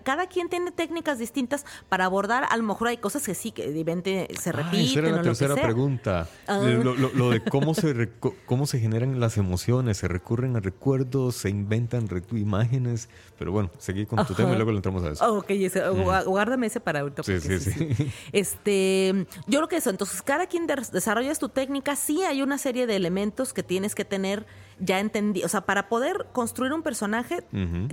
cada 0.04 0.28
quien 0.28 0.50
tiene 0.50 0.72
técnicas 0.72 1.20
distintas 1.20 1.66
para 1.90 2.06
abordar, 2.06 2.46
a 2.50 2.56
lo 2.58 2.64
mejor 2.64 2.88
hay 2.88 2.98
cosas 2.98 3.26
que 3.26 3.36
sí, 3.36 3.52
que 3.52 3.66
evidentemente 3.66 4.34
se 4.40 4.52
repiten. 4.52 4.86
esa 4.86 5.00
era 5.00 5.12
la 5.12 5.22
tercera 5.22 5.56
pregunta, 5.56 6.30
ah. 6.48 6.60
lo, 6.60 7.30
de 7.30 7.42
cómo 7.44 7.74
se, 7.74 8.10
cómo 8.46 8.68
se 8.68 8.80
generan 8.80 9.20
las 9.20 9.38
emociones, 9.38 9.98
se 9.98 10.08
recurren 10.08 10.56
a 10.56 10.60
recuerdos, 10.60 11.36
se 11.36 11.50
inventan 11.50 12.08
imágenes, 12.32 13.10
pero 13.38 13.52
bueno, 13.52 13.70
seguí 13.78 14.06
con 14.06 14.26
tu 14.26 14.34
tema 14.34 14.54
y 14.54 14.56
luego 14.56 14.72
le 14.72 14.78
entramos 14.78 15.04
a 15.04 15.12
eso. 15.12 15.38
Ok, 15.38 15.50
ese, 15.50 15.82
mm. 15.82 16.26
guárdame 16.26 16.68
ese 16.68 16.80
para 16.80 17.02
ahorita. 17.02 17.24
Sí, 17.24 17.40
sí, 17.40 17.60
sí, 17.60 18.12
Este, 18.32 19.28
yo 19.48 19.60
creo 19.60 19.68
que 19.68 19.78
eso, 19.78 19.90
entonces 19.90 20.22
cada 20.22 20.48
quien 20.48 20.68
desarrolla 20.68 21.36
tu 21.36 21.50
técnica, 21.50 21.96
sí 21.96 22.24
hay 22.24 22.42
una 22.42 22.58
serie 22.58 22.88
de 22.88 22.96
elementos 22.96 23.54
que 23.54 23.64
tienes 23.64 23.94
que 23.94 24.06
tener 24.06 24.46
ya 24.80 25.00
entendí, 25.00 25.44
o 25.44 25.50
sea, 25.50 25.62
para 25.62 25.90
poder 25.90 26.28
construir 26.34 26.74
un 26.74 26.84
personaje 26.84 27.44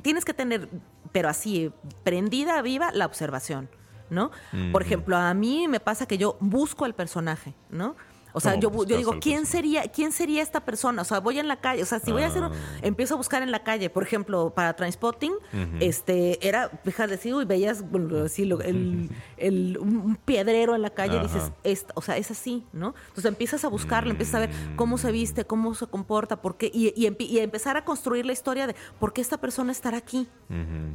tienes 0.02 0.24
que 0.24 0.34
tener, 0.34 0.68
pero 1.12 1.28
así, 1.28 1.72
prendida, 2.02 2.60
viva, 2.62 2.92
la 2.92 3.06
observación, 3.06 3.68
¿no? 4.10 4.30
Por 4.72 4.82
ejemplo, 4.82 5.16
a 5.16 5.32
mí 5.34 5.68
me 5.68 5.80
pasa 5.80 6.06
que 6.06 6.18
yo 6.18 6.36
busco 6.40 6.84
al 6.84 6.94
personaje, 6.94 7.54
¿no? 7.70 7.96
O 8.36 8.40
sea, 8.40 8.56
yo, 8.56 8.68
yo 8.84 8.96
digo, 8.96 9.14
¿quién 9.20 9.46
sería, 9.46 9.84
¿quién 9.84 10.10
sería 10.10 10.42
esta 10.42 10.64
persona? 10.64 11.02
O 11.02 11.04
sea, 11.04 11.20
voy 11.20 11.38
en 11.38 11.46
la 11.46 11.60
calle, 11.60 11.84
o 11.84 11.86
sea, 11.86 12.00
si 12.00 12.10
voy 12.10 12.22
a 12.22 12.26
hacer, 12.26 12.42
ah. 12.42 12.50
empiezo 12.82 13.14
a 13.14 13.16
buscar 13.16 13.44
en 13.44 13.52
la 13.52 13.62
calle, 13.62 13.90
por 13.90 14.02
ejemplo, 14.02 14.50
para 14.50 14.74
Transpotting, 14.74 15.34
este, 15.78 16.44
era, 16.46 16.68
fíjate, 16.84 17.16
sí, 17.16 17.28
y 17.28 17.44
veías 17.44 17.84
así, 18.24 18.42
el, 18.42 19.78
un 19.78 20.18
piedrero 20.24 20.74
en 20.74 20.82
la 20.82 20.90
calle, 20.90 21.18
y 21.18 21.20
dices, 21.20 21.52
o 21.94 22.02
sea, 22.02 22.16
es 22.16 22.32
así, 22.32 22.66
¿no? 22.72 22.96
Entonces 23.06 23.26
empiezas 23.26 23.64
a 23.64 23.68
buscarlo, 23.68 24.10
empiezas 24.10 24.34
a 24.34 24.38
ver 24.40 24.50
cómo 24.74 24.98
se 24.98 25.12
viste, 25.12 25.44
cómo 25.44 25.72
se 25.76 25.86
comporta, 25.86 26.42
por 26.42 26.56
qué, 26.56 26.72
y, 26.74 26.92
y, 26.96 27.38
empezar 27.38 27.76
a 27.76 27.84
construir 27.84 28.26
la 28.26 28.32
historia 28.32 28.66
de 28.66 28.74
por 28.98 29.12
qué 29.12 29.20
esta 29.20 29.38
persona 29.38 29.70
estará 29.70 29.98
aquí, 29.98 30.26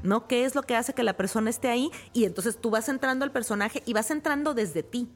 ¿no? 0.03 0.27
¿Qué 0.27 0.43
es 0.43 0.55
lo 0.55 0.63
que 0.63 0.75
hace 0.75 0.93
que 0.93 1.03
la 1.03 1.15
persona 1.15 1.49
esté 1.49 1.69
ahí? 1.69 1.89
Y 2.11 2.25
entonces 2.25 2.57
tú 2.59 2.69
vas 2.69 2.89
entrando 2.89 3.23
al 3.23 3.31
personaje 3.31 3.81
y 3.85 3.93
vas 3.93 4.11
entrando 4.11 4.53
desde 4.53 4.83
ti. 4.83 5.07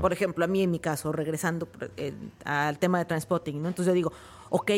Por 0.00 0.12
ejemplo, 0.12 0.44
a 0.44 0.48
mí 0.48 0.62
en 0.62 0.70
mi 0.70 0.78
caso, 0.78 1.12
regresando 1.12 1.68
eh, 1.96 2.12
al 2.44 2.78
tema 2.78 2.98
de 2.98 3.04
transporting, 3.04 3.62
¿no? 3.62 3.68
Entonces 3.68 3.90
yo 3.90 3.94
digo, 3.94 4.12
ok, 4.50 4.70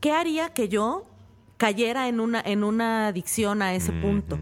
¿qué 0.00 0.12
haría 0.12 0.52
que 0.52 0.68
yo 0.68 1.04
cayera 1.56 2.08
en 2.08 2.20
una, 2.20 2.40
en 2.40 2.64
una 2.64 3.08
adicción 3.08 3.62
a 3.62 3.74
ese 3.74 3.92
punto? 3.92 4.38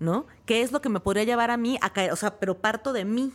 ¿No? 0.00 0.26
¿Qué 0.44 0.60
es 0.60 0.72
lo 0.72 0.82
que 0.82 0.88
me 0.88 1.00
podría 1.00 1.24
llevar 1.24 1.50
a 1.50 1.56
mí 1.56 1.78
a 1.80 1.90
caer? 1.90 2.12
O 2.12 2.16
sea, 2.16 2.38
pero 2.38 2.58
parto 2.58 2.92
de 2.92 3.04
mí 3.04 3.32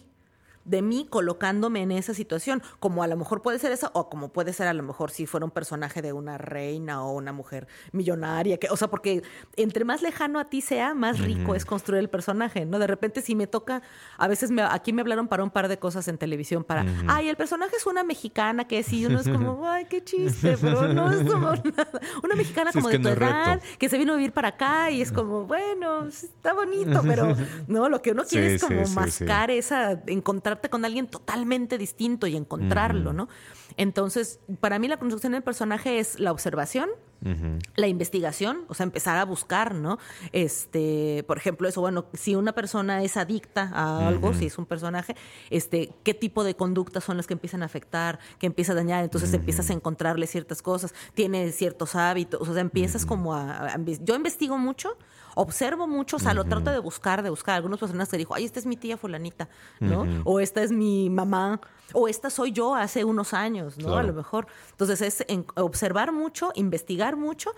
de 0.69 0.83
mí 0.83 1.07
colocándome 1.09 1.81
en 1.81 1.91
esa 1.91 2.13
situación, 2.13 2.61
como 2.79 3.01
a 3.01 3.07
lo 3.07 3.17
mejor 3.17 3.41
puede 3.41 3.57
ser 3.57 3.71
esa, 3.71 3.89
o 3.93 4.09
como 4.09 4.29
puede 4.29 4.53
ser 4.53 4.67
a 4.67 4.73
lo 4.73 4.83
mejor 4.83 5.09
si 5.09 5.25
fuera 5.25 5.43
un 5.45 5.51
personaje 5.51 6.03
de 6.03 6.13
una 6.13 6.37
reina 6.37 7.03
o 7.03 7.13
una 7.13 7.33
mujer 7.33 7.67
millonaria, 7.91 8.57
que, 8.57 8.69
o 8.69 8.77
sea, 8.77 8.87
porque 8.87 9.23
entre 9.55 9.83
más 9.83 10.03
lejano 10.03 10.39
a 10.39 10.45
ti 10.45 10.61
sea, 10.61 10.93
más 10.93 11.19
rico 11.19 11.55
es 11.55 11.65
construir 11.65 11.99
el 11.99 12.09
personaje, 12.09 12.65
¿no? 12.65 12.77
De 12.77 12.85
repente 12.85 13.21
si 13.21 13.35
me 13.35 13.47
toca, 13.47 13.81
a 14.17 14.27
veces 14.27 14.51
me, 14.51 14.61
aquí 14.61 14.93
me 14.93 15.01
hablaron 15.01 15.27
para 15.27 15.43
un 15.43 15.49
par 15.49 15.69
de 15.69 15.79
cosas 15.79 16.07
en 16.07 16.19
televisión, 16.19 16.63
para, 16.63 16.85
ay, 17.07 17.29
el 17.29 17.35
personaje 17.35 17.75
es 17.75 17.87
una 17.87 18.03
mexicana 18.03 18.67
que 18.67 18.83
sí, 18.83 19.05
uno 19.07 19.19
es 19.19 19.27
como, 19.27 19.67
ay, 19.67 19.85
qué 19.89 20.03
chiste, 20.03 20.55
pero 20.61 20.93
no 20.93 21.11
es 21.11 21.27
como 21.27 21.47
nada. 21.77 21.99
Una 22.23 22.35
mexicana 22.35 22.71
como 22.71 22.89
de 22.89 22.99
tu 22.99 23.07
edad, 23.07 23.59
que 23.79 23.89
se 23.89 23.97
vino 23.97 24.13
a 24.13 24.15
vivir 24.17 24.33
para 24.33 24.49
acá 24.49 24.91
y 24.91 25.01
es 25.01 25.11
como, 25.11 25.45
bueno, 25.45 26.05
está 26.05 26.53
bonito, 26.53 27.01
pero 27.03 27.35
no, 27.67 27.89
lo 27.89 28.03
que 28.03 28.11
uno 28.11 28.23
quiere 28.23 28.53
es 28.53 28.63
como 28.63 28.85
mascar 28.89 29.49
esa, 29.49 29.99
encontrar 30.05 30.58
con 30.67 30.83
alguien 30.83 31.07
totalmente 31.07 31.77
distinto 31.77 32.27
y 32.27 32.35
encontrarlo, 32.35 33.13
¿no? 33.13 33.29
Entonces, 33.77 34.39
para 34.59 34.79
mí 34.79 34.87
la 34.87 34.97
construcción 34.97 35.31
del 35.31 35.43
personaje 35.43 35.99
es 35.99 36.19
la 36.19 36.31
observación, 36.31 36.89
la 37.75 37.87
investigación, 37.87 38.63
o 38.69 38.73
sea, 38.73 38.85
empezar 38.85 39.17
a 39.17 39.25
buscar, 39.25 39.75
¿no? 39.75 39.99
Este, 40.31 41.23
por 41.27 41.37
ejemplo, 41.37 41.67
eso, 41.67 41.81
bueno, 41.81 42.05
si 42.13 42.35
una 42.35 42.53
persona 42.53 43.03
es 43.03 43.17
adicta 43.17 43.69
a 43.73 44.07
algo, 44.07 44.33
si 44.33 44.45
es 44.45 44.57
un 44.57 44.65
personaje, 44.65 45.15
este, 45.49 45.93
qué 46.03 46.13
tipo 46.13 46.45
de 46.45 46.55
conductas 46.55 47.03
son 47.03 47.17
las 47.17 47.27
que 47.27 47.33
empiezan 47.33 47.61
a 47.61 47.65
afectar, 47.65 48.19
que 48.39 48.47
empieza 48.47 48.71
a 48.71 48.75
dañar, 48.75 49.03
entonces 49.03 49.33
empiezas 49.33 49.69
a 49.69 49.73
encontrarle 49.73 50.27
ciertas 50.27 50.61
cosas, 50.61 50.93
tiene 51.13 51.51
ciertos 51.51 51.95
hábitos, 51.95 52.47
o 52.47 52.53
sea, 52.53 52.61
empiezas 52.61 53.05
como 53.05 53.33
a, 53.35 53.77
yo 54.01 54.15
investigo 54.15 54.57
mucho, 54.57 54.97
observo 55.39 55.87
mucho, 55.87 56.17
o 56.17 56.19
sea, 56.19 56.33
lo 56.33 56.43
trato 56.43 56.69
de 56.69 56.79
buscar, 56.79 57.23
de 57.23 57.29
buscar. 57.29 57.55
Algunas 57.55 57.79
personas 57.79 58.09
te 58.09 58.17
dijo, 58.17 58.35
ay, 58.35 58.43
esta 58.43 58.59
es 58.59 58.65
mi 58.65 58.75
tía 58.75 58.97
fulanita, 58.97 59.47
¿no? 59.79 60.05
O 60.25 60.39
esta 60.39 60.61
es 60.61 60.71
mi 60.71 61.09
mamá, 61.09 61.61
o 61.93 62.07
esta 62.07 62.29
soy 62.29 62.51
yo 62.51 62.75
hace 62.75 63.05
unos 63.05 63.33
años, 63.33 63.77
¿no? 63.77 63.95
A 63.95 64.03
lo 64.03 64.13
mejor. 64.13 64.47
Entonces 64.71 65.01
es 65.01 65.25
observar 65.55 66.11
mucho, 66.11 66.51
investigar 66.55 67.15
mucho 67.15 67.51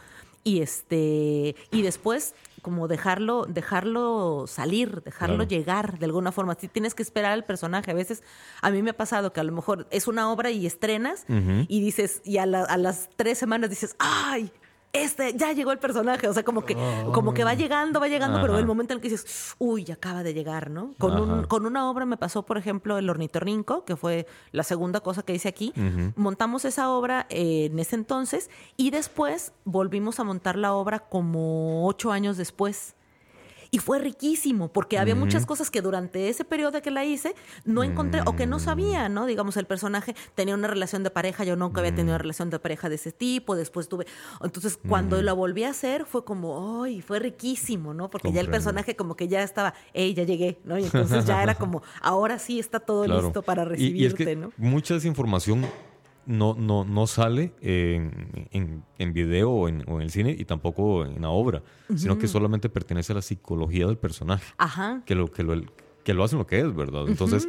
y 0.44 0.62
este 0.62 1.56
y 1.72 1.82
después 1.82 2.34
como 2.62 2.88
dejarlo 2.88 3.46
dejarlo 3.48 4.46
salir 4.48 5.04
dejarlo 5.04 5.44
llegar 5.44 6.00
de 6.00 6.06
alguna 6.06 6.32
forma 6.32 6.56
si 6.60 6.68
tienes 6.68 6.96
que 6.96 7.04
esperar 7.04 7.32
al 7.34 7.46
personaje 7.46 7.92
a 7.92 7.94
veces 7.94 8.24
a 8.62 8.72
mí 8.72 8.82
me 8.82 8.90
ha 8.90 8.98
pasado 8.98 9.34
que 9.34 9.40
a 9.40 9.44
lo 9.44 9.52
mejor 9.52 9.88
es 9.92 10.08
una 10.08 10.32
obra 10.32 10.50
y 10.50 10.66
estrenas 10.66 11.26
y 11.28 11.80
dices 11.80 12.22
y 12.24 12.38
a, 12.38 12.44
a, 12.44 12.78
las 12.78 13.10
tres 13.16 13.38
semanas 13.38 13.70
dices 13.70 13.96
ay 14.00 14.52
este, 14.94 15.34
ya 15.38 15.54
llegó 15.54 15.72
el 15.72 15.80
personaje, 15.80 16.28
o 16.28 16.34
sea, 16.34 16.44
como 16.44 16.66
que, 16.66 16.76
como 17.14 17.34
que 17.34 17.44
va 17.44 17.54
llegando, 17.54 18.00
va 18.00 18.08
llegando, 18.08 18.42
pero 18.42 18.58
el 18.58 18.66
momento 18.66 18.94
en 18.94 18.98
el 18.98 19.02
que 19.02 19.10
dices, 19.10 19.56
uy, 19.58 19.90
acaba 19.92 20.24
de 20.24 20.34
llegar, 20.34 20.70
¿no? 20.70 20.94
Con, 20.98 21.18
un, 21.18 21.44
con 21.46 21.66
una 21.66 21.90
obra 21.90 22.06
me 22.06 22.18
pasó, 22.18 22.44
por 22.44 22.58
ejemplo, 22.58 22.98
El 22.98 23.10
Ornitorrinco, 23.10 23.86
que 23.86 23.96
fue 23.96 24.28
la 24.52 24.64
segunda 24.64 25.00
cosa 25.00 25.24
que 25.24 25.34
hice 25.34 25.48
aquí. 25.48 25.74
Montamos 26.16 26.66
esa 26.66 26.90
obra 26.90 27.26
eh, 27.30 27.70
en 27.72 27.80
ese 27.80 27.96
entonces 27.96 28.50
y 28.78 28.92
después 28.92 29.54
volvimos 29.64 30.20
a 30.20 30.24
montar 30.24 30.58
la 30.58 30.74
obra 30.74 31.00
como 31.00 31.88
ocho 31.88 32.12
años 32.12 32.38
después. 32.38 32.96
Y 33.74 33.80
fue 33.80 34.00
riquísimo, 34.00 34.68
porque 34.68 35.00
había 35.00 35.16
muchas 35.16 35.46
cosas 35.46 35.72
que 35.72 35.82
durante 35.82 36.28
ese 36.28 36.44
periodo 36.44 36.82
que 36.82 36.92
la 36.92 37.06
hice 37.06 37.36
no 37.64 37.86
encontré 37.86 38.20
o 38.26 38.36
que 38.36 38.46
no 38.46 38.60
sabía, 38.60 39.08
¿no? 39.08 39.26
Digamos, 39.26 39.56
el 39.56 39.66
personaje 39.66 40.14
tenía 40.36 40.56
una 40.56 40.68
relación 40.68 41.04
de 41.04 41.10
pareja, 41.10 41.46
yo 41.46 41.56
nunca 41.56 41.80
había 41.80 41.96
tenido 41.96 42.14
una 42.14 42.18
relación 42.18 42.50
de 42.50 42.60
pareja 42.60 42.90
de 42.90 42.96
ese 42.96 43.14
tipo, 43.14 43.56
después 43.56 43.88
tuve... 43.88 44.06
Entonces, 44.44 44.78
cuando 44.90 45.22
la 45.22 45.32
volví 45.32 45.64
a 45.64 45.70
hacer, 45.70 46.06
fue 46.06 46.26
como, 46.26 46.84
¡ay! 46.84 47.02
Fue 47.02 47.20
riquísimo, 47.20 47.94
¿no? 47.94 48.10
Porque 48.10 48.34
ya 48.34 48.42
el 48.42 48.50
personaje 48.50 48.98
como 48.98 49.16
que 49.16 49.30
ya 49.30 49.42
estaba, 49.42 49.74
¡ey! 49.94 50.14
Ya 50.14 50.24
llegué, 50.24 50.60
¿no? 50.66 50.78
Y 50.78 50.84
entonces 50.84 51.24
ya 51.26 51.42
era 51.42 51.56
como, 51.56 51.82
ahora 52.02 52.40
sí 52.40 52.60
está 52.60 52.82
todo 52.82 53.08
listo 53.08 53.42
para 53.42 53.64
recibirte, 53.64 54.36
¿no? 54.36 54.52
Mucha 54.58 54.96
desinformación 54.96 55.66
no, 56.26 56.56
no, 56.56 56.86
no 56.86 57.08
sale 57.08 57.54
en, 57.62 58.48
en, 58.52 58.84
en 58.98 59.14
video 59.14 59.52
o 59.52 59.68
en, 59.68 59.84
o 59.88 59.96
en, 59.96 60.02
el 60.02 60.12
cine 60.12 60.36
y 60.38 60.46
tampoco 60.46 61.06
en 61.06 61.22
la 61.22 61.30
obra, 61.30 61.64
sino 61.96 62.18
que 62.18 62.28
solamente 62.28 62.70
pertenece 62.70 63.14
a 63.14 63.16
la 63.16 63.22
psicología 63.22 63.88
del 63.88 63.98
personaje. 63.98 64.46
Ajá. 64.58 65.02
Que 65.06 65.16
lo, 65.16 65.32
que 65.32 65.44
lo, 65.44 65.62
que 66.04 66.14
lo 66.14 66.24
hacen 66.24 66.40
lo 66.40 66.48
que 66.48 66.60
es, 66.60 66.76
¿verdad? 66.76 67.08
Entonces, 67.08 67.48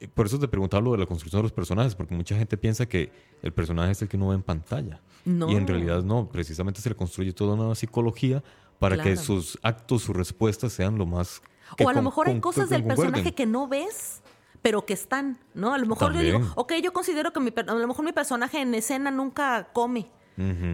eh, 0.00 0.08
por 0.08 0.26
eso 0.26 0.38
te 0.38 0.48
preguntaba 0.48 0.82
lo 0.82 0.92
de 0.92 0.98
la 0.98 1.06
construcción 1.06 1.40
de 1.40 1.44
los 1.44 1.52
personajes, 1.52 1.94
porque 1.94 2.14
mucha 2.14 2.36
gente 2.36 2.56
piensa 2.56 2.86
que 2.86 3.12
el 3.42 3.52
personaje 3.52 3.92
es 3.92 4.02
el 4.02 4.08
que 4.08 4.16
uno 4.16 4.28
ve 4.28 4.34
en 4.34 4.42
pantalla. 4.42 5.00
Y 5.24 5.54
en 5.54 5.68
realidad 5.68 6.02
no, 6.02 6.28
precisamente 6.28 6.80
se 6.80 6.88
le 6.88 6.96
construye 6.96 7.32
toda 7.32 7.54
una 7.54 7.74
psicología 7.76 8.42
para 8.80 9.00
que 9.00 9.16
sus 9.16 9.56
actos, 9.62 10.02
sus 10.02 10.16
respuestas 10.16 10.72
sean 10.72 10.98
lo 10.98 11.06
más... 11.06 11.40
o 11.78 11.88
a 11.88 11.92
lo 11.92 12.02
mejor 12.02 12.28
hay 12.28 12.40
cosas 12.40 12.68
del 12.68 12.82
personaje 12.84 13.32
que 13.32 13.46
no 13.46 13.68
ves 13.68 14.21
pero 14.62 14.86
que 14.86 14.94
están, 14.94 15.38
¿no? 15.54 15.74
A 15.74 15.78
lo 15.78 15.86
mejor 15.86 16.14
yo 16.14 16.20
digo, 16.20 16.40
ok, 16.54 16.74
yo 16.82 16.92
considero 16.92 17.32
que 17.32 17.40
mi, 17.40 17.52
a 17.54 17.74
lo 17.74 17.88
mejor 17.88 18.04
mi 18.04 18.12
personaje 18.12 18.60
en 18.60 18.74
escena 18.74 19.10
nunca 19.10 19.68
come. 19.72 20.08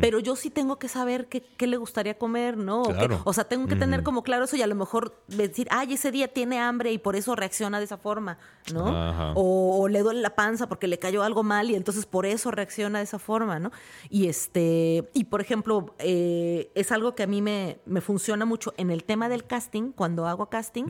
Pero 0.00 0.20
yo 0.20 0.36
sí 0.36 0.50
tengo 0.50 0.78
que 0.78 0.88
saber 0.88 1.26
qué, 1.26 1.42
qué 1.42 1.66
le 1.66 1.76
gustaría 1.76 2.16
comer, 2.16 2.56
¿no? 2.56 2.82
O, 3.24 3.32
sea, 3.32 3.44
tengo 3.44 3.66
que 3.66 3.76
tener 3.76 4.02
como 4.02 4.22
claro 4.22 4.44
eso 4.44 4.56
y 4.56 4.62
a 4.62 4.66
lo 4.66 4.74
mejor 4.74 5.20
decir, 5.26 5.66
ay, 5.70 5.94
ese 5.94 6.10
día 6.10 6.28
tiene 6.28 6.60
hambre 6.60 6.92
y 6.92 6.98
por 6.98 7.16
eso 7.16 7.34
reacciona 7.34 7.78
de 7.78 7.84
esa 7.84 7.98
forma, 7.98 8.38
¿no? 8.72 9.32
O, 9.34 9.88
le 9.88 10.00
duele 10.00 10.20
la 10.20 10.36
panza 10.36 10.68
porque 10.68 10.86
le 10.86 10.98
cayó 10.98 11.22
algo 11.22 11.42
mal 11.42 11.70
y 11.70 11.74
entonces 11.74 12.06
por 12.06 12.24
eso 12.24 12.50
reacciona 12.50 12.98
de 12.98 13.04
esa 13.04 13.18
forma, 13.18 13.58
¿no? 13.58 13.72
Y 14.08 14.28
este, 14.28 15.10
y 15.12 15.24
por 15.24 15.40
ejemplo, 15.40 15.94
eh, 15.98 16.70
es 16.74 16.92
algo 16.92 17.14
que 17.14 17.24
a 17.24 17.26
mí 17.26 17.42
me, 17.42 17.80
me, 17.84 18.00
funciona 18.00 18.44
mucho 18.44 18.72
en 18.76 18.90
el 18.90 19.04
tema 19.04 19.28
del 19.28 19.44
casting, 19.44 19.92
cuando 19.92 20.26
hago 20.28 20.48
casting, 20.50 20.84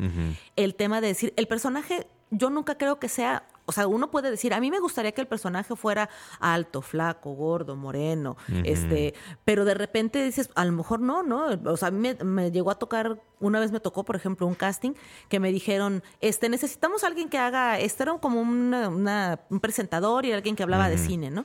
el 0.56 0.74
tema 0.74 1.00
de 1.00 1.08
decir, 1.08 1.32
el 1.36 1.48
personaje 1.48 2.06
yo 2.30 2.50
nunca 2.50 2.76
creo 2.76 2.98
que 2.98 3.08
sea 3.08 3.44
o 3.68 3.72
sea, 3.72 3.86
uno 3.86 4.10
puede 4.10 4.30
decir, 4.30 4.54
a 4.54 4.60
mí 4.60 4.70
me 4.70 4.80
gustaría 4.80 5.12
que 5.12 5.20
el 5.20 5.26
personaje 5.26 5.76
fuera 5.76 6.08
alto, 6.40 6.80
flaco, 6.80 7.34
gordo, 7.34 7.76
moreno, 7.76 8.38
este, 8.64 9.12
pero 9.44 9.66
de 9.66 9.74
repente 9.74 10.24
dices, 10.24 10.48
a 10.54 10.64
lo 10.64 10.72
mejor 10.72 11.00
no, 11.00 11.22
¿no? 11.22 11.48
O 11.66 11.76
sea, 11.76 11.88
a 11.88 11.90
mí 11.90 12.14
me, 12.24 12.50
llegó 12.50 12.70
a 12.70 12.78
tocar, 12.78 13.20
una 13.40 13.60
vez 13.60 13.70
me 13.70 13.78
tocó, 13.78 14.06
por 14.06 14.16
ejemplo, 14.16 14.46
un 14.46 14.54
casting 14.54 14.92
que 15.28 15.38
me 15.38 15.52
dijeron, 15.52 16.02
este, 16.22 16.48
necesitamos 16.48 17.04
alguien 17.04 17.28
que 17.28 17.36
haga, 17.36 17.78
este 17.78 18.04
era 18.04 18.16
como 18.16 18.40
un 18.40 19.60
presentador 19.60 20.24
y 20.24 20.32
alguien 20.32 20.56
que 20.56 20.62
hablaba 20.62 20.88
de 20.88 20.96
cine, 20.96 21.30
¿no? 21.30 21.44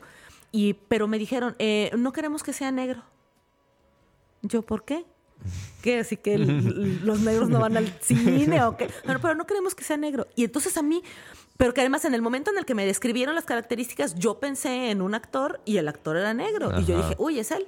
Y, 0.49 0.75
pero 0.75 1.09
me 1.09 1.19
dijeron, 1.19 1.57
eh, 1.59 1.91
no 1.97 2.13
queremos 2.13 2.41
que 2.41 2.53
sea 2.53 2.71
negro. 2.71 3.03
Yo, 4.43 4.61
¿por 4.61 4.85
qué? 4.85 5.03
¿Qué? 5.81 5.99
Así 5.99 6.17
que 6.17 6.37
los 6.37 7.19
negros 7.19 7.49
no 7.49 7.59
van 7.59 7.77
al 7.77 7.87
cine 8.01 8.63
o 8.63 8.77
qué. 8.77 8.89
pero 9.03 9.35
no 9.35 9.45
queremos 9.45 9.75
que 9.75 9.83
sea 9.83 9.97
negro. 9.97 10.27
Y 10.35 10.43
entonces 10.45 10.77
a 10.77 10.81
mí, 10.81 11.03
pero 11.57 11.73
que 11.73 11.81
además 11.81 12.05
en 12.05 12.13
el 12.13 12.21
momento 12.21 12.51
en 12.51 12.57
el 12.57 12.65
que 12.65 12.75
me 12.75 12.85
describieron 12.85 13.35
las 13.35 13.45
características, 13.45 14.15
yo 14.15 14.39
pensé 14.39 14.91
en 14.91 15.01
un 15.01 15.13
actor 15.13 15.61
y 15.65 15.77
el 15.77 15.87
actor 15.87 16.17
era 16.17 16.33
negro. 16.33 16.79
Y 16.79 16.85
yo 16.85 16.97
dije, 16.97 17.15
uy, 17.17 17.39
es 17.39 17.51
él, 17.51 17.67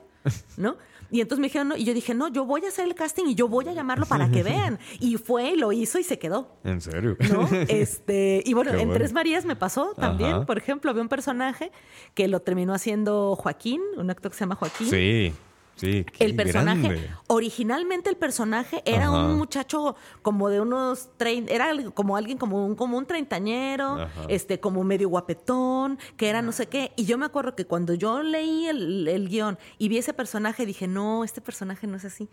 ¿no? 0.57 0.77
Y 1.11 1.21
entonces 1.21 1.39
me 1.39 1.47
dijeron, 1.47 1.67
no, 1.69 1.77
y 1.77 1.83
yo 1.83 1.93
dije, 1.93 2.13
no, 2.13 2.29
yo 2.29 2.45
voy 2.45 2.65
a 2.65 2.69
hacer 2.69 2.85
el 2.85 2.95
casting 2.95 3.25
y 3.27 3.35
yo 3.35 3.47
voy 3.47 3.67
a 3.67 3.73
llamarlo 3.73 4.05
para 4.05 4.29
que 4.29 4.43
vean. 4.43 4.79
Y 4.99 5.17
fue, 5.17 5.51
y 5.51 5.55
lo 5.55 5.71
hizo 5.71 5.99
y 5.99 6.03
se 6.03 6.17
quedó. 6.17 6.57
¿En 6.63 6.81
serio? 6.81 7.15
¿No? 7.31 7.47
Este, 7.69 8.41
y 8.45 8.53
bueno, 8.53 8.73
en 8.73 8.91
Tres 8.91 9.13
Marías 9.13 9.45
me 9.45 9.55
pasó 9.55 9.93
también. 9.95 10.45
Por 10.45 10.57
ejemplo, 10.57 10.89
había 10.91 11.01
un 11.01 11.09
personaje 11.09 11.71
que 12.13 12.27
lo 12.27 12.41
terminó 12.41 12.73
haciendo 12.73 13.35
Joaquín, 13.35 13.81
un 13.97 14.09
actor 14.09 14.31
que 14.31 14.37
se 14.37 14.41
llama 14.41 14.55
Joaquín. 14.55 14.89
Sí. 14.89 15.33
Sí, 15.75 16.05
el 16.19 16.35
personaje, 16.35 17.09
originalmente 17.27 18.09
el 18.09 18.15
personaje 18.15 18.81
era 18.85 19.11
un 19.11 19.37
muchacho 19.37 19.97
como 20.21 20.49
de 20.49 20.61
unos 20.61 21.09
30, 21.17 21.53
era 21.53 21.71
como 21.93 22.15
alguien 22.15 22.37
como 22.37 22.65
un, 22.65 22.75
como 22.75 22.97
un 22.97 23.05
treintañero, 23.05 24.07
este, 24.29 24.61
como 24.61 24.85
medio 24.85 25.09
guapetón, 25.09 25.99
que 26.15 26.29
era 26.29 26.41
no 26.41 26.53
sé 26.53 26.67
qué. 26.67 26.93
Y 26.95 27.05
yo 27.05 27.17
me 27.17 27.25
acuerdo 27.25 27.55
que 27.55 27.65
cuando 27.65 27.93
yo 27.93 28.23
leí 28.23 28.67
el, 28.67 29.07
el 29.07 29.27
guion 29.27 29.57
y 29.77 29.89
vi 29.89 29.97
ese 29.97 30.13
personaje, 30.13 30.65
dije, 30.65 30.87
no, 30.87 31.25
este 31.25 31.41
personaje 31.41 31.87
no 31.87 31.97
es 31.97 32.05
así. 32.05 32.29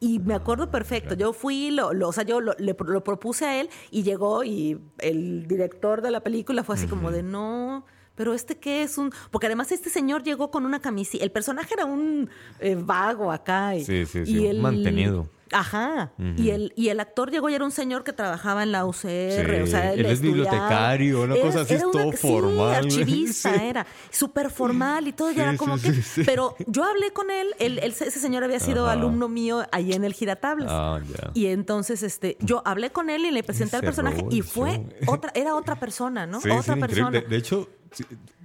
Y 0.00 0.18
me 0.18 0.34
acuerdo 0.34 0.70
perfecto, 0.70 1.14
yo 1.14 1.32
fui, 1.32 1.70
lo, 1.70 1.88
o 1.88 2.12
sea, 2.12 2.24
yo 2.24 2.40
lo, 2.40 2.54
le, 2.58 2.76
lo 2.86 3.04
propuse 3.04 3.46
a 3.46 3.60
él 3.60 3.70
y 3.90 4.02
llegó 4.02 4.44
y 4.44 4.78
el 4.98 5.46
director 5.46 6.02
de 6.02 6.10
la 6.10 6.20
película 6.20 6.64
fue 6.64 6.74
así 6.74 6.86
como 6.86 7.10
de, 7.10 7.22
no, 7.22 7.84
pero 8.16 8.34
este 8.34 8.56
qué 8.58 8.82
es 8.82 8.98
un... 8.98 9.12
Porque 9.30 9.46
además 9.46 9.70
este 9.70 9.90
señor 9.90 10.24
llegó 10.24 10.50
con 10.50 10.66
una 10.66 10.80
camiseta, 10.80 11.22
el 11.22 11.30
personaje 11.30 11.74
era 11.74 11.84
un 11.84 12.28
eh, 12.58 12.76
vago 12.78 13.30
acá. 13.30 13.76
Y, 13.76 13.84
sí, 13.84 14.06
sí, 14.06 14.26
sí, 14.26 14.52
mantenido. 14.54 15.28
Ajá. 15.52 16.10
y, 16.36 16.50
el, 16.50 16.72
y 16.76 16.88
el 16.88 16.98
actor 16.98 17.30
llegó 17.30 17.48
y 17.48 17.54
era 17.54 17.64
un 17.64 17.70
señor 17.70 18.02
que 18.02 18.12
trabajaba 18.12 18.64
en 18.64 18.72
la 18.72 18.84
UCR. 18.84 19.62
o 19.62 19.66
sea, 19.66 19.92
él, 19.92 20.04
es 20.06 20.20
bibliotecario, 20.20 21.22
una 21.22 21.36
cosa 21.36 21.60
así, 21.60 21.76
todo 21.92 22.10
formal. 22.12 22.74
archivista 22.74 23.54
era. 23.64 23.86
Súper 24.10 24.50
formal 24.50 25.06
y 25.06 25.12
todo. 25.12 25.30
ya 25.30 25.44
era 25.44 25.56
como 25.56 25.78
que. 25.78 25.92
Pero 26.24 26.56
yo 26.66 26.84
hablé 26.84 27.12
con 27.12 27.30
él, 27.30 27.54
él, 27.58 27.78
ese 27.78 28.10
señor 28.10 28.42
había 28.42 28.60
sido 28.60 28.88
alumno 28.88 29.28
mío 29.28 29.64
ahí 29.70 29.92
en 29.92 30.04
el 30.04 30.14
Giratables. 30.14 30.68
Ah, 30.70 31.00
y 31.34 31.46
entonces 31.46 32.02
este, 32.02 32.36
yo 32.40 32.62
hablé 32.64 32.90
con 32.90 33.10
él 33.10 33.24
y 33.24 33.30
le 33.30 33.42
presenté 33.42 33.76
al 33.76 33.82
personaje 33.82 34.24
y 34.30 34.42
fue 34.42 34.84
otra, 35.06 35.30
era 35.34 35.54
otra 35.54 35.76
persona, 35.76 36.26
¿no? 36.26 36.38
otra 36.38 36.76
persona. 36.76 37.10
De, 37.10 37.36
hecho, 37.36 37.68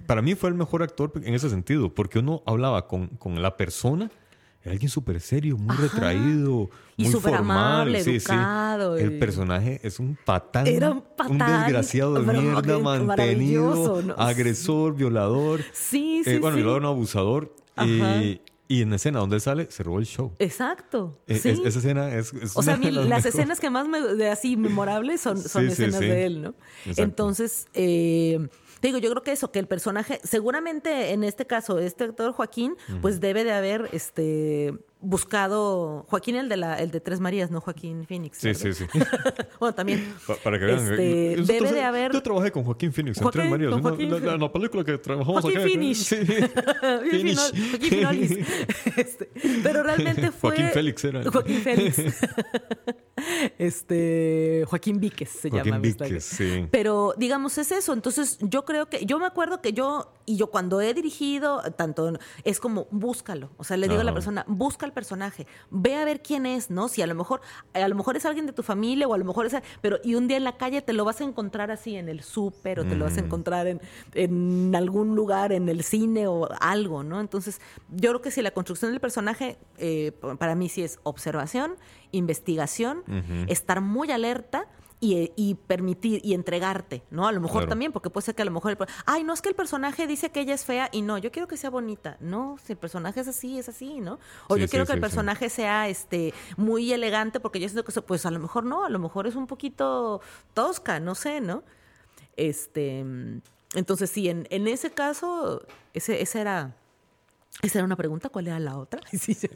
para 0.06 0.22
mí 0.22 0.34
fue 0.34 0.50
el 0.50 0.54
mejor 0.54 0.82
actor 0.82 1.12
en 1.22 1.34
ese 1.34 1.50
sentido, 1.50 1.94
porque 1.94 2.18
uno 2.18 2.42
hablaba 2.46 2.86
con, 2.86 3.08
con 3.08 3.40
la 3.40 3.56
persona 3.56 4.10
era 4.62 4.72
alguien 4.72 4.90
súper 4.90 5.20
serio, 5.20 5.56
muy 5.58 5.74
retraído, 5.74 6.70
muy 6.96 7.10
formal, 7.10 7.40
amable, 7.40 7.98
educado. 7.98 8.96
El 8.96 9.18
personaje 9.18 9.80
es 9.82 9.98
un 9.98 10.16
patán, 10.24 10.68
Era 10.68 10.92
un, 10.92 11.02
patán, 11.02 11.32
un 11.32 11.38
desgraciado 11.38 12.14
de 12.14 12.32
mierda, 12.32 12.78
mantenido, 12.78 14.14
agresor, 14.16 14.94
violador. 14.94 15.62
Sí, 15.72 16.22
sí, 16.22 16.30
eh, 16.30 16.38
Bueno, 16.38 16.56
violador 16.56 16.82
no 16.82 16.88
abusador. 16.88 17.52
Eh, 17.78 18.40
y 18.68 18.82
en 18.82 18.90
la 18.90 18.96
escena 18.96 19.18
donde 19.18 19.40
sale, 19.40 19.66
se 19.70 19.82
robó 19.82 19.98
el 19.98 20.06
show. 20.06 20.32
Exacto. 20.38 21.18
Eh, 21.26 21.40
esa 21.44 21.78
escena 21.78 22.14
es. 22.14 22.32
o 22.54 22.62
sea, 22.62 22.76
las, 22.78 23.26
escenas 23.26 23.58
que 23.58 23.68
más 23.68 23.88
me, 23.88 24.00
de 24.00 24.30
así 24.30 24.56
memorables 24.56 25.20
son, 25.20 25.38
son 25.38 25.66
escenas 25.66 25.98
de 25.98 26.24
él, 26.24 26.42
¿no? 26.42 26.54
Entonces, 26.96 27.66
eh, 27.74 28.48
digo, 28.88 28.98
yo 28.98 29.10
creo 29.10 29.22
que 29.22 29.32
eso, 29.32 29.50
que 29.52 29.58
el 29.58 29.66
personaje, 29.66 30.20
seguramente 30.24 31.12
en 31.12 31.24
este 31.24 31.46
caso, 31.46 31.78
este 31.78 32.04
actor 32.04 32.32
Joaquín, 32.32 32.76
pues 33.00 33.20
debe 33.20 33.44
de 33.44 33.52
haber 33.52 33.88
este 33.92 34.74
buscado 35.02 36.06
Joaquín 36.08 36.36
el 36.36 36.48
de 36.48 36.56
la 36.56 36.78
el 36.78 36.90
de 36.90 37.00
Tres 37.00 37.20
Marías, 37.20 37.50
no 37.50 37.60
Joaquín 37.60 38.06
Phoenix. 38.06 38.38
Sí, 38.38 38.54
sí, 38.54 38.72
sí. 38.72 38.86
bueno, 39.60 39.74
también. 39.74 40.14
para 40.42 40.58
que 40.58 40.64
vean. 40.64 40.78
Este, 40.78 41.42
debe 41.52 41.72
de 41.72 41.82
haber. 41.82 42.12
Yo 42.12 42.22
trabajé 42.22 42.50
con 42.52 42.64
Joaquín 42.64 42.92
Phoenix 42.92 43.20
en 43.20 43.30
Tres 43.30 43.50
Marías. 43.50 43.72
la, 44.22 44.36
la, 44.36 44.52
película 44.52 44.84
que 44.84 44.96
trabajamos 44.98 45.42
Joaquín 45.42 45.60
acá. 45.60 45.68
Phoenix. 45.68 45.98
Sí. 46.12 46.16
Finish. 47.10 48.02
Joaquín 48.02 48.46
este, 48.96 49.30
pero 49.62 49.82
realmente 49.82 50.30
fue. 50.30 50.50
Joaquín 50.50 50.68
Félix 50.72 51.04
era. 51.04 51.30
Joaquín 51.30 51.60
Félix. 51.60 52.02
este 53.58 54.64
Joaquín 54.68 55.00
Víquez 55.00 55.30
se 55.30 55.50
Joaquín 55.50 55.72
llama. 55.72 55.82
Víquez, 55.82 56.24
sí. 56.24 56.68
Pero 56.70 57.14
digamos 57.16 57.58
es 57.58 57.72
eso. 57.72 57.92
Entonces 57.92 58.38
yo 58.40 58.64
creo 58.64 58.88
que 58.88 59.04
yo 59.04 59.18
me 59.18 59.26
acuerdo 59.26 59.60
que 59.60 59.72
yo 59.72 60.12
y 60.26 60.36
yo 60.36 60.48
cuando 60.48 60.80
he 60.80 60.94
dirigido 60.94 61.62
tanto 61.76 62.12
es 62.44 62.60
como 62.60 62.86
búscalo. 62.90 63.50
O 63.56 63.64
sea 63.64 63.76
le 63.76 63.88
digo 63.88 64.00
a 64.00 64.04
la 64.04 64.14
persona 64.14 64.44
busca 64.48 64.86
personaje, 64.92 65.46
ve 65.70 65.96
a 65.96 66.04
ver 66.04 66.22
quién 66.22 66.46
es, 66.46 66.70
¿no? 66.70 66.88
Si 66.88 67.02
a 67.02 67.06
lo 67.06 67.14
mejor, 67.14 67.40
a 67.74 67.88
lo 67.88 67.94
mejor 67.94 68.16
es 68.16 68.24
alguien 68.24 68.46
de 68.46 68.52
tu 68.52 68.62
familia 68.62 69.06
o 69.08 69.14
a 69.14 69.18
lo 69.18 69.24
mejor 69.24 69.46
es, 69.46 69.56
pero 69.80 69.98
y 70.04 70.14
un 70.14 70.28
día 70.28 70.36
en 70.36 70.44
la 70.44 70.56
calle 70.56 70.82
te 70.82 70.92
lo 70.92 71.04
vas 71.04 71.20
a 71.20 71.24
encontrar 71.24 71.70
así 71.70 71.96
en 71.96 72.08
el 72.08 72.22
súper 72.22 72.80
o 72.80 72.84
te 72.84 72.96
lo 72.96 73.04
vas 73.04 73.16
a 73.16 73.20
encontrar 73.20 73.66
en, 73.66 73.80
en, 74.14 74.74
algún 74.74 75.14
lugar, 75.14 75.52
en 75.52 75.68
el 75.68 75.82
cine 75.82 76.26
o 76.26 76.48
algo, 76.60 77.02
¿no? 77.02 77.20
Entonces, 77.20 77.60
yo 77.90 78.10
creo 78.10 78.22
que 78.22 78.30
si 78.30 78.42
la 78.42 78.52
construcción 78.52 78.92
del 78.92 79.00
personaje, 79.00 79.58
eh, 79.78 80.12
para 80.38 80.54
mí 80.54 80.68
sí 80.68 80.82
es 80.82 80.98
observación, 81.02 81.76
investigación, 82.12 83.02
estar 83.48 83.80
muy 83.80 84.10
alerta 84.10 84.66
y, 85.04 85.56
permitir 85.66 86.20
y 86.22 86.32
entregarte, 86.32 87.02
¿no? 87.10 87.26
A 87.26 87.32
lo 87.32 87.40
mejor 87.40 87.66
también, 87.66 87.90
porque 87.90 88.08
puede 88.08 88.24
ser 88.24 88.36
que 88.36 88.42
a 88.42 88.44
lo 88.44 88.52
mejor, 88.52 88.78
ay, 89.04 89.24
no 89.24 89.32
es 89.32 89.42
que 89.42 89.48
el 89.48 89.56
personaje 89.56 90.06
dice 90.06 90.30
que 90.30 90.40
ella 90.40 90.54
es 90.54 90.64
fea 90.64 90.88
y 90.92 91.02
no, 91.02 91.18
yo 91.18 91.32
quiero 91.32 91.48
que 91.48 91.56
sea 91.56 91.70
bonita. 91.70 92.16
No, 92.20 92.56
si 92.64 92.74
el 92.74 92.78
personaje 92.78 93.18
es 93.18 93.26
así, 93.26 93.58
es 93.58 93.68
así, 93.68 94.00
¿no? 94.00 94.20
O 94.46 94.56
yo 94.56 94.68
quiero 94.68 94.86
que 94.86 94.92
el 94.92 95.00
personaje 95.00 95.50
sea 95.50 95.88
este 95.88 96.32
muy 96.56 96.92
elegante 96.92 97.40
porque 97.40 97.58
yo 97.58 97.68
siento 97.68 97.84
que 97.84 98.00
pues 98.00 98.24
a 98.26 98.30
lo 98.30 98.38
mejor 98.38 98.64
no, 98.64 98.84
a 98.84 98.90
lo 98.90 99.00
mejor 99.00 99.26
es 99.26 99.34
un 99.34 99.48
poquito 99.48 100.20
tosca, 100.54 101.00
no 101.00 101.16
sé, 101.16 101.40
¿no? 101.40 101.64
Este, 102.36 103.04
entonces 103.74 104.08
sí, 104.08 104.28
en, 104.28 104.46
en 104.50 104.68
ese 104.68 104.92
caso, 104.92 105.66
ese, 105.94 106.22
ese 106.22 106.40
era... 106.40 106.76
Esa 107.60 107.80
era 107.80 107.84
una 107.84 107.96
pregunta, 107.96 108.28
¿cuál 108.28 108.46
era 108.46 108.58
la 108.60 108.78
otra? 108.78 109.00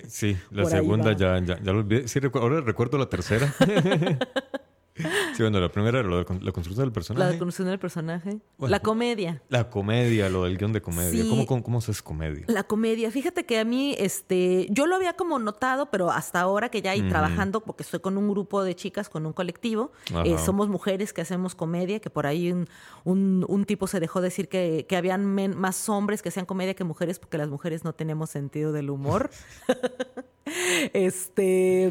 Sí, 0.09 0.37
la 0.51 0.67
segunda 0.67 1.13
ya, 1.13 1.39
ya, 1.39 1.59
ya, 1.63 1.73
lo 1.73 1.79
olvidé. 1.79 2.09
Sí, 2.09 2.21
ahora 2.35 2.61
recuerdo 2.61 2.99
la 2.99 3.09
tercera. 3.09 3.55
Sí, 4.97 5.43
bueno, 5.43 5.61
la 5.61 5.69
primera 5.69 6.01
era 6.01 6.09
lo 6.09 6.19
de 6.19 6.25
la 6.41 6.53
construcción 6.53 6.87
del 6.87 6.93
personaje. 6.93 7.25
La 7.25 7.31
construcción 7.31 7.69
del 7.69 7.79
personaje. 7.79 8.39
la 8.59 8.81
comedia. 8.81 9.43
La 9.49 9.69
comedia, 9.69 10.29
lo 10.29 10.45
del 10.45 10.57
guion 10.57 10.73
de 10.73 10.81
comedia. 10.81 11.25
¿Cómo, 11.29 11.63
cómo, 11.63 11.81
se 11.81 11.93
es 11.93 12.03
comedia? 12.03 12.45
La 12.49 12.65
comedia. 12.65 13.11
Fíjate 13.11 13.45
que 13.45 13.59
a 13.59 13.65
mí, 13.65 13.95
este, 13.99 14.67
yo 14.71 14.87
lo 14.87 14.97
había 14.97 15.15
como 15.15 15.39
notado, 15.39 15.91
pero 15.91 16.11
hasta 16.11 16.41
ahora 16.41 16.71
que 16.71 16.83
ya 16.83 16.93
hay 16.93 17.03
trabajando, 17.09 17.61
porque 17.61 17.83
estoy 17.83 18.01
con 18.01 18.17
un 18.17 18.29
grupo 18.31 18.63
de 18.63 18.75
chicas, 18.75 19.09
con 19.09 19.27
un 19.27 19.33
colectivo, 19.33 19.93
eh, 20.25 20.37
somos 20.39 20.69
mujeres 20.69 21.13
que 21.13 21.21
hacemos 21.21 21.55
comedia, 21.55 22.01
que 22.01 22.11
por 22.11 22.27
ahí 22.27 22.53
un, 22.53 22.67
un, 23.05 23.65
tipo 23.67 23.87
se 23.87 24.01
dejó 24.01 24.21
decir 24.21 24.49
que, 24.49 24.87
que 24.89 24.97
habían 24.97 25.27
más 25.57 25.89
hombres 25.89 26.23
que 26.23 26.29
hacían 26.29 26.47
comedia 26.47 26.75
que 26.75 26.85
mujeres, 26.85 27.19
porque 27.19 27.39
las 27.39 27.49
mujeres 27.49 27.85
no 27.85 27.93
tenemos 27.93 28.31
sentido 28.31 28.73
del 28.73 28.91
humor. 28.91 29.31
este. 30.93 31.91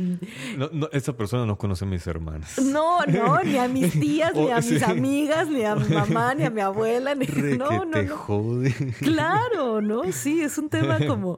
No, 0.58 0.88
esa 0.92 1.14
persona 1.14 1.46
no 1.46 1.58
conoce 1.58 1.86
a 1.86 1.88
mis 1.88 2.06
hermanas. 2.08 2.58
No, 2.60 3.00
no, 3.06 3.42
ni 3.44 3.58
a 3.58 3.68
mis 3.68 4.00
tías, 4.00 4.34
ni 4.36 4.50
a 4.50 4.58
mis 4.58 4.84
amigas, 4.84 5.50
ni 5.50 5.64
a 5.64 5.76
mi 5.76 5.94
mamá, 5.94 6.34
ni 6.36 6.46
a 6.46 6.50
mi 6.50 6.62
abuela. 6.62 7.16
Ni... 7.16 7.26
no, 7.58 7.86
no, 7.86 8.18
Jode. 8.18 8.74
Claro, 9.00 9.82
¿no? 9.82 10.12
Sí, 10.12 10.42
es 10.42 10.58
un 10.58 10.70
tema 10.70 11.00
como. 11.06 11.38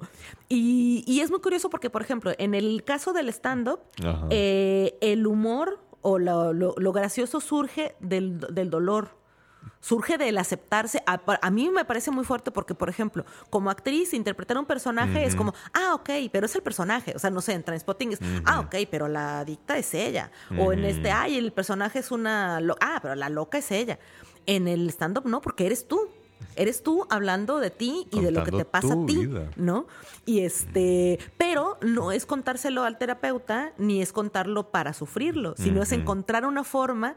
Y, 0.49 1.03
y 1.07 1.21
es 1.21 1.31
muy 1.31 1.39
curioso 1.39 1.69
porque, 1.69 1.89
por 1.89 2.01
ejemplo, 2.01 2.31
en 2.37 2.53
el 2.53 2.83
caso 2.83 3.13
del 3.13 3.29
stand-up, 3.29 3.79
eh, 4.29 4.97
el 5.01 5.27
humor 5.27 5.79
o 6.01 6.19
lo, 6.19 6.53
lo, 6.53 6.91
gracioso 6.93 7.41
surge 7.41 7.95
del, 7.99 8.39
del 8.39 8.69
dolor 8.69 9.17
surge 9.79 10.17
del 10.17 10.37
aceptarse. 10.37 11.03
A, 11.05 11.51
mí 11.51 11.69
me 11.69 11.85
parece 11.85 12.11
muy 12.11 12.25
fuerte 12.25 12.51
porque, 12.51 12.75
por 12.75 12.89
ejemplo, 12.89 13.25
como 13.49 13.69
actriz, 13.69 14.13
interpretar 14.13 14.57
un 14.57 14.65
personaje 14.65 15.25
es 15.25 15.35
como, 15.35 15.53
ah, 15.73 15.95
ok, 15.95 16.09
pero 16.31 16.45
es 16.45 16.55
el 16.55 16.61
personaje. 16.61 17.13
O 17.15 17.19
sea, 17.19 17.29
no 17.29 17.41
sé, 17.41 17.53
en 17.53 17.63
Transpotting 17.63 18.13
es, 18.13 18.19
ah, 18.45 18.59
ok, 18.61 18.75
pero 18.89 19.07
la 19.07 19.39
adicta 19.39 19.77
es 19.77 19.93
ella. 19.93 20.31
O 20.57 20.73
en 20.73 20.83
este, 20.85 21.11
ay, 21.11 21.37
el 21.37 21.51
personaje 21.51 21.99
es 21.99 22.11
una, 22.11 22.57
ah, 22.81 22.99
pero 23.01 23.15
la 23.15 23.29
loca 23.29 23.57
es 23.57 23.71
ella. 23.71 23.99
En 24.45 24.67
el 24.67 24.89
stand-up 24.89 25.25
no, 25.25 25.41
porque 25.41 25.65
eres 25.65 25.87
tú. 25.87 26.09
Eres 26.55 26.81
tú 26.83 27.05
hablando 27.09 27.59
de 27.59 27.69
ti 27.69 28.07
y 28.11 28.19
de 28.19 28.31
lo 28.31 28.43
que 28.43 28.51
te 28.51 28.65
pasa 28.65 28.93
a 28.93 29.05
ti, 29.05 29.29
¿no? 29.55 29.87
Y 30.25 30.39
este, 30.41 31.19
pero 31.37 31.77
no 31.81 32.11
es 32.11 32.25
contárselo 32.25 32.83
al 32.83 32.97
terapeuta 32.97 33.73
ni 33.77 34.01
es 34.01 34.11
contarlo 34.11 34.69
para 34.69 34.93
sufrirlo, 34.93 35.55
sino 35.57 35.83
es 35.83 35.91
encontrar 35.91 36.45
una 36.45 36.63
forma 36.63 37.15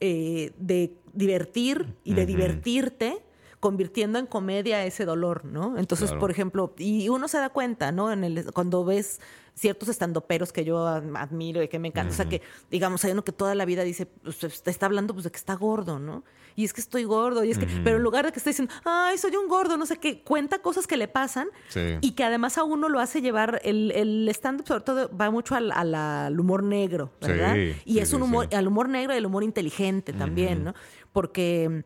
eh, 0.00 0.52
de 0.58 0.94
divertir 1.12 1.94
y 2.04 2.14
de 2.14 2.26
divertirte 2.26 3.22
convirtiendo 3.60 4.18
en 4.18 4.26
comedia 4.26 4.84
ese 4.86 5.04
dolor, 5.04 5.44
¿no? 5.44 5.76
Entonces, 5.78 6.08
Claro. 6.08 6.20
por 6.20 6.30
ejemplo, 6.30 6.74
y 6.78 7.08
uno 7.10 7.28
se 7.28 7.36
da 7.38 7.50
cuenta, 7.50 7.92
¿no? 7.92 8.10
En 8.10 8.24
el, 8.24 8.52
cuando 8.52 8.84
ves 8.86 9.20
ciertos 9.54 9.90
estandoperos 9.90 10.50
que 10.52 10.64
yo 10.64 10.86
ad- 10.86 11.14
admiro 11.14 11.62
y 11.62 11.68
que 11.68 11.78
me 11.78 11.88
encanta, 11.88 12.12
o 12.12 12.16
sea, 12.16 12.26
que, 12.28 12.40
digamos, 12.70 13.04
hay 13.04 13.12
uno 13.12 13.22
que 13.22 13.32
toda 13.32 13.54
la 13.54 13.66
vida 13.66 13.82
dice, 13.82 14.06
pues, 14.06 14.38
te 14.38 14.70
está 14.70 14.86
hablando 14.86 15.12
pues 15.12 15.24
de 15.24 15.30
que 15.30 15.36
está 15.36 15.54
gordo, 15.54 15.98
¿no? 15.98 16.24
Y 16.56 16.64
es 16.64 16.72
que 16.72 16.80
estoy 16.80 17.04
gordo, 17.04 17.44
y 17.44 17.50
es 17.50 17.58
que, 17.58 17.66
pero 17.84 17.98
en 17.98 18.02
lugar 18.02 18.24
de 18.24 18.32
que 18.32 18.38
esté 18.38 18.50
diciendo, 18.50 18.72
ay, 18.84 19.18
soy 19.18 19.36
un 19.36 19.46
gordo, 19.48 19.76
no 19.76 19.84
sé 19.86 19.98
qué, 19.98 20.22
cuenta 20.22 20.60
cosas 20.60 20.86
que 20.86 20.96
le 20.96 21.06
pasan 21.08 21.48
Sí. 21.68 21.98
y 22.00 22.12
que 22.12 22.24
además 22.24 22.56
a 22.58 22.64
uno 22.64 22.88
lo 22.88 22.98
hace 22.98 23.20
llevar, 23.20 23.60
el, 23.64 23.90
el 23.92 24.26
stand-up 24.30 24.66
sobre 24.66 24.82
todo 24.84 25.10
va 25.16 25.30
mucho 25.30 25.54
al, 25.54 26.40
humor 26.40 26.62
negro, 26.62 27.12
¿verdad? 27.20 27.54
Sí, 27.54 27.74
y 27.84 27.92
sí, 27.94 27.98
es 28.00 28.12
un 28.14 28.22
humor, 28.22 28.48
al 28.52 28.66
humor 28.66 28.88
negro 28.88 29.12
y 29.12 29.18
el 29.18 29.26
humor 29.26 29.44
inteligente 29.44 30.12
también, 30.14 30.64
¿no? 30.64 30.74
Porque... 31.12 31.84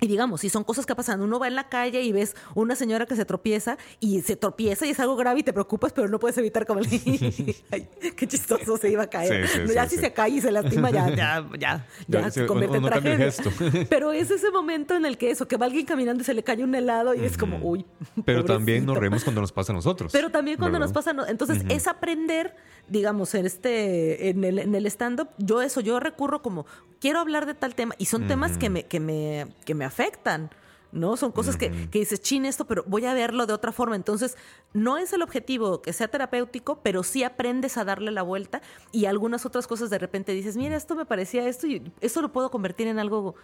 Y 0.00 0.08
digamos, 0.08 0.42
si 0.42 0.50
son 0.50 0.62
cosas 0.62 0.84
que 0.84 0.94
pasan, 0.94 1.22
uno 1.22 1.38
va 1.38 1.48
en 1.48 1.54
la 1.54 1.68
calle 1.70 2.02
y 2.02 2.12
ves 2.12 2.36
una 2.54 2.76
señora 2.76 3.06
que 3.06 3.16
se 3.16 3.24
tropieza 3.24 3.78
y 3.98 4.20
se 4.20 4.36
tropieza 4.36 4.84
y 4.86 4.90
es 4.90 5.00
algo 5.00 5.16
grave 5.16 5.40
y 5.40 5.42
te 5.42 5.54
preocupas, 5.54 5.92
pero 5.94 6.06
no 6.08 6.18
puedes 6.18 6.36
evitar 6.36 6.66
como 6.66 6.80
el, 6.80 6.86
ay, 7.70 7.88
qué 8.14 8.26
chistoso 8.28 8.76
se 8.76 8.90
iba 8.90 9.04
a 9.04 9.06
caer. 9.06 9.46
Sí, 9.48 9.58
sí, 9.66 9.74
ya 9.74 9.88
sí, 9.88 9.96
si 9.96 10.02
se 10.02 10.12
cae 10.12 10.30
y 10.30 10.40
se 10.42 10.52
lastima, 10.52 10.90
ya, 10.90 11.08
ya, 11.16 11.48
ya, 11.58 11.86
Ya, 12.08 12.30
se 12.30 12.44
convierte 12.44 12.76
uno 12.76 12.88
en 12.88 12.92
tragedia. 12.92 13.32
Pero 13.88 14.12
es 14.12 14.30
ese 14.30 14.50
momento 14.50 14.94
en 14.94 15.06
el 15.06 15.16
que 15.16 15.30
eso, 15.30 15.48
que 15.48 15.56
va 15.56 15.64
alguien 15.66 15.86
caminando 15.86 16.20
y 16.22 16.24
se 16.26 16.34
le 16.34 16.42
cae 16.42 16.62
un 16.62 16.74
helado 16.74 17.14
y 17.14 17.24
es 17.24 17.38
como, 17.38 17.58
uy. 17.58 17.86
Pero 18.26 18.44
también 18.44 18.84
nos 18.84 18.98
reímos 18.98 19.24
cuando 19.24 19.40
nos 19.40 19.52
pasa 19.52 19.72
a 19.72 19.76
nosotros. 19.76 20.12
Pero 20.12 20.30
también 20.30 20.58
cuando 20.58 20.78
¿verdad? 20.78 20.88
nos 20.88 20.94
pasa, 20.94 21.14
no- 21.14 21.26
entonces 21.26 21.62
es 21.70 21.86
aprender, 21.86 22.54
digamos, 22.88 23.34
en 23.34 23.46
este, 23.46 24.28
en 24.28 24.44
el, 24.44 24.58
en 24.58 24.74
el 24.74 24.84
stand-up, 24.86 25.28
yo 25.38 25.62
eso, 25.62 25.80
yo 25.80 25.98
recurro 26.00 26.42
como, 26.42 26.66
quiero 27.06 27.20
hablar 27.20 27.46
de 27.46 27.54
tal 27.54 27.76
tema, 27.76 27.94
y 27.98 28.06
son 28.06 28.26
temas 28.26 28.58
que 28.58 28.68
me, 28.68 28.82
que 28.82 28.98
me, 28.98 29.46
que 29.64 29.76
me 29.76 29.84
afectan. 29.84 30.50
¿No? 30.90 31.16
Son 31.16 31.30
cosas 31.30 31.56
que, 31.56 31.90
que 31.90 31.98
dices, 31.98 32.20
chin, 32.20 32.46
esto, 32.46 32.64
pero 32.66 32.82
voy 32.86 33.04
a 33.04 33.12
verlo 33.12 33.46
de 33.46 33.52
otra 33.52 33.70
forma. 33.70 33.96
Entonces, 33.96 34.36
no 34.72 34.98
es 34.98 35.12
el 35.12 35.20
objetivo 35.20 35.82
que 35.82 35.92
sea 35.92 36.08
terapéutico, 36.08 36.80
pero 36.82 37.02
sí 37.02 37.22
aprendes 37.22 37.76
a 37.76 37.84
darle 37.84 38.10
la 38.12 38.22
vuelta 38.22 38.62
y 38.92 39.04
algunas 39.04 39.44
otras 39.44 39.66
cosas 39.66 39.90
de 39.90 39.98
repente 39.98 40.32
dices, 40.32 40.56
mira, 40.56 40.74
esto 40.74 40.96
me 40.96 41.04
parecía 41.04 41.46
esto 41.46 41.66
y 41.66 41.92
esto 42.00 42.22
lo 42.22 42.32
puedo 42.32 42.50
convertir 42.50 42.86
en 42.86 42.98
algo 42.98 43.34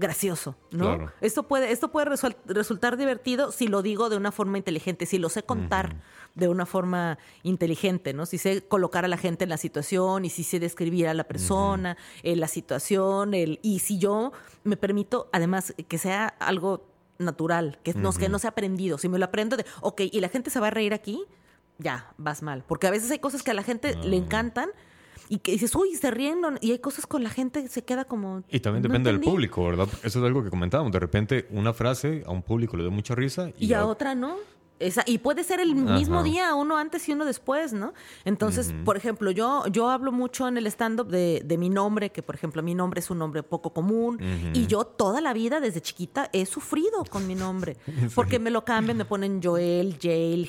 gracioso, 0.00 0.56
¿no? 0.72 0.96
Claro. 0.96 1.12
Esto 1.20 1.44
puede, 1.44 1.70
esto 1.70 1.92
puede 1.92 2.10
resultar 2.46 2.96
divertido 2.96 3.52
si 3.52 3.68
lo 3.68 3.82
digo 3.82 4.08
de 4.08 4.16
una 4.16 4.32
forma 4.32 4.58
inteligente, 4.58 5.06
si 5.06 5.18
lo 5.18 5.28
sé 5.28 5.44
contar 5.44 5.96
de 6.34 6.48
una 6.48 6.66
forma 6.66 7.18
inteligente, 7.42 8.12
¿no? 8.12 8.26
Si 8.26 8.38
sé 8.38 8.66
colocar 8.66 9.04
a 9.04 9.08
la 9.08 9.16
gente 9.16 9.44
en 9.44 9.50
la 9.50 9.58
situación 9.58 10.24
y 10.24 10.30
si 10.30 10.42
sé 10.42 10.58
describir 10.58 11.06
a 11.06 11.14
la 11.14 11.24
persona, 11.24 11.96
eh, 12.22 12.34
la 12.34 12.48
situación, 12.48 13.34
el, 13.34 13.60
y 13.62 13.80
si 13.80 13.98
yo 13.98 14.32
me 14.64 14.76
permito, 14.76 15.28
además, 15.32 15.74
que 15.86 15.98
sea 15.98 16.26
algo 16.26 16.88
natural, 17.18 17.78
que, 17.84 17.92
no, 17.94 18.12
que 18.12 18.28
no 18.28 18.38
sea 18.38 18.50
aprendido. 18.50 18.98
Si 18.98 19.08
me 19.08 19.18
lo 19.18 19.26
aprendo 19.26 19.56
de, 19.56 19.66
ok, 19.82 20.02
y 20.10 20.20
la 20.20 20.28
gente 20.28 20.50
se 20.50 20.58
va 20.58 20.68
a 20.68 20.70
reír 20.70 20.94
aquí, 20.94 21.24
ya, 21.78 22.12
vas 22.16 22.42
mal. 22.42 22.64
Porque 22.66 22.86
a 22.86 22.90
veces 22.90 23.10
hay 23.10 23.18
cosas 23.18 23.42
que 23.42 23.50
a 23.50 23.54
la 23.54 23.62
gente 23.62 23.94
le 23.96 24.16
encantan 24.16 24.70
y 25.30 25.38
que 25.38 25.52
dices, 25.52 25.74
uy, 25.76 25.94
se 25.94 26.10
ríen, 26.10 26.40
no- 26.42 26.54
y 26.60 26.72
hay 26.72 26.78
cosas 26.80 27.06
con 27.06 27.22
la 27.22 27.30
gente 27.30 27.66
se 27.68 27.82
queda 27.82 28.04
como... 28.04 28.42
Y 28.50 28.60
también 28.60 28.82
"No 28.82 28.88
depende 28.88 29.08
del 29.08 29.14
entendí". 29.16 29.30
público, 29.30 29.64
¿verdad? 29.64 29.88
Eso 30.02 30.18
es 30.18 30.24
algo 30.26 30.42
que 30.44 30.50
comentábamos. 30.50 30.92
De 30.92 30.98
repente, 30.98 31.46
una 31.50 31.72
frase 31.72 32.22
a 32.26 32.30
un 32.32 32.42
público 32.42 32.76
le 32.76 32.84
da 32.84 32.90
mucha 32.90 33.14
risa 33.14 33.50
y, 33.58 33.66
Y 33.66 33.72
a 33.72 33.86
otra 33.86 34.14
no. 34.14 34.36
Esa, 34.80 35.04
y 35.06 35.18
puede 35.18 35.44
ser 35.44 35.60
el 35.60 35.74
mismo 35.74 36.16
Ajá. 36.16 36.24
día, 36.24 36.54
uno 36.54 36.78
antes 36.78 37.06
y 37.06 37.12
uno 37.12 37.26
después, 37.26 37.74
¿no? 37.74 37.92
Entonces, 38.24 38.74
por 38.84 38.96
ejemplo, 38.96 39.30
yo, 39.30 39.66
yo 39.66 39.90
hablo 39.90 40.10
mucho 40.10 40.48
en 40.48 40.56
el 40.56 40.66
stand-up 40.66 41.08
de, 41.08 41.42
de 41.44 41.58
mi 41.58 41.68
nombre, 41.68 42.10
que 42.10 42.22
por 42.22 42.34
ejemplo 42.34 42.62
mi 42.62 42.74
nombre 42.74 43.00
es 43.00 43.10
un 43.10 43.18
nombre 43.18 43.42
poco 43.42 43.74
común, 43.74 44.18
y 44.54 44.66
yo 44.66 44.84
toda 44.84 45.20
la 45.20 45.34
vida 45.34 45.60
desde 45.60 45.82
chiquita 45.82 46.30
he 46.32 46.46
sufrido 46.46 47.04
con 47.10 47.26
mi 47.26 47.34
nombre, 47.34 47.76
porque 48.14 48.38
me 48.38 48.50
lo 48.50 48.64
cambian, 48.64 48.96
me 48.96 49.04
ponen 49.04 49.42
Joel, 49.42 49.98
Jail, 50.00 50.48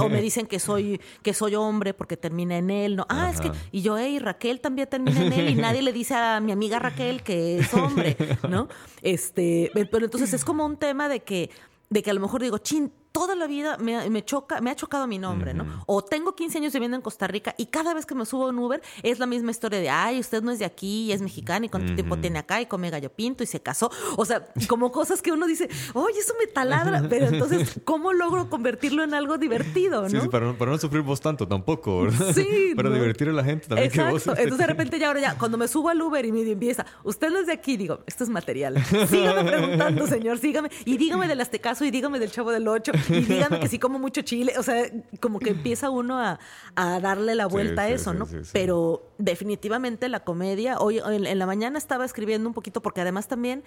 o 0.00 0.08
me 0.08 0.20
dicen 0.20 0.46
que 0.46 0.58
soy, 0.58 1.00
que 1.22 1.32
soy 1.32 1.54
hombre 1.54 1.94
porque 1.94 2.16
termina 2.16 2.58
en 2.58 2.68
él, 2.68 2.96
¿no? 2.96 3.06
Ah, 3.08 3.30
es 3.32 3.40
que, 3.40 3.52
y 3.70 3.80
yo, 3.82 3.96
hey, 3.96 4.18
Raquel 4.18 4.60
también 4.60 4.88
termina 4.88 5.22
en 5.22 5.32
él, 5.32 5.48
y 5.50 5.54
nadie 5.54 5.82
le 5.82 5.92
dice 5.92 6.16
a 6.16 6.40
mi 6.40 6.50
amiga 6.50 6.80
Raquel 6.80 7.22
que 7.22 7.58
es 7.58 7.72
hombre, 7.74 8.16
¿no? 8.48 8.66
Este, 9.02 9.70
pero 9.72 10.06
entonces 10.06 10.32
es 10.32 10.44
como 10.44 10.66
un 10.66 10.76
tema 10.76 11.08
de 11.08 11.20
que, 11.20 11.50
de 11.90 12.02
que 12.02 12.10
a 12.10 12.14
lo 12.14 12.20
mejor 12.20 12.42
digo, 12.42 12.58
chin, 12.58 12.92
toda 13.12 13.34
la 13.36 13.46
vida 13.46 13.76
me, 13.78 14.08
me 14.10 14.24
choca, 14.24 14.60
me 14.60 14.70
ha 14.70 14.76
chocado 14.76 15.06
mi 15.06 15.18
nombre, 15.18 15.54
¿no? 15.54 15.84
O 15.86 16.02
tengo 16.02 16.34
15 16.34 16.58
años 16.58 16.72
viviendo 16.72 16.96
en 16.96 17.02
Costa 17.02 17.26
Rica 17.26 17.54
y 17.58 17.66
cada 17.66 17.94
vez 17.94 18.06
que 18.06 18.14
me 18.14 18.24
subo 18.24 18.46
a 18.46 18.48
un 18.48 18.58
Uber 18.58 18.82
es 19.02 19.18
la 19.18 19.26
misma 19.26 19.50
historia 19.50 19.78
de, 19.78 19.90
ay, 19.90 20.18
usted 20.18 20.42
no 20.42 20.50
es 20.50 20.58
de 20.58 20.64
aquí, 20.64 21.04
y 21.04 21.12
es 21.12 21.22
mexicano 21.22 21.66
y 21.66 21.68
cuánto 21.68 21.94
tiempo 21.94 22.16
tiene 22.18 22.38
acá 22.38 22.60
y 22.60 22.66
come 22.66 22.90
gallo 22.90 23.10
pinto 23.10 23.44
y 23.44 23.46
se 23.46 23.60
casó. 23.60 23.90
O 24.16 24.24
sea, 24.24 24.48
como 24.68 24.90
cosas 24.90 25.22
que 25.22 25.30
uno 25.32 25.46
dice, 25.46 25.68
oye, 25.92 26.18
eso 26.18 26.34
me 26.40 26.46
taladra, 26.46 27.06
pero 27.08 27.26
entonces, 27.26 27.80
¿cómo 27.84 28.12
logro 28.12 28.48
convertirlo 28.48 29.04
en 29.04 29.14
algo 29.14 29.38
divertido, 29.38 30.08
Sí, 30.08 30.16
no? 30.16 30.22
sí, 30.22 30.28
para, 30.28 30.46
no, 30.46 30.56
para 30.56 30.70
no 30.72 30.78
sufrir 30.78 31.02
vos 31.02 31.20
tanto 31.20 31.46
tampoco, 31.46 32.02
¿verdad? 32.02 32.32
Sí, 32.34 32.72
para 32.76 32.88
¿no? 32.88 32.94
divertir 32.94 33.28
a 33.28 33.32
la 33.32 33.44
gente 33.44 33.68
también 33.68 33.90
que 33.90 34.02
vos. 34.02 34.22
Exacto. 34.22 34.40
Entonces 34.40 34.58
de 34.58 34.66
repente 34.66 34.98
ya 34.98 35.08
ahora 35.08 35.20
ya, 35.20 35.38
cuando 35.38 35.58
me 35.58 35.68
subo 35.68 35.90
al 35.90 36.00
Uber 36.00 36.24
y 36.24 36.32
me 36.32 36.40
empieza, 36.50 36.86
usted 37.04 37.30
no 37.30 37.40
es 37.40 37.46
de 37.46 37.52
aquí, 37.52 37.76
digo, 37.76 38.00
esto 38.06 38.24
es 38.24 38.30
material. 38.30 38.82
Sígame 38.84 39.44
preguntando, 39.44 40.06
señor, 40.06 40.38
sígame. 40.38 40.70
Y 40.84 40.96
dígame 40.96 41.28
del 41.28 41.40
Aztecaso 41.40 41.84
y 41.84 41.90
dígame 41.90 42.18
del 42.18 42.30
Chavo 42.30 42.50
del 42.50 42.66
Ocho 42.68 42.92
y 43.08 43.20
dígame 43.20 43.60
que 43.60 43.68
sí 43.68 43.78
como 43.78 43.98
mucho 43.98 44.22
chile. 44.22 44.54
O 44.58 44.62
sea, 44.62 44.90
como 45.20 45.38
que 45.38 45.50
empieza 45.50 45.90
uno 45.90 46.18
a, 46.18 46.38
a 46.76 47.00
darle 47.00 47.34
la 47.34 47.46
vuelta 47.46 47.86
sí, 47.86 47.92
a 47.92 47.94
eso, 47.94 48.12
sí, 48.12 48.18
¿no? 48.18 48.26
sí. 48.26 48.36
Pero 48.52 49.02
definitivamente 49.18 50.08
la 50.08 50.20
comedia, 50.20 50.78
hoy 50.78 50.98
en, 50.98 51.26
en 51.26 51.38
la 51.38 51.46
mañana 51.46 51.78
estaba 51.78 52.04
escribiendo 52.04 52.48
un 52.48 52.54
poquito 52.54 52.82
porque 52.82 53.00
además 53.00 53.28
también 53.28 53.62